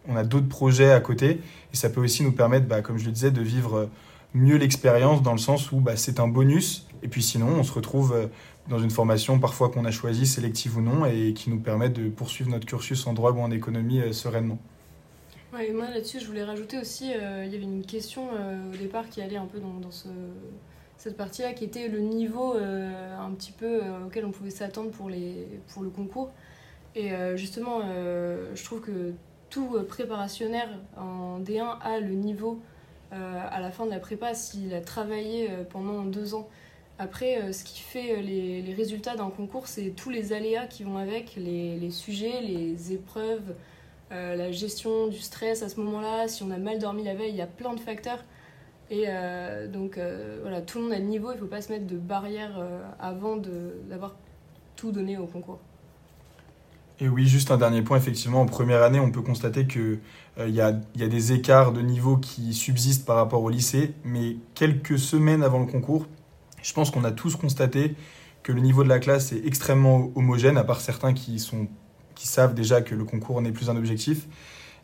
on 0.08 0.15
a 0.15 0.24
d'autres 0.24 0.48
projets 0.50 0.91
à 0.91 1.00
côté 1.00 1.41
et 1.74 1.76
ça 1.76 1.89
peut 1.89 2.02
aussi 2.02 2.24
nous 2.24 2.32
permettre, 2.32 2.67
bah, 2.67 2.82
comme 2.82 2.98
je 2.98 3.06
le 3.06 3.12
disais, 3.12 3.32
de 3.32 3.41
vivre 3.41 3.89
mieux 4.34 4.58
l'expérience 4.58 5.22
dans 5.22 5.32
le 5.32 5.38
sens 5.38 5.72
où 5.72 5.80
bah, 5.80 5.96
c'est 5.96 6.20
un 6.20 6.28
bonus 6.28 6.88
et 7.04 7.08
puis 7.08 7.24
sinon 7.24 7.48
on 7.48 7.63
se 7.63 7.72
retrouve 7.72 8.13
euh, 8.13 8.28
dans 8.70 8.80
une 8.80 8.91
formation 8.91 9.39
parfois 9.39 9.70
qu'on 9.70 9.86
a 9.86 9.91
choisie, 9.91 10.26
sélective 10.26 10.78
ou 10.78 10.82
non, 10.82 11.06
et 11.06 11.34
qui 11.34 11.50
nous 11.50 11.60
permet 11.60 11.89
de 11.89 12.10
poursuivre 12.10 12.50
notre 12.50 12.65
cursus 12.65 13.08
en 13.08 13.13
droit 13.13 13.32
ou 13.32 13.39
en 13.39 13.52
économie 13.52 14.02
euh, 14.02 14.12
sereinement. 14.12 14.60
Ouais, 15.54 15.72
moi 15.72 15.89
là-dessus, 15.89 16.20
je 16.20 16.28
voulais 16.28 16.43
rajouter 16.43 16.78
aussi, 16.78 17.13
euh, 17.13 17.46
il 17.46 17.52
y 17.54 17.56
avait 17.56 17.63
une 17.63 17.86
question 17.86 18.28
euh, 18.34 18.74
au 18.74 18.76
départ 18.76 19.10
qui 19.10 19.22
allait 19.22 19.38
un 19.38 19.46
peu 19.46 19.60
dans, 19.60 19.80
dans 19.80 19.91
ce, 19.91 20.10
cette 20.98 21.15
partie-là, 21.15 21.54
qui 21.54 21.63
était 21.63 21.88
le 21.88 22.00
niveau 22.00 22.56
euh, 22.56 23.17
un 23.17 23.32
petit 23.32 23.54
peu 23.54 23.82
euh, 23.82 24.06
auquel 24.06 24.26
on 24.26 24.32
pouvait 24.32 24.50
s'attendre 24.50 24.89
pour, 24.91 25.10
pour 25.74 25.84
le 25.84 25.89
concours. 25.89 26.32
Et 26.96 27.13
euh, 27.13 27.38
justement, 27.38 27.80
euh, 27.86 28.52
je 28.56 28.63
trouve 28.65 28.82
que 28.82 29.13
tout 29.58 29.76
euh, 29.76 29.84
préparationnaire 29.84 30.70
en 30.98 31.39
D1 31.39 31.80
a 31.82 32.00
le 32.00 32.13
niveau 32.13 32.60
euh, 33.12 33.41
à 33.50 33.60
la 33.60 33.72
fin 33.72 33.88
de 33.88 33.89
la 33.89 34.00
prépa 34.00 34.36
s'il 34.36 34.72
a 34.76 34.82
travaillé 34.82 35.50
euh, 35.50 35.63
pendant 35.67 36.04
deux 36.04 36.36
ans. 36.36 36.48
Après, 37.00 37.54
ce 37.54 37.63
qui 37.63 37.80
fait 37.80 38.22
les, 38.24 38.74
résultats 38.76 39.15
d'un 39.15 39.30
concours, 39.30 39.67
c'est 39.67 39.91
tous 39.96 40.10
les 40.10 40.34
aléas 40.34 40.65
qui 40.65 40.84
vont 40.84 40.98
avec, 40.98 41.36
les, 41.36 41.91
sujets, 41.91 42.41
les 42.41 42.91
épreuves, 42.91 43.54
la 44.10 44.52
gestion 44.52 45.06
du 45.06 45.20
stress 45.20 45.62
à 45.62 45.70
ce 45.70 45.80
moment-là, 45.80 46.28
si 46.28 46.41
on 46.41 46.50
a 46.50 46.58
mal 46.58 46.80
dormi 46.80 47.04
la 47.04 47.13
veille, 47.13 47.30
il 47.30 47.36
y 47.36 47.41
a 47.41 47.46
plein 47.46 47.76
de 47.76 47.80
facteurs. 47.80 48.26
Et 48.89 49.06
donc 49.67 50.00
voilà, 50.41 50.62
tout 50.62 50.80
le 50.80 50.86
monde 50.86 50.93
a 50.93 50.98
le 50.98 51.06
niveau, 51.06 51.30
il 51.30 51.36
ne 51.36 51.41
faut 51.41 51.46
pas 51.46 51.62
se 51.62 51.72
mettre 51.72 51.86
de 51.86 51.98
barrière 51.98 52.60
avant 53.00 53.36
d'avoir 53.38 54.15
tout 54.76 54.91
donné 54.91 55.20
au 55.20 55.28
concours. 55.28 55.60
Et 57.00 57.08
oui, 57.08 57.28
juste 57.28 57.52
un 57.52 57.58
dernier 57.58 57.84
point, 57.84 57.98
effectivement, 57.98 58.42
en 58.42 58.48
première 58.48 58.82
année, 58.82 59.00
on 59.00 59.12
peut 59.12 59.22
constater 59.22 59.68
qu'il 59.68 60.00
il 60.40 60.50
y, 60.50 60.62
a, 60.62 60.80
y 60.96 61.04
a 61.04 61.08
des 61.08 61.32
écarts 61.32 61.72
de 61.72 61.82
niveau 61.82 62.18
qui 62.18 62.54
subsistent 62.54 63.06
par 63.06 63.18
rapport 63.18 63.44
au 63.44 63.50
lycée, 63.50 63.94
mais 64.04 64.38
quelques 64.56 64.98
semaines 64.98 65.44
avant 65.44 65.60
le 65.60 65.68
concours, 65.68 66.08
je 66.64 66.74
pense 66.74 66.90
qu'on 66.90 67.04
a 67.04 67.12
tous 67.12 67.36
constaté 67.36 67.96
que 68.44 68.52
le 68.52 68.62
niveau 68.62 68.84
de 68.84 68.90
la 68.90 69.00
classe 69.00 69.32
est 69.32 69.46
extrêmement 69.46 70.12
homogène, 70.16 70.58
à 70.58 70.64
part 70.64 70.82
certains 70.82 71.14
qui, 71.14 71.38
savent 72.16 72.54
déjà 72.54 72.82
que 72.82 72.96
le 72.96 73.04
concours 73.04 73.42
n'est 73.42 73.52
plus 73.52 73.70
un 73.70 73.78
objectif. 73.78 74.28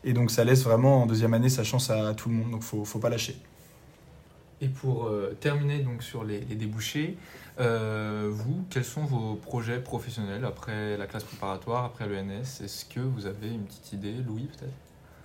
Et 0.04 0.12
donc 0.12 0.30
ça 0.30 0.44
laisse 0.44 0.62
vraiment 0.64 1.02
en 1.02 1.06
deuxième 1.06 1.34
année 1.34 1.48
sa 1.48 1.64
chance 1.64 1.90
à 1.90 2.14
tout 2.14 2.28
le 2.28 2.36
monde, 2.36 2.50
donc 2.50 2.62
il 2.72 2.80
ne 2.80 2.84
faut 2.84 2.98
pas 2.98 3.08
lâcher. 3.08 3.36
Et 4.60 4.68
pour 4.68 5.06
euh, 5.06 5.36
terminer 5.40 5.80
donc 5.80 6.02
sur 6.02 6.24
les, 6.24 6.40
débouchés, 6.40 7.16
euh, 7.60 8.28
vous, 8.32 8.64
quels 8.70 8.84
sont 8.84 9.04
vos 9.04 9.34
projets 9.34 9.78
professionnels 9.80 10.44
après 10.44 10.96
la 10.96 11.06
classe 11.06 11.24
préparatoire, 11.24 11.84
après 11.84 12.08
l'ENS 12.08 12.60
Est-ce 12.62 12.84
que 12.84 13.00
vous 13.00 13.26
avez 13.26 13.48
une 13.52 13.64
petite 13.64 13.92
idée, 13.92 14.14
Louis 14.26 14.46
peut-être? 14.46 14.72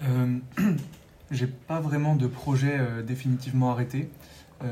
Euh, 0.03 0.37
J'ai 1.31 1.47
pas 1.47 1.79
vraiment 1.79 2.15
de 2.15 2.25
projet 2.25 2.77
euh, 2.79 3.03
définitivement 3.03 3.71
arrêté. 3.71 4.09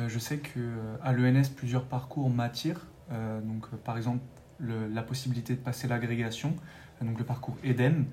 Je 0.10 0.20
sais 0.20 0.40
que 0.40 0.60
à 1.02 1.14
l'ENS 1.14 1.48
plusieurs 1.56 1.86
parcours 1.86 2.30
m'attirent. 2.30 2.82
Donc 3.10 3.70
par 3.86 3.96
exemple 3.96 4.20
le- 4.60 4.86
la 4.90 5.02
possibilité 5.02 5.54
de 5.54 5.60
passer 5.60 5.88
l'agrégation, 5.88 6.54
donc 7.02 7.18
le 7.18 7.24
parcours 7.24 7.56
EDEN. 7.64 8.04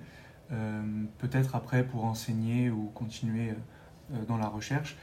Peut-être 1.18 1.56
après 1.56 1.82
pour 1.82 2.04
enseigner 2.04 2.70
ou 2.70 2.92
continuer 2.94 3.54
dans 4.28 4.36
la 4.36 4.46
recherche, 4.46 4.96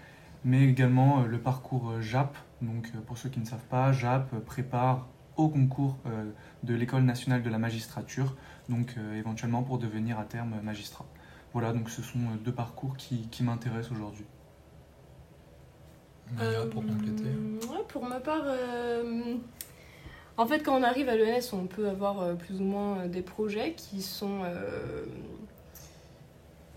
mais 0.43 0.63
également 0.63 1.21
euh, 1.21 1.27
le 1.27 1.39
parcours 1.39 1.91
euh, 1.91 2.01
JAP. 2.01 2.35
Donc 2.61 2.91
euh, 2.95 3.01
pour 3.01 3.17
ceux 3.17 3.29
qui 3.29 3.39
ne 3.39 3.45
savent 3.45 3.65
pas, 3.69 3.91
JAP 3.91 4.33
euh, 4.33 4.39
prépare 4.39 5.07
au 5.37 5.47
concours 5.49 5.97
euh, 6.05 6.29
de 6.63 6.73
l'école 6.75 7.03
nationale 7.03 7.41
de 7.41 7.49
la 7.49 7.57
magistrature, 7.57 8.35
donc 8.69 8.95
euh, 8.97 9.17
éventuellement 9.17 9.63
pour 9.63 9.77
devenir 9.79 10.19
à 10.19 10.25
terme 10.25 10.59
magistrat. 10.61 11.05
Voilà, 11.53 11.73
donc 11.73 11.89
ce 11.89 12.01
sont 12.01 12.19
euh, 12.19 12.37
deux 12.43 12.51
parcours 12.51 12.95
qui, 12.97 13.27
qui 13.29 13.43
m'intéressent 13.43 13.91
aujourd'hui. 13.91 14.25
Maya, 16.35 16.65
pour 16.67 16.81
Euh, 16.83 16.87
compléter. 16.87 17.23
ouais, 17.69 17.83
pour 17.87 18.05
ma 18.05 18.19
part, 18.19 18.43
euh, 18.45 19.35
en 20.37 20.45
fait, 20.45 20.59
quand 20.63 20.77
on 20.79 20.83
arrive 20.83 21.09
à 21.09 21.15
l'ENS, 21.15 21.53
on 21.53 21.65
peut 21.65 21.89
avoir 21.89 22.21
euh, 22.21 22.35
plus 22.35 22.61
ou 22.61 22.63
moins 22.63 22.99
euh, 22.99 23.07
des 23.07 23.21
projets 23.21 23.73
qui 23.73 24.01
sont 24.01 24.43
euh, 24.43 25.05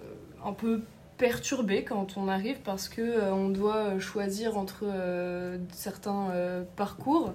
euh, 0.01 0.15
un 0.45 0.53
peu 0.53 0.83
perturbés 1.17 1.85
quand 1.85 2.17
on 2.17 2.29
arrive 2.29 2.59
parce 2.65 2.89
que 2.89 3.01
euh, 3.03 3.33
on 3.33 3.49
doit 3.49 3.99
choisir 3.99 4.57
entre 4.59 4.85
euh, 4.85 5.59
certains 5.73 6.31
euh, 6.31 6.65
parcours 6.77 7.35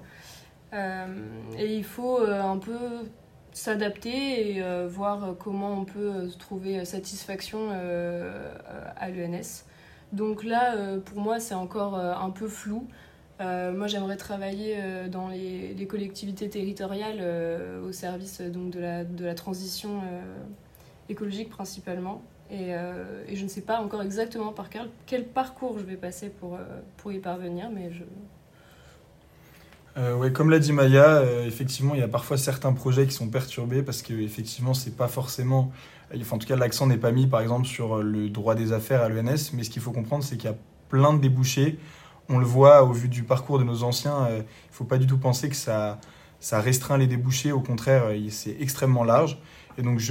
Euh, 0.73 1.07
et 1.57 1.75
il 1.77 1.83
faut 1.83 2.19
euh, 2.19 2.41
un 2.41 2.57
peu 2.57 2.77
s'adapter 3.53 4.55
et 4.55 4.61
euh, 4.63 4.87
voir 4.87 5.35
comment 5.39 5.71
on 5.81 5.85
peut 5.85 6.11
euh, 6.13 6.27
trouver 6.37 6.85
satisfaction 6.85 7.69
euh, 7.71 8.53
à 8.97 9.09
l'ENS. 9.09 9.65
Donc 10.13 10.43
là, 10.43 10.75
euh, 10.75 10.99
pour 10.99 11.19
moi, 11.21 11.39
c'est 11.39 11.55
encore 11.55 11.97
euh, 11.97 12.13
un 12.13 12.29
peu 12.29 12.47
flou. 12.47 12.87
Euh, 13.41 13.71
moi, 13.73 13.87
j'aimerais 13.87 14.17
travailler 14.17 14.75
euh, 14.77 15.07
dans 15.07 15.29
les, 15.29 15.73
les 15.73 15.87
collectivités 15.87 16.49
territoriales 16.49 17.19
euh, 17.21 17.81
au 17.87 17.91
service 17.91 18.41
euh, 18.41 18.49
donc, 18.49 18.71
de, 18.71 18.79
la, 18.79 19.03
de 19.05 19.25
la 19.25 19.33
transition 19.35 20.01
euh, 20.03 20.21
écologique 21.09 21.49
principalement. 21.49 22.21
Et, 22.51 22.73
euh, 22.73 23.23
et 23.27 23.35
je 23.35 23.43
ne 23.43 23.49
sais 23.49 23.61
pas 23.61 23.79
encore 23.79 24.01
exactement 24.01 24.51
par 24.51 24.69
quel, 25.05 25.25
parcours 25.25 25.77
je 25.77 25.83
vais 25.83 25.97
passer 25.97 26.29
pour, 26.29 26.55
euh, 26.55 26.81
pour 26.97 27.11
y 27.11 27.19
parvenir, 27.19 27.69
mais 27.73 27.91
je... 27.91 28.03
Euh, 29.97 30.29
comme 30.31 30.49
l'a 30.49 30.59
dit 30.59 30.71
Maya, 30.71 31.17
euh, 31.17 31.45
effectivement, 31.45 31.93
il 31.93 31.99
y 31.99 32.03
a 32.03 32.07
parfois 32.07 32.37
certains 32.37 32.73
projets 32.73 33.05
qui 33.05 33.13
sont 33.13 33.27
perturbés 33.27 33.83
parce 33.83 34.01
que 34.01 34.13
effectivement, 34.13 34.73
c'est 34.73 34.95
pas 34.95 35.07
forcément, 35.07 35.71
en 36.13 36.37
tout 36.37 36.47
cas, 36.47 36.55
l'accent 36.55 36.87
n'est 36.87 36.97
pas 36.97 37.11
mis, 37.11 37.27
par 37.27 37.41
exemple, 37.41 37.67
sur 37.67 38.01
le 38.01 38.29
droit 38.29 38.55
des 38.55 38.71
affaires 38.71 39.03
à 39.03 39.09
l'ENS. 39.09 39.51
Mais 39.53 39.63
ce 39.63 39.69
qu'il 39.69 39.81
faut 39.81 39.91
comprendre, 39.91 40.23
c'est 40.23 40.37
qu'il 40.37 40.49
y 40.49 40.53
a 40.53 40.57
plein 40.89 41.13
de 41.13 41.19
débouchés. 41.19 41.77
On 42.29 42.37
le 42.37 42.45
voit 42.45 42.83
au 42.83 42.93
vu 42.93 43.09
du 43.09 43.23
parcours 43.23 43.59
de 43.59 43.63
nos 43.63 43.83
anciens. 43.83 44.27
il 44.31 44.43
faut 44.71 44.85
pas 44.85 44.97
du 44.97 45.05
tout 45.05 45.17
penser 45.17 45.49
que 45.49 45.55
ça, 45.55 45.99
ça 46.39 46.61
restreint 46.61 46.97
les 46.97 47.07
débouchés. 47.07 47.51
Au 47.51 47.59
contraire, 47.59 48.05
c'est 48.29 48.55
extrêmement 48.59 49.03
large. 49.03 49.39
Et 49.79 49.81
donc, 49.81 50.01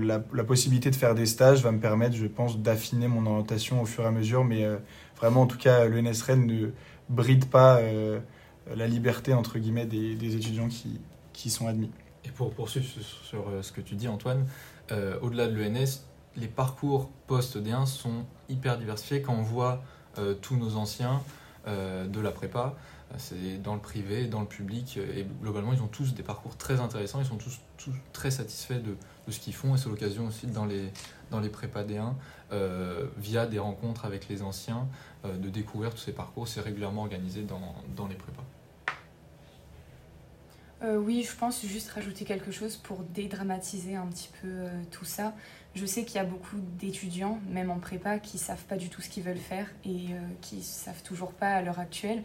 la, 0.00 0.44
possibilité 0.44 0.90
de 0.90 0.96
faire 0.96 1.14
des 1.14 1.26
stages 1.26 1.62
va 1.62 1.72
me 1.72 1.78
permettre, 1.78 2.16
je 2.16 2.24
pense, 2.24 2.58
d'affiner 2.58 3.06
mon 3.06 3.26
orientation 3.26 3.82
au 3.82 3.84
fur 3.84 4.04
et 4.04 4.06
à 4.06 4.10
mesure. 4.10 4.44
Mais 4.44 4.64
euh, 4.64 4.78
vraiment, 5.18 5.42
en 5.42 5.46
tout 5.46 5.58
cas, 5.58 5.80
Rennes 5.80 6.46
ne 6.46 6.70
bride 7.10 7.44
pas. 7.44 7.76
euh, 7.76 8.20
la 8.74 8.86
liberté 8.86 9.34
entre 9.34 9.58
guillemets 9.58 9.84
des, 9.84 10.36
étudiants 10.36 10.68
qui, 10.68 11.00
qui 11.32 11.50
sont 11.50 11.66
admis. 11.66 11.90
Et 12.24 12.30
pour 12.30 12.52
poursuivre 12.54 12.86
sur, 12.86 13.48
euh, 13.48 13.62
ce 13.62 13.72
que 13.72 13.80
tu 13.82 13.94
dis, 13.94 14.08
Antoine, 14.08 14.46
au-delà 15.20 15.48
de 15.48 15.54
l'ENS, 15.54 16.04
les 16.36 16.48
parcours 16.48 17.10
post-D1 17.26 17.86
sont 17.86 18.24
hyper 18.48 18.78
diversifiés. 18.78 19.22
Quand 19.22 19.34
on 19.34 19.42
voit 19.42 19.82
tous 20.40 20.56
nos 20.56 20.74
anciens 20.76 21.22
de 21.66 22.20
la 22.20 22.30
prépa, 22.30 22.74
euh, 23.12 23.14
c'est 23.18 23.62
dans 23.62 23.74
le 23.74 23.80
privé, 23.80 24.26
dans 24.26 24.40
le 24.40 24.46
public, 24.46 24.96
euh, 24.96 25.18
et 25.18 25.26
globalement, 25.42 25.72
ils 25.72 25.82
ont 25.82 25.88
tous 25.88 26.14
des 26.14 26.22
parcours 26.22 26.56
très 26.56 26.80
intéressants, 26.80 27.20
ils 27.20 27.26
sont 27.26 27.38
tous, 27.38 27.60
très 28.12 28.30
satisfaits 28.30 28.80
de, 28.82 28.96
ce 29.28 29.38
qu'ils 29.38 29.54
font, 29.54 29.74
et 29.74 29.78
c'est 29.78 29.88
l'occasion 29.88 30.26
aussi 30.26 30.46
dans 30.46 30.66
les, 30.66 30.90
dans 31.30 31.40
les 31.40 31.48
prépas 31.48 31.82
D1, 31.82 32.14
euh, 32.52 33.06
via 33.16 33.46
des 33.46 33.58
rencontres 33.58 34.04
avec 34.04 34.28
les 34.28 34.42
anciens, 34.42 34.86
euh, 35.24 35.36
de 35.36 35.48
découvrir 35.48 35.92
tous 35.92 35.98
ces 36.00 36.12
parcours. 36.12 36.48
C'est 36.48 36.60
régulièrement 36.60 37.02
organisé 37.02 37.42
dans, 37.42 37.74
dans 37.96 38.06
les 38.06 38.16
prépas. 38.16 38.44
Euh, 40.82 40.96
oui, 40.96 41.26
je 41.28 41.36
pense 41.36 41.64
juste 41.66 41.90
rajouter 41.90 42.24
quelque 42.24 42.50
chose 42.50 42.76
pour 42.78 43.02
dédramatiser 43.02 43.96
un 43.96 44.06
petit 44.06 44.30
peu 44.40 44.48
euh, 44.48 44.82
tout 44.90 45.04
ça. 45.04 45.34
Je 45.74 45.84
sais 45.84 46.04
qu'il 46.04 46.16
y 46.16 46.18
a 46.18 46.24
beaucoup 46.24 46.56
d'étudiants, 46.78 47.38
même 47.48 47.70
en 47.70 47.78
prépa, 47.78 48.18
qui 48.18 48.38
savent 48.38 48.64
pas 48.64 48.76
du 48.76 48.88
tout 48.88 49.02
ce 49.02 49.10
qu'ils 49.10 49.22
veulent 49.22 49.36
faire 49.36 49.66
et 49.84 50.14
euh, 50.14 50.20
qui 50.40 50.62
savent 50.62 51.02
toujours 51.02 51.32
pas 51.32 51.50
à 51.50 51.62
l'heure 51.62 51.78
actuelle. 51.78 52.22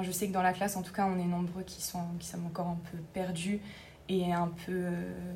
Je 0.00 0.12
sais 0.12 0.28
que 0.28 0.32
dans 0.32 0.42
la 0.42 0.52
classe, 0.52 0.76
en 0.76 0.82
tout 0.82 0.92
cas, 0.92 1.06
on 1.06 1.18
est 1.18 1.24
nombreux 1.24 1.64
qui 1.64 1.82
sont, 1.82 2.04
qui 2.20 2.28
sont 2.28 2.38
encore 2.46 2.68
un 2.68 2.78
peu 2.92 2.98
perdus 3.12 3.60
et 4.08 4.32
un 4.32 4.46
peu, 4.46 4.72
euh, 4.72 5.34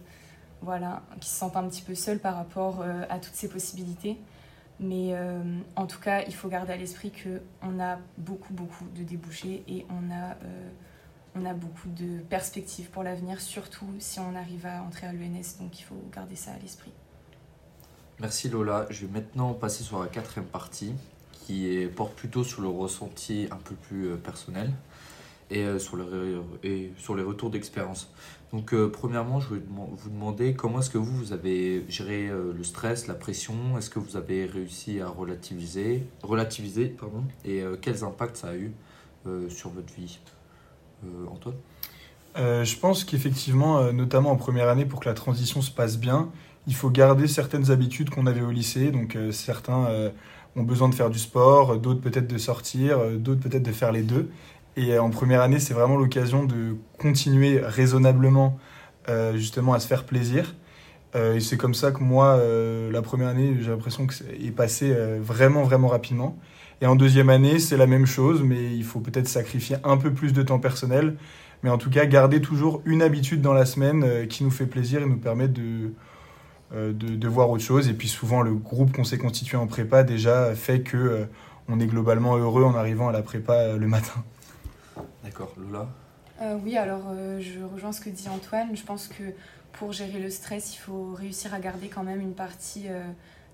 voilà, 0.61 1.03
qui 1.21 1.29
se 1.29 1.35
sentent 1.35 1.57
un 1.57 1.69
petit 1.69 1.83
peu 1.83 1.97
seuls 1.97 2.21
par 2.21 2.37
rapport 2.37 2.85
à 3.09 3.19
toutes 3.19 3.35
ces 3.35 3.49
possibilités. 3.49 4.19
Mais 4.79 5.17
en 5.75 5.87
tout 5.89 5.99
cas, 5.99 6.23
il 6.23 6.35
faut 6.35 6.49
garder 6.49 6.75
à 6.75 6.77
l'esprit 6.77 7.11
qu'on 7.11 7.81
a 7.81 7.99
beaucoup, 8.19 8.55
beaucoup 8.55 8.85
de 8.95 9.03
débouchés 9.03 9.65
et 9.67 9.85
on 9.91 10.13
a 10.15 10.37
on 11.35 11.45
a 11.47 11.55
beaucoup 11.55 11.89
de 11.89 12.21
perspectives 12.29 12.91
pour 12.91 13.03
l'avenir, 13.03 13.41
surtout 13.41 13.87
si 13.99 14.21
on 14.21 14.35
arrive 14.37 14.67
à 14.67 14.83
entrer 14.83 15.07
à 15.07 15.13
l'ENS, 15.13 15.59
donc 15.61 15.79
il 15.79 15.83
faut 15.83 16.01
garder 16.15 16.37
ça 16.37 16.53
à 16.53 16.59
l'esprit. 16.59 16.93
Merci 18.21 18.49
Lola. 18.49 18.87
Je 18.91 19.07
vais 19.07 19.13
maintenant 19.21 19.53
passer 19.55 19.83
sur 19.83 20.01
la 20.01 20.09
quatrième 20.09 20.47
partie 20.47 20.93
qui 21.33 21.89
porte 21.97 22.15
plutôt 22.15 22.45
sur 22.45 22.61
le 22.63 22.69
ressenti 22.69 23.49
un 23.51 23.57
peu 23.57 23.75
plus 23.75 24.11
euh, 24.11 24.17
personnel 24.17 24.71
et, 25.51 25.65
euh, 25.65 25.79
sur, 25.79 25.97
le, 25.97 26.43
les 26.63 27.23
retours 27.23 27.51
d'expérience. 27.51 28.13
Donc 28.53 28.75
euh, 28.75 28.89
premièrement, 28.91 29.41
je 29.41 29.55
deman- 29.55 29.89
vous 29.97 30.11
demander 30.11 30.55
comment 30.55 30.79
est-ce 30.81 30.91
que 30.91 30.99
vous, 30.99 31.33
avez 31.33 31.85
géré 31.89 32.29
le 32.29 32.63
stress, 32.63 33.07
la 33.07 33.15
pression, 33.15 33.77
est-ce 33.79 33.91
que 33.91 33.99
vous 33.99 34.17
avez 34.17 34.45
réussi 34.47 35.01
à 35.01 35.09
relativiser, 35.09 36.07
relativiser 36.23 36.87
pardon, 36.87 37.25
et 37.45 37.65
quels 37.81 38.05
impacts 38.05 38.37
ça 38.37 38.51
a 38.51 38.55
eu 38.55 38.73
sur 39.49 39.71
votre 39.71 39.93
vie? 39.95 40.21
Antoine 41.31 41.55
Euh, 42.37 42.65
je 42.65 42.79
pense 42.79 43.05
qu'effectivement, 43.05 43.79
euh, 43.79 43.93
notamment 43.93 44.31
en 44.31 44.37
première 44.37 44.69
année, 44.69 44.87
pour 44.87 45.01
que 45.01 45.09
la 45.09 45.15
transition 45.15 45.61
se 45.61 45.71
passe 45.71 45.99
bien, 45.99 46.31
il 46.67 46.75
faut 46.75 46.91
garder 46.91 47.29
certaines 47.29 47.71
habitudes 47.71 48.11
qu'on 48.11 48.27
avait 48.27 48.41
au 48.41 48.51
lycée. 48.51 48.91
Donc 48.91 49.17
euh, 49.17 49.33
certains 49.33 49.87
euh, 49.87 50.11
ont 50.57 50.63
besoin 50.63 50.89
de 50.89 50.95
faire 50.95 51.11
du 51.11 51.19
sport, 51.19 51.79
d'autres 51.79 52.01
peut-être 52.01 52.29
de 52.29 52.39
sortir, 52.39 52.99
euh, 52.99 53.17
d'autres 53.17 53.41
peut-être 53.41 53.63
de 53.63 53.73
faire 53.73 53.93
les 53.93 54.03
deux. 54.03 54.31
Et 54.77 54.95
euh, 54.95 55.03
en 55.03 55.11
première 55.11 55.43
année, 55.43 55.59
c'est 55.59 55.75
vraiment 55.75 55.97
l'occasion 55.97 56.45
de 56.45 56.77
continuer 56.99 57.61
raisonnablement 57.61 58.59
euh, 59.09 59.37
justement 59.37 59.75
à 59.75 59.81
se 59.81 59.87
faire 59.87 60.05
plaisir. 60.05 60.55
Euh, 61.15 61.35
et 61.35 61.41
c'est 61.41 61.57
comme 61.59 61.75
ça 61.75 61.93
que 61.93 62.03
moi, 62.03 62.37
euh, 62.37 62.91
la 62.91 63.03
première 63.03 63.29
année, 63.29 63.57
j'ai 63.61 63.71
l'impression 63.71 64.07
que 64.07 64.15
est 64.25 64.51
passé 64.51 64.93
euh, 64.93 65.19
vraiment, 65.23 65.63
vraiment 65.65 65.89
rapidement. 65.89 66.39
Et 66.81 66.87
en 66.87 66.97
deuxième 66.97 67.31
année, 67.31 67.59
c'est 67.59 67.77
la 67.77 67.87
même 67.87 68.07
chose, 68.07 68.43
mais 68.43 68.75
il 68.75 68.85
faut 68.85 69.01
peut-être 69.01 69.29
sacrifier 69.29 69.77
un 69.85 69.97
peu 69.97 70.13
plus 70.13 70.33
de 70.33 70.43
temps 70.43 70.59
personnel. 70.59 71.17
Mais 71.63 71.71
en 71.71 71.79
tout 71.79 71.91
cas, 71.91 72.07
garder 72.07 72.41
toujours 72.41 72.83
une 72.85 73.03
habitude 73.03 73.41
dans 73.41 73.53
la 73.53 73.67
semaine 73.67 74.03
euh, 74.03 74.27
qui 74.27 74.43
nous 74.43 74.51
fait 74.51 74.67
plaisir 74.67 75.03
et 75.03 75.07
nous 75.07 75.19
permet 75.19 75.47
de, 75.47 75.93
euh, 76.75 76.93
de, 76.93 77.15
de 77.15 77.29
voir 77.29 77.51
autre 77.51 77.63
chose. 77.63 77.89
Et 77.89 77.95
puis 77.95 78.09
souvent, 78.09 78.43
le 78.43 78.55
groupe 78.55 78.93
qu'on 78.93 79.05
s'est 79.05 79.19
constitué 79.19 79.57
en 79.57 79.69
prépa 79.69 80.03
déjà 80.03 80.55
fait 80.55 80.81
que 80.81 80.97
euh, 80.97 81.25
on 81.69 81.79
est 81.79 81.87
globalement 81.87 82.37
heureux 82.37 82.65
en 82.65 82.75
arrivant 82.75 83.09
à 83.09 83.13
la 83.13 83.23
prépa 83.23 83.77
le 83.77 83.87
matin. 83.87 84.25
D'accord, 85.23 85.55
Lola? 85.57 85.89
Euh, 86.41 86.57
oui, 86.65 86.77
alors 86.77 87.05
euh, 87.11 87.41
je 87.41 87.61
rejoins 87.63 87.93
ce 87.93 88.01
que 88.01 88.11
dit 88.11 88.29
Antoine. 88.29 88.77
Je 88.77 88.83
pense 88.83 89.07
que 89.07 89.23
pour 89.73 89.93
gérer 89.93 90.19
le 90.19 90.31
stress, 90.31 90.75
il 90.75 90.79
faut 90.79 91.13
réussir 91.15 91.55
à 91.55 91.61
garder 91.61 91.87
quand 91.89 92.03
même 92.03 92.21
une 92.21 92.35
partie 92.35 92.87
euh, 92.89 93.05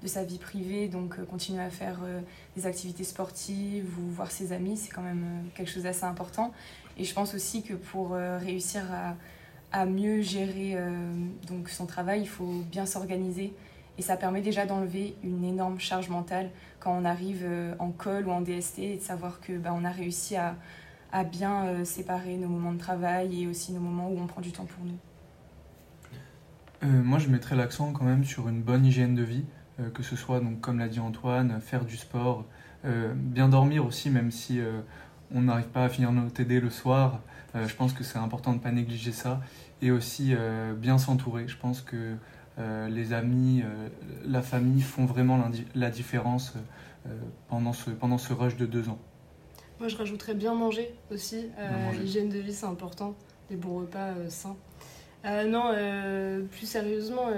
de 0.03 0.09
sa 0.09 0.25
vie 0.25 0.39
privée, 0.39 0.89
donc 0.89 1.19
euh, 1.19 1.25
continuer 1.25 1.63
à 1.63 1.71
faire 1.71 1.99
euh, 2.05 2.21
des 2.57 2.67
activités 2.67 3.05
sportives 3.05 3.99
ou 3.99 4.11
voir 4.11 4.31
ses 4.31 4.53
amis, 4.53 4.77
c'est 4.77 4.91
quand 4.91 5.03
même 5.03 5.25
euh, 5.25 5.49
quelque 5.55 5.71
chose 5.71 5.83
d'assez 5.83 6.05
important. 6.05 6.53
Et 6.97 7.05
je 7.05 7.15
pense 7.15 7.35
aussi 7.35 7.63
que 7.63 7.75
pour 7.75 8.11
réussir 8.11 8.83
à, 8.93 9.15
à 9.71 9.87
mieux 9.87 10.21
gérer 10.21 10.77
donc 11.47 11.69
son 11.69 11.87
travail, 11.87 12.23
il 12.23 12.29
faut 12.29 12.65
bien 12.73 12.87
s'organiser. 12.87 13.55
Et 13.99 14.03
ça 14.03 14.17
permet 14.17 14.41
déjà 14.41 14.67
d'enlever 14.67 15.15
une 15.23 15.45
énorme 15.45 15.79
charge 15.79 16.09
mentale 16.09 16.51
quand 16.81 16.93
on 16.93 17.05
arrive 17.05 17.47
en 17.79 17.93
col 17.93 18.27
ou 18.27 18.33
en 18.33 18.41
DST 18.41 18.81
et 18.81 18.97
de 18.97 19.01
savoir 19.01 19.41
que 19.41 19.53
bah, 19.53 19.73
on 19.73 19.85
a 19.85 19.93
réussi 19.93 20.35
à, 20.35 20.57
à 21.13 21.23
bien 21.23 21.85
séparer 21.85 22.37
nos 22.37 22.49
moments 22.49 22.73
de 22.73 22.81
travail 22.81 23.45
et 23.45 23.47
aussi 23.47 23.71
nos 23.71 23.79
moments 23.79 24.09
où 24.11 24.19
on 24.19 24.27
prend 24.27 24.41
du 24.41 24.51
temps 24.51 24.67
pour 24.67 24.85
nous. 24.85 24.99
moi, 27.05 27.21
je 27.21 27.29
mettrais 27.29 27.55
l'accent 27.55 27.93
quand 27.93 28.07
même 28.07 28.25
sur 28.25 28.49
une 28.49 28.61
bonne 28.61 28.85
hygiène 28.85 29.15
de 29.15 29.23
vie, 29.23 29.45
que 29.95 30.03
ce 30.03 30.17
soit, 30.17 30.41
donc, 30.41 30.61
comme 30.61 30.79
l'a 30.79 30.89
dit 30.89 31.01
Antoine, 31.01 31.61
faire 31.61 31.85
du 31.85 31.97
sport, 31.97 32.45
bien 33.15 33.49
dormir 33.49 33.87
aussi, 33.87 34.11
même 34.11 34.31
si 34.31 34.61
on 35.35 35.43
n'arrive 35.43 35.69
pas 35.69 35.85
à 35.85 35.89
finir 35.89 36.13
nos 36.13 36.29
TD 36.29 36.61
le 36.61 36.71
soir. 36.71 37.21
Euh, 37.55 37.67
je 37.67 37.75
pense 37.75 37.93
que 37.93 38.05
c'est 38.05 38.19
important 38.19 38.53
de 38.53 38.57
ne 38.57 38.63
pas 38.63 38.73
négliger 38.73 39.13
ça. 39.13 39.41
Et 39.81 39.91
aussi 39.91 40.35
euh, 40.35 40.75
bien 40.75 40.99
s'entourer. 40.99 41.47
Je 41.49 41.57
pense 41.57 41.81
que 41.81 42.17
euh, 42.59 42.89
les 42.89 43.13
amis, 43.13 43.63
la 44.25 44.43
famille 44.43 44.83
font 44.83 45.05
vraiment 45.05 45.41
la 45.75 45.91
différence 45.91 46.55
pendant, 47.49 47.73
ce, 47.73 47.91
pendant 47.91 48.19
ce 48.19 48.33
rush 48.33 48.57
de 48.57 48.67
deux 48.67 48.89
ans. 48.89 48.99
Moi, 49.79 49.89
je 49.89 49.97
rajouterais 49.97 50.35
bien 50.35 50.55
manger 50.55 50.93
aussi. 51.13 51.47
L'hygiène 52.01 52.29
de 52.29 52.39
vie, 52.39 52.53
c'est 52.53 52.67
important. 52.67 53.15
Des 53.49 53.57
bons 53.57 53.81
repas 53.81 54.13
sains. 54.29 54.57
non, 55.25 55.73
plus 56.51 56.67
sérieusement, 56.67 57.29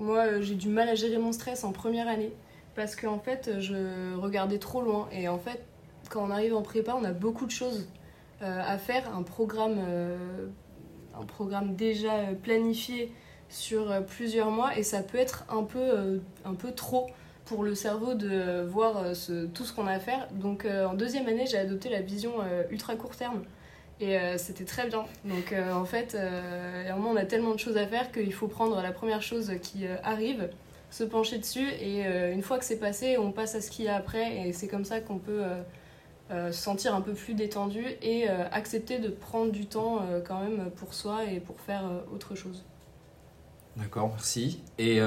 moi, 0.00 0.40
j'ai 0.40 0.54
du 0.54 0.68
mal 0.68 0.88
à 0.88 0.94
gérer 0.94 1.18
mon 1.18 1.32
stress 1.32 1.62
en 1.62 1.72
première 1.72 2.08
année 2.08 2.32
parce 2.74 2.96
qu'en 2.96 3.18
fait, 3.18 3.60
je 3.60 4.16
regardais 4.16 4.58
trop 4.58 4.80
loin. 4.80 5.08
Et 5.12 5.28
en 5.28 5.38
fait, 5.38 5.62
quand 6.08 6.26
on 6.26 6.30
arrive 6.30 6.54
en 6.54 6.62
prépa, 6.62 6.96
on 6.98 7.04
a 7.04 7.12
beaucoup 7.12 7.46
de 7.46 7.50
choses 7.50 7.86
euh, 8.42 8.62
à 8.66 8.78
faire, 8.78 9.14
un 9.14 9.22
programme, 9.22 9.76
euh, 9.86 10.46
un 11.14 11.24
programme 11.26 11.76
déjà 11.76 12.12
planifié 12.42 13.12
sur 13.50 13.90
euh, 13.90 14.00
plusieurs 14.00 14.50
mois 14.50 14.78
et 14.78 14.82
ça 14.82 15.02
peut 15.02 15.18
être 15.18 15.44
un 15.50 15.62
peu, 15.62 16.20
un 16.46 16.54
peu 16.54 16.72
trop 16.72 17.08
pour 17.44 17.62
le 17.62 17.74
cerveau 17.74 18.14
de 18.14 18.62
voir 18.62 19.04
tout 19.52 19.64
ce 19.64 19.72
qu'on 19.72 19.86
a 19.86 19.92
à 19.92 19.98
faire. 19.98 20.28
Donc 20.32 20.64
en 20.66 20.94
deuxième 20.94 21.26
année, 21.26 21.46
j'ai 21.46 21.58
adopté 21.58 21.88
la 21.88 22.00
vision 22.00 22.34
ultra 22.70 22.94
court 22.94 23.16
terme 23.16 23.42
et 24.00 24.18
c'était 24.38 24.64
très 24.64 24.88
bien. 24.88 25.04
Donc 25.24 25.54
en 25.72 25.84
fait, 25.84 26.16
on 26.96 27.16
a 27.16 27.24
tellement 27.24 27.52
de 27.52 27.58
choses 27.58 27.76
à 27.76 27.86
faire 27.86 28.10
qu'il 28.12 28.32
faut 28.32 28.48
prendre 28.48 28.80
la 28.80 28.92
première 28.92 29.22
chose 29.22 29.52
qui 29.62 29.86
arrive, 30.02 30.48
se 30.90 31.04
pencher 31.04 31.38
dessus 31.38 31.68
et 31.68 32.02
une 32.32 32.42
fois 32.42 32.58
que 32.58 32.64
c'est 32.64 32.78
passé, 32.78 33.18
on 33.18 33.30
passe 33.30 33.54
à 33.54 33.60
ce 33.60 33.70
qu'il 33.70 33.84
y 33.84 33.88
a 33.88 33.96
après 33.96 34.48
et 34.48 34.52
c'est 34.52 34.68
comme 34.68 34.84
ça 34.84 35.00
qu'on 35.00 35.18
peut 35.18 35.42
euh, 36.30 36.52
se 36.52 36.62
sentir 36.62 36.94
un 36.94 37.00
peu 37.00 37.12
plus 37.12 37.34
détendu 37.34 37.84
et 38.02 38.30
euh, 38.30 38.44
accepter 38.52 39.00
de 39.00 39.08
prendre 39.08 39.50
du 39.50 39.66
temps 39.66 39.98
euh, 40.00 40.20
quand 40.24 40.40
même 40.40 40.70
pour 40.76 40.94
soi 40.94 41.24
et 41.24 41.40
pour 41.40 41.58
faire 41.58 41.82
autre 42.14 42.36
chose. 42.36 42.64
D'accord, 43.76 44.10
merci. 44.10 44.62
Et 44.78 45.00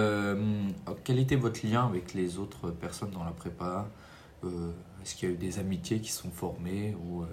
quel 1.04 1.20
était 1.20 1.36
votre 1.36 1.66
lien 1.66 1.86
avec 1.86 2.14
les 2.14 2.40
autres 2.40 2.72
personnes 2.72 3.12
dans 3.12 3.24
la 3.24 3.32
prépa? 3.32 3.88
Est-ce 4.44 5.16
qu'il 5.16 5.30
y 5.30 5.32
a 5.32 5.36
eu 5.36 5.38
des 5.38 5.60
amitiés 5.60 6.00
qui 6.00 6.12
sont 6.12 6.30
formées 6.30 6.96
ou 7.06 7.24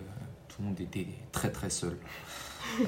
tout 0.50 0.62
le 0.62 0.68
monde 0.68 0.80
était 0.80 1.06
très 1.32 1.50
très 1.50 1.70
seul 1.70 1.96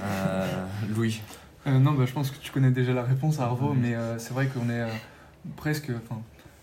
Louis 0.94 1.20
Non, 1.66 1.92
bah, 1.92 2.04
je 2.06 2.12
pense 2.12 2.30
que 2.30 2.38
tu 2.38 2.52
connais 2.52 2.70
déjà 2.70 2.92
la 2.92 3.02
réponse, 3.02 3.40
Arvo, 3.40 3.72
mais 3.72 3.96
c'est 4.18 4.34
vrai 4.34 4.46
qu'on 4.48 4.68
est 4.68 4.86
presque 5.56 5.90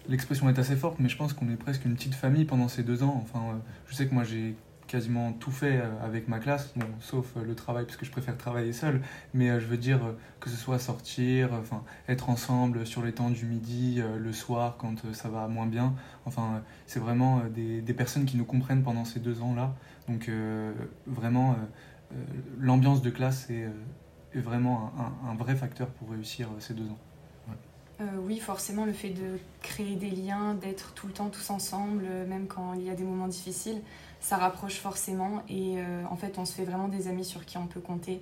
l'expression 0.10 0.50
est 0.50 0.60
assez 0.60 0.76
forte, 0.76 0.98
mais 1.00 1.08
je 1.08 1.16
pense 1.16 1.34
qu'on 1.34 1.50
est 1.50 1.56
presque 1.56 1.86
une 1.86 1.96
petite 1.96 2.16
famille 2.16 2.46
pendant 2.46 2.68
ces 2.68 2.84
deux 2.84 3.04
ans. 3.04 3.24
Enfin, 3.24 3.40
euh, 3.40 3.58
je 3.88 3.96
sais 3.96 4.08
que 4.08 4.14
moi 4.14 4.24
j'ai 4.24 4.56
quasiment 4.88 5.34
tout 5.34 5.52
fait 5.52 5.78
euh, 5.78 6.04
avec 6.04 6.28
ma 6.28 6.40
classe, 6.40 6.74
bon, 6.76 6.88
sauf 7.00 7.38
euh, 7.38 7.44
le 7.46 7.54
travail 7.54 7.86
parce 7.86 7.96
que 7.96 8.06
je 8.06 8.12
préfère 8.12 8.36
travailler 8.36 8.74
seul. 8.74 9.02
Mais 9.34 9.60
je 9.60 9.68
veux 9.68 9.78
dire 9.78 10.00
que 10.40 10.50
ce 10.50 10.58
soit 10.58 10.80
sortir, 10.80 11.54
enfin 11.54 11.84
être 12.08 12.30
ensemble 12.30 12.86
sur 12.88 13.04
les 13.04 13.14
temps 13.14 13.30
du 13.30 13.46
midi, 13.46 14.02
le 14.18 14.34
soir 14.34 14.76
quand 14.80 15.14
ça 15.14 15.30
va 15.30 15.48
moins 15.48 15.68
bien. 15.68 15.94
Enfin, 16.26 16.64
c'est 16.88 17.00
vraiment 17.00 17.42
des, 17.54 17.82
des, 17.82 17.94
personnes 17.94 18.26
qui 18.26 18.38
nous 18.38 18.46
comprennent 18.46 18.84
pendant 18.84 19.06
ces 19.06 19.20
deux 19.20 19.42
ans 19.42 19.54
là. 19.54 19.76
Donc 20.10 20.30
vraiment, 21.08 21.56
l'ambiance 22.60 23.02
de 23.02 23.10
classe 23.10 23.50
est, 23.50 23.70
vraiment 24.34 24.92
un, 25.26 25.36
vrai 25.36 25.56
facteur 25.56 25.88
pour 25.88 26.10
réussir 26.10 26.50
ces 26.60 26.74
deux 26.74 26.90
ans. 26.90 26.98
Euh, 28.02 28.06
oui, 28.22 28.40
forcément, 28.40 28.86
le 28.86 28.94
fait 28.94 29.10
de 29.10 29.40
créer 29.62 29.96
des 29.96 30.10
liens, 30.10 30.54
d'être 30.54 30.94
tout 30.94 31.08
le 31.08 31.14
temps 31.14 31.28
tous 31.28 31.50
ensemble, 31.50 32.06
euh, 32.08 32.26
même 32.26 32.48
quand 32.48 32.74
il 32.74 32.84
y 32.84 32.90
a 32.90 32.96
des 32.96 33.04
moments 33.04 33.28
difficiles, 33.28 33.82
ça 34.22 34.38
rapproche 34.38 34.78
forcément. 34.78 35.44
Et 35.50 35.80
euh, 35.80 36.04
en 36.10 36.16
fait, 36.16 36.38
on 36.38 36.46
se 36.46 36.54
fait 36.54 36.64
vraiment 36.64 36.88
des 36.88 37.10
amis 37.10 37.26
sur 37.26 37.46
qui 37.46 37.58
on 37.58 37.68
peut 37.68 37.82
compter 37.82 38.22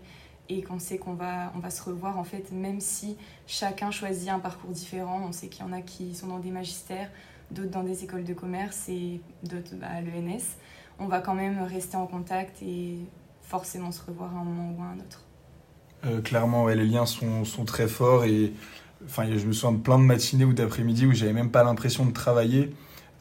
et 0.49 0.63
qu'on 0.63 0.79
sait 0.79 0.97
qu'on 0.97 1.13
va, 1.13 1.51
on 1.55 1.59
va 1.59 1.69
se 1.69 1.83
revoir. 1.83 2.17
En 2.17 2.23
fait, 2.23 2.51
même 2.51 2.79
si 2.79 3.17
chacun 3.45 3.91
choisit 3.91 4.29
un 4.29 4.39
parcours 4.39 4.71
différent, 4.71 5.21
on 5.27 5.31
sait 5.31 5.47
qu'il 5.47 5.63
y 5.63 5.67
en 5.69 5.73
a 5.73 5.81
qui 5.81 6.15
sont 6.15 6.27
dans 6.27 6.39
des 6.39 6.51
magistères, 6.51 7.11
d'autres 7.51 7.69
dans 7.69 7.83
des 7.83 8.03
écoles 8.03 8.23
de 8.23 8.33
commerce 8.33 8.89
et 8.89 9.21
d'autres 9.43 9.75
bah, 9.75 9.89
à 9.91 10.01
l'ENS. 10.01 10.55
On 10.99 11.07
va 11.07 11.19
quand 11.19 11.35
même 11.35 11.61
rester 11.63 11.97
en 11.97 12.07
contact 12.07 12.61
et 12.61 12.97
forcément 13.41 13.91
se 13.91 14.01
revoir 14.05 14.35
à 14.35 14.39
un 14.39 14.43
moment 14.43 14.75
ou 14.77 14.81
à 14.81 14.85
un 14.85 14.97
autre. 14.97 16.23
clairement, 16.23 16.67
les 16.67 16.85
liens 16.85 17.05
sont, 17.05 17.45
sont 17.45 17.65
très 17.65 17.87
forts 17.87 18.25
et 18.25 18.53
Enfin, 19.05 19.25
je 19.25 19.45
me 19.45 19.53
souviens 19.53 19.77
de 19.77 19.81
plein 19.81 19.99
de 19.99 20.03
matinées 20.03 20.45
ou 20.45 20.53
d'après-midi 20.53 21.05
où 21.05 21.13
j'avais 21.13 21.33
même 21.33 21.51
pas 21.51 21.63
l'impression 21.63 22.05
de 22.05 22.11
travailler 22.11 22.73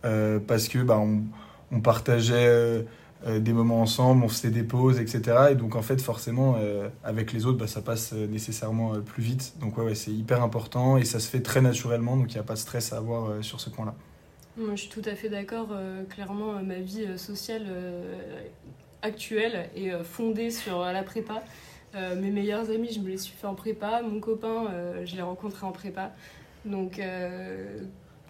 euh, 0.05 0.39
parce 0.45 0.69
que 0.69 0.79
bah, 0.79 0.99
on, 0.99 1.81
partageait 1.81 2.47
euh, 2.47 2.83
euh, 3.27 3.41
des 3.41 3.53
moments 3.53 3.83
ensemble, 3.83 4.25
on 4.25 4.29
faisait 4.29 4.51
des 4.51 4.63
pauses, 4.63 4.99
etc. 4.99 5.49
Et 5.51 5.55
donc 5.55 5.77
en 5.77 5.83
fait, 5.83 6.01
forcément, 6.01 6.57
avec 7.05 7.33
les 7.33 7.45
autres, 7.47 7.59
bah, 7.59 7.67
ça 7.67 7.83
passe 7.83 8.13
nécessairement 8.13 9.01
plus 9.01 9.23
vite. 9.23 9.55
Donc 9.61 9.77
ouais, 9.79 9.95
c'est 9.95 10.13
hyper 10.13 10.43
important 10.43 10.97
et 10.97 11.05
ça 11.05 11.21
se 11.21 11.29
fait 11.29 11.41
très 11.41 11.61
naturellement, 11.61 12.17
donc 12.17 12.31
il 12.33 12.35
n'y 12.35 12.41
a 12.41 12.45
pas 12.45 12.55
de 12.55 12.59
stress 12.59 12.93
à 12.93 12.99
avoir 12.99 13.45
sur 13.45 13.61
ce 13.61 13.71
point-là. 13.71 13.95
Moi, 14.57 14.75
je 14.75 14.83
suis 14.83 14.91
tout 14.91 15.03
à 15.05 15.15
fait 15.15 15.29
d'accord. 15.29 15.69
clairement, 16.09 16.63
ma 16.63 16.79
vie 16.79 17.19
sociale 17.19 17.67
actuelle 19.03 19.69
est 19.77 20.03
fondée 20.03 20.51
sur 20.51 20.81
la 20.81 21.03
prépa. 21.03 21.43
Euh, 21.97 22.21
mes 22.21 22.31
meilleurs 22.31 22.71
amis, 22.71 22.93
je 22.93 23.01
me 23.01 23.09
les 23.09 23.19
suis 23.19 23.35
fait 23.35 23.47
en 23.47 23.55
prépa. 23.55 24.03
Mon 24.03 24.21
copain, 24.21 24.67
euh, 24.71 25.07
je 25.07 25.17
l'ai 25.17 25.23
rencontré 25.23 25.67
en 25.67 25.73
prépa. 25.73 26.13
Donc, 26.65 26.99
euh, 26.99 27.81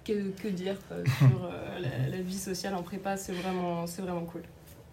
que, 0.05 0.49
dire 0.49 0.77
sur 1.19 1.51
la, 1.81 2.21
vie 2.21 2.39
sociale 2.39 2.75
en 2.75 2.83
prépa 2.83 3.17
C'est 3.17 3.33
vraiment, 3.33 3.85
vraiment 3.85 4.25
cool. 4.25 4.43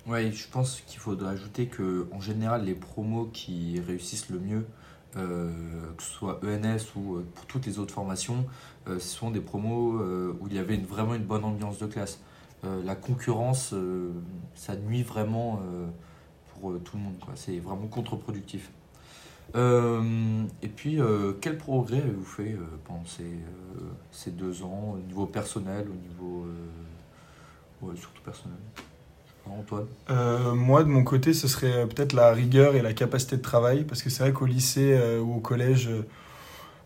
Oui, 0.08 0.32
je 0.32 0.48
pense 0.48 0.82
qu'il 0.82 1.00
faudrait 1.00 1.34
ajouter 1.34 1.68
que 1.68 2.08
en 2.12 2.20
général, 2.20 2.66
les 2.66 2.74
promos 2.74 3.30
qui 3.32 3.80
réussissent 3.80 4.30
le 4.30 4.40
mieux, 4.40 4.66
que 5.14 6.03
ce 6.03 6.11
soit 6.11 6.39
ENS 6.43 6.95
ou 6.95 7.22
pour 7.36 7.45
toutes 7.45 7.66
les 7.66 7.80
autres 7.80 7.93
formations, 7.93 8.45
ce 8.88 8.99
sont 8.99 9.32
des 9.32 9.41
promos 9.41 9.99
où 10.39 10.47
il 10.47 10.53
y 10.55 10.59
avait 10.59 10.78
vraiment 10.78 11.16
une 11.16 11.24
bonne 11.24 11.43
ambiance 11.43 11.78
de 11.78 11.86
classe. 11.86 12.20
la 12.64 12.95
concurrence, 12.95 13.74
ça 14.55 14.76
nuit 14.76 15.03
vraiment 15.03 15.61
euh, 16.66 16.80
tout 16.80 16.97
le 16.97 17.03
monde. 17.03 17.16
C'est 17.36 17.59
vraiment 17.59 17.88
contre-productif. 17.88 18.72
Euh, 19.55 20.43
et 20.61 20.68
puis, 20.68 20.99
euh, 20.99 21.34
quel 21.41 21.57
progrès 21.57 21.97
avez-vous 21.97 22.26
fait 22.26 22.55
pendant 22.86 23.03
ces, 24.11 24.32
deux 24.32 24.64
ans, 24.64 24.95
au 24.95 25.07
niveau 25.07 25.26
personnel, 25.26 25.88
au 25.89 25.95
niveau. 25.95 26.47
surtout 27.95 28.22
personnel? 28.24 28.57
Antoine 29.50 29.88
Moi, 30.56 30.84
de 30.84 30.89
mon 30.89 31.04
côté, 31.04 31.34
ce 31.34 31.48
serait 31.48 31.88
peut-être 31.88 32.14
la 32.14 32.32
rigueur 32.32 32.76
et 32.76 32.82
la 32.82 32.94
capacité 32.94 33.38
de 33.38 33.41
travail, 33.41 33.84
parce 33.84 34.02
que 34.02 34.10
c'est 34.10 34.24
vrai 34.24 34.34
qu'au 34.34 34.46
lycée 34.46 34.98
ou 35.22 35.36
au 35.36 35.39
collège, 35.39 35.89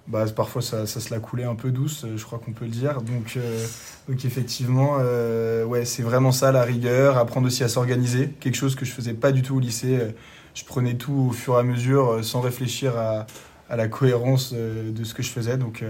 bah, 0.07 0.25
parfois 0.33 0.61
ça, 0.61 0.85
se 0.87 1.13
la 1.13 1.19
coulait 1.19 1.43
un 1.43 1.55
peu 1.55 1.69
douce, 1.69 2.05
je 2.15 2.23
crois 2.23 2.39
qu'on 2.39 2.53
peut 2.53 2.63
le 2.63 2.71
dire. 2.71 3.01
Donc, 3.01 3.35
euh, 3.35 3.65
effectivement, 4.09 4.97
euh, 5.01 5.65
ouais, 5.65 5.83
c'est 5.83 6.01
vraiment 6.01 6.31
ça 6.31 6.51
la 6.53 6.63
rigueur, 6.63 7.17
apprendre 7.17 7.47
aussi 7.47 7.63
à 7.63 7.67
s'organiser, 7.67 8.29
quelque 8.39 8.55
chose 8.55 8.75
que 8.75 8.85
je 8.85 8.91
faisais 8.91 9.13
pas 9.13 9.33
du 9.33 9.41
tout 9.41 9.57
au 9.57 9.59
lycée. 9.59 9.99
Je 10.53 10.63
prenais 10.63 10.95
tout 10.95 11.27
au 11.29 11.31
fur 11.31 11.55
et 11.55 11.59
à 11.59 11.63
mesure 11.63 12.09
euh, 12.11 12.23
sans 12.23 12.39
réfléchir 12.39 12.97
à, 12.97 13.27
à 13.69 13.75
la 13.75 13.89
cohérence 13.89 14.53
de 14.53 15.03
ce 15.03 15.13
que 15.13 15.21
je 15.23 15.29
faisais. 15.29 15.57
Donc 15.57 15.83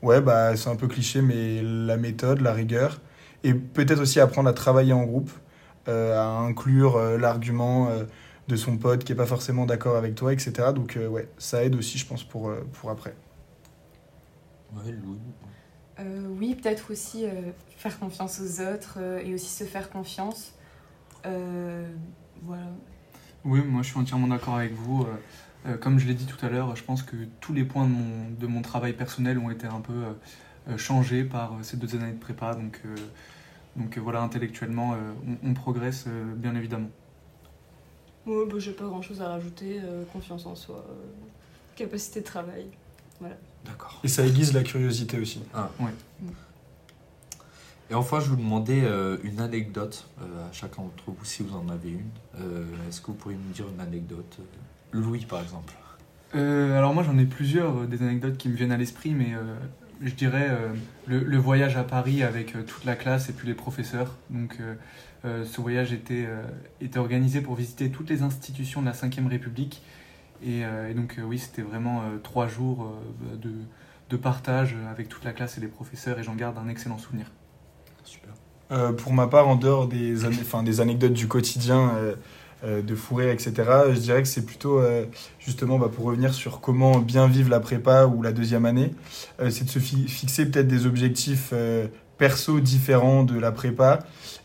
ouais, 0.00 0.22
bah, 0.22 0.56
c'est 0.56 0.70
un 0.70 0.76
peu 0.76 0.88
cliché, 0.88 1.20
mais 1.20 1.60
la 1.62 1.98
méthode, 1.98 2.40
la 2.40 2.54
rigueur, 2.54 2.98
et 3.44 3.52
peut-être 3.52 4.00
aussi 4.00 4.20
apprendre 4.20 4.48
à 4.48 4.54
travailler 4.54 4.94
en 4.94 5.04
groupe, 5.04 5.30
à 5.90 6.38
inclure 6.38 6.98
l'argument 7.18 7.88
de 8.48 8.56
son 8.56 8.76
pote 8.76 9.04
qui 9.04 9.12
est 9.12 9.16
pas 9.16 9.26
forcément 9.26 9.66
d'accord 9.66 9.96
avec 9.96 10.14
toi, 10.14 10.32
etc. 10.32 10.52
Donc 10.74 10.98
ouais, 11.10 11.28
ça 11.38 11.64
aide 11.64 11.74
aussi, 11.74 11.98
je 11.98 12.06
pense, 12.06 12.24
pour, 12.24 12.52
pour 12.72 12.90
après. 12.90 13.14
Euh, 16.00 16.26
oui, 16.38 16.54
peut-être 16.54 16.90
aussi 16.90 17.26
euh, 17.26 17.30
faire 17.76 17.98
confiance 17.98 18.40
aux 18.40 18.62
autres 18.62 18.98
euh, 18.98 19.20
et 19.24 19.34
aussi 19.34 19.48
se 19.48 19.64
faire 19.64 19.90
confiance. 19.90 20.54
voilà. 21.24 22.64
Oui, 23.44 23.62
moi 23.62 23.82
je 23.82 23.88
suis 23.88 23.98
entièrement 23.98 24.26
d'accord 24.26 24.56
avec 24.56 24.74
vous. 24.74 25.06
comme 25.80 25.98
je 25.98 26.06
l'ai 26.06 26.14
dit 26.14 26.26
tout 26.26 26.44
à 26.44 26.50
l'heure, 26.50 26.76
je 26.76 26.84
pense 26.84 27.02
que 27.02 27.16
tous 27.40 27.54
les 27.54 27.64
points 27.64 27.86
de 27.86 27.90
mon, 27.90 28.30
de 28.38 28.46
mon 28.46 28.60
travail 28.60 28.92
personnel 28.92 29.38
ont 29.38 29.50
été 29.50 29.66
un 29.66 29.80
peu 29.80 30.76
changés 30.76 31.24
par 31.24 31.56
ces 31.62 31.78
deux 31.78 31.94
années 31.94 32.12
de 32.12 32.18
prépa. 32.18 32.54
Donc, 32.54 32.82
donc 33.76 33.96
voilà, 33.98 34.20
intellectuellement, 34.22 34.94
on, 35.44 35.54
progresse 35.54 36.06
bien 36.36 36.54
évidemment. 36.54 36.90
Moi, 38.26 38.44
bah, 38.46 38.58
j'ai 38.58 38.72
pas 38.72 38.84
grand 38.84 39.02
chose 39.02 39.22
à 39.22 39.28
rajouter. 39.28 39.80
euh, 39.82 40.04
confiance 40.12 40.46
en 40.46 40.54
soi, 40.54 40.84
euh, 40.88 40.94
capacité 41.76 42.20
de 42.20 42.24
travail. 42.24 42.66
D'accord. 43.64 44.00
Et 44.04 44.08
ça 44.08 44.26
aiguise 44.26 44.52
la 44.52 44.62
curiosité 44.62 45.18
aussi. 45.18 45.42
Et 47.90 47.94
enfin, 47.94 48.20
je 48.20 48.28
vous 48.30 48.36
demandais 48.36 48.82
euh, 48.84 49.18
une 49.24 49.40
anecdote 49.40 50.06
euh, 50.20 50.48
à 50.48 50.52
chacun 50.52 50.82
d'entre 50.82 51.04
vous, 51.10 51.24
si 51.24 51.42
vous 51.42 51.56
en 51.56 51.68
avez 51.68 51.90
une. 51.90 52.10
Euh, 52.40 52.64
Est-ce 52.88 53.00
que 53.00 53.08
vous 53.08 53.14
pourriez 53.14 53.36
me 53.36 53.52
dire 53.52 53.66
une 53.68 53.80
anecdote 53.80 54.38
euh, 54.38 54.44
Louis, 55.00 55.26
par 55.26 55.42
exemple? 55.42 55.74
Euh, 56.36 56.78
alors 56.78 56.94
moi 56.94 57.02
j'en 57.02 57.18
ai 57.18 57.24
plusieurs, 57.24 57.76
euh, 57.76 57.86
des 57.86 58.02
anecdotes 58.02 58.36
qui 58.36 58.48
me 58.48 58.54
viennent 58.54 58.70
à 58.70 58.76
l'esprit, 58.76 59.10
mais 59.14 59.34
euh, 59.34 59.56
je 60.00 60.14
dirais 60.14 60.48
euh, 60.50 60.72
le, 61.06 61.20
le 61.20 61.36
voyage 61.36 61.76
à 61.76 61.84
Paris 61.84 62.22
avec 62.22 62.56
euh, 62.56 62.62
toute 62.62 62.84
la 62.84 62.96
classe 62.96 63.28
et 63.28 63.32
puis 63.32 63.46
les 63.46 63.54
professeurs. 63.54 64.16
Donc 64.30 64.56
euh, 64.60 64.74
euh, 65.24 65.44
ce 65.44 65.60
voyage 65.60 65.92
était, 65.92 66.24
euh, 66.26 66.42
était 66.80 66.98
organisé 66.98 67.40
pour 67.40 67.54
visiter 67.54 67.90
toutes 67.90 68.08
les 68.08 68.22
institutions 68.22 68.80
de 68.80 68.86
la 68.86 68.92
Ve 68.92 69.28
République. 69.28 69.82
Et, 70.42 70.64
euh, 70.64 70.90
et 70.90 70.94
donc 70.94 71.16
euh, 71.18 71.22
oui, 71.22 71.38
c'était 71.38 71.62
vraiment 71.62 72.00
euh, 72.00 72.16
trois 72.22 72.48
jours 72.48 72.84
euh, 72.84 73.36
de, 73.36 73.52
de 74.08 74.16
partage 74.16 74.74
avec 74.90 75.08
toute 75.08 75.24
la 75.24 75.32
classe 75.32 75.58
et 75.58 75.60
les 75.60 75.68
professeurs 75.68 76.18
et 76.18 76.22
j'en 76.22 76.34
garde 76.34 76.56
un 76.58 76.68
excellent 76.68 76.98
souvenir. 76.98 77.26
Super. 78.02 78.30
Euh, 78.72 78.92
pour 78.92 79.12
ma 79.12 79.26
part, 79.26 79.48
en 79.48 79.56
dehors 79.56 79.86
des, 79.88 80.14
des 80.64 80.80
anecdotes 80.80 81.12
du 81.12 81.28
quotidien, 81.28 81.92
de 82.64 82.94
fou 82.94 83.14
rire, 83.16 83.30
etc., 83.30 83.52
je 83.92 83.98
dirais 83.98 84.22
que 84.22 84.28
c'est 84.28 84.44
plutôt, 84.44 84.78
euh, 84.78 85.06
justement, 85.38 85.78
bah, 85.78 85.90
pour 85.94 86.04
revenir 86.04 86.34
sur 86.34 86.60
comment 86.60 86.98
bien 86.98 87.26
vivre 87.26 87.50
la 87.50 87.60
prépa 87.60 88.06
ou 88.06 88.22
la 88.22 88.32
deuxième 88.32 88.66
année, 88.66 88.94
euh, 89.40 89.50
c'est 89.50 89.64
de 89.64 89.70
se 89.70 89.78
fi- 89.78 90.08
fixer 90.08 90.46
peut-être 90.46 90.68
des 90.68 90.86
objectifs 90.86 91.50
euh, 91.52 91.86
perso 92.18 92.60
différents 92.60 93.22
de 93.24 93.38
la 93.38 93.50
prépa. 93.52 94.00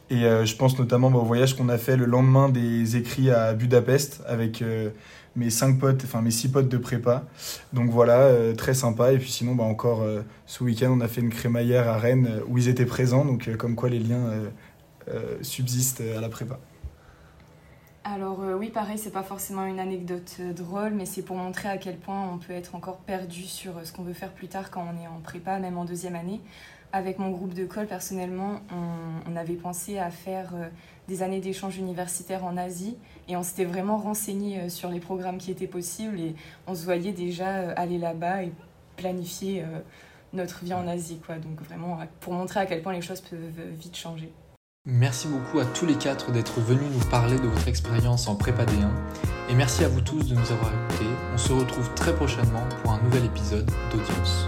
Et 0.10 0.24
euh, 0.26 0.46
je 0.46 0.56
pense 0.56 0.78
notamment 0.80 1.10
bah, 1.12 1.20
au 1.20 1.26
voyage 1.26 1.56
qu'on 1.56 1.68
a 1.70 1.78
fait 1.78 1.98
le 1.98 2.06
lendemain 2.06 2.48
des 2.50 2.96
écrits 2.96 3.32
à 3.32 3.54
Budapest 3.54 4.22
avec 4.28 4.62
euh, 4.62 4.92
mes 5.36 5.50
cinq 5.50 5.80
potes, 5.80 6.04
enfin 6.06 6.22
mes 6.22 6.32
six 6.32 6.48
potes 6.50 6.70
de 6.70 6.78
prépa. 6.78 7.26
Donc 7.74 7.90
voilà, 7.90 8.20
euh, 8.20 8.54
très 8.54 8.74
sympa. 8.76 9.12
Et 9.14 9.18
puis 9.18 9.32
sinon, 9.32 9.56
bah, 9.56 9.64
encore 9.66 10.04
euh, 10.04 10.22
ce 10.46 10.64
week-end, 10.64 10.92
on 10.96 11.02
a 11.02 11.08
fait 11.08 11.22
une 11.22 11.32
crémaillère 11.32 11.90
à 11.90 11.98
Rennes 11.98 12.28
euh, 12.30 12.42
où 12.48 12.58
ils 12.58 12.70
étaient 12.70 12.86
présents. 12.86 13.26
Donc 13.26 13.48
euh, 13.48 13.58
comme 13.58 13.76
quoi 13.76 13.90
les 13.90 14.00
liens 14.00 14.26
euh, 14.28 14.48
euh, 15.10 15.38
subsistent 15.42 16.02
euh, 16.02 16.18
à 16.18 16.22
la 16.22 16.30
prépa. 16.30 16.60
Alors 18.08 18.44
euh, 18.44 18.54
oui, 18.54 18.70
pareil, 18.70 19.00
c'est 19.00 19.10
pas 19.10 19.24
forcément 19.24 19.66
une 19.66 19.80
anecdote 19.80 20.36
euh, 20.40 20.54
drôle, 20.54 20.92
mais 20.92 21.08
c'est 21.08 21.24
pour 21.24 21.38
montrer 21.38 21.70
à 21.70 21.78
quel 21.78 21.98
point 21.98 22.30
on 22.32 22.38
peut 22.38 22.54
être 22.54 22.76
encore 22.76 22.98
perdu 22.98 23.42
sur 23.42 23.78
euh, 23.78 23.84
ce 23.84 23.92
qu'on 23.92 24.04
veut 24.04 24.14
faire 24.14 24.32
plus 24.32 24.48
tard 24.48 24.70
quand 24.70 24.86
on 24.88 25.04
est 25.04 25.08
en 25.08 25.22
prépa, 25.22 25.58
même 25.58 25.76
en 25.76 25.86
deuxième 25.86 26.16
année. 26.16 26.40
Avec 26.94 27.18
mon 27.18 27.32
groupe 27.32 27.56
de 27.56 27.66
colle, 27.66 27.88
personnellement, 27.88 28.60
on, 28.72 29.32
on 29.32 29.36
avait 29.36 29.56
pensé 29.56 29.98
à 29.98 30.12
faire 30.12 30.54
des 31.08 31.24
années 31.24 31.42
d'échange 31.42 31.78
universitaire 31.78 32.46
en 32.46 32.58
Asie 32.58 32.96
et 33.28 33.36
on 33.36 33.42
s'était 33.42 33.66
vraiment 33.66 33.98
renseigné 33.98 34.70
sur 34.70 34.90
les 34.90 35.00
programmes 35.00 35.40
qui 35.40 35.50
étaient 35.50 35.68
possibles 35.68 36.20
et 36.20 36.36
on 36.68 36.76
se 36.76 36.86
voyait 36.86 37.12
déjà 37.12 37.72
aller 37.72 37.98
là-bas 37.98 38.44
et 38.44 38.52
planifier 38.98 39.66
notre 40.32 40.64
vie 40.64 40.74
en 40.74 40.88
Asie, 40.88 41.20
quoi. 41.26 41.36
Donc 41.38 41.60
vraiment 41.64 42.00
pour 42.22 42.32
montrer 42.32 42.62
à 42.62 42.66
quel 42.66 42.82
point 42.82 42.94
les 42.94 43.02
choses 43.02 43.20
peuvent 43.20 43.42
vite 43.74 43.98
changer. 43.98 44.32
Merci 44.88 45.28
beaucoup 45.28 45.58
à 45.58 45.66
tous 45.66 45.88
les 45.88 45.96
quatre 45.96 46.32
d'être 46.32 46.60
venus 46.60 46.92
nous 46.94 47.04
parler 47.10 47.40
de 47.40 47.48
votre 47.48 47.68
expérience 47.68 48.28
en 48.28 48.36
prépa 48.36 48.66
D1 48.66 48.92
et 49.50 49.56
merci 49.56 49.84
à 49.84 49.88
vous 49.88 50.02
tous 50.02 50.30
de 50.30 50.36
nous 50.36 50.52
avoir 50.52 50.72
écoutés. 50.72 51.10
On 51.34 51.38
se 51.40 51.54
retrouve 51.54 51.92
très 51.96 52.14
prochainement 52.14 52.62
pour 52.84 52.92
un 52.92 53.02
nouvel 53.02 53.26
épisode 53.26 53.66
d'Audience. 53.92 54.48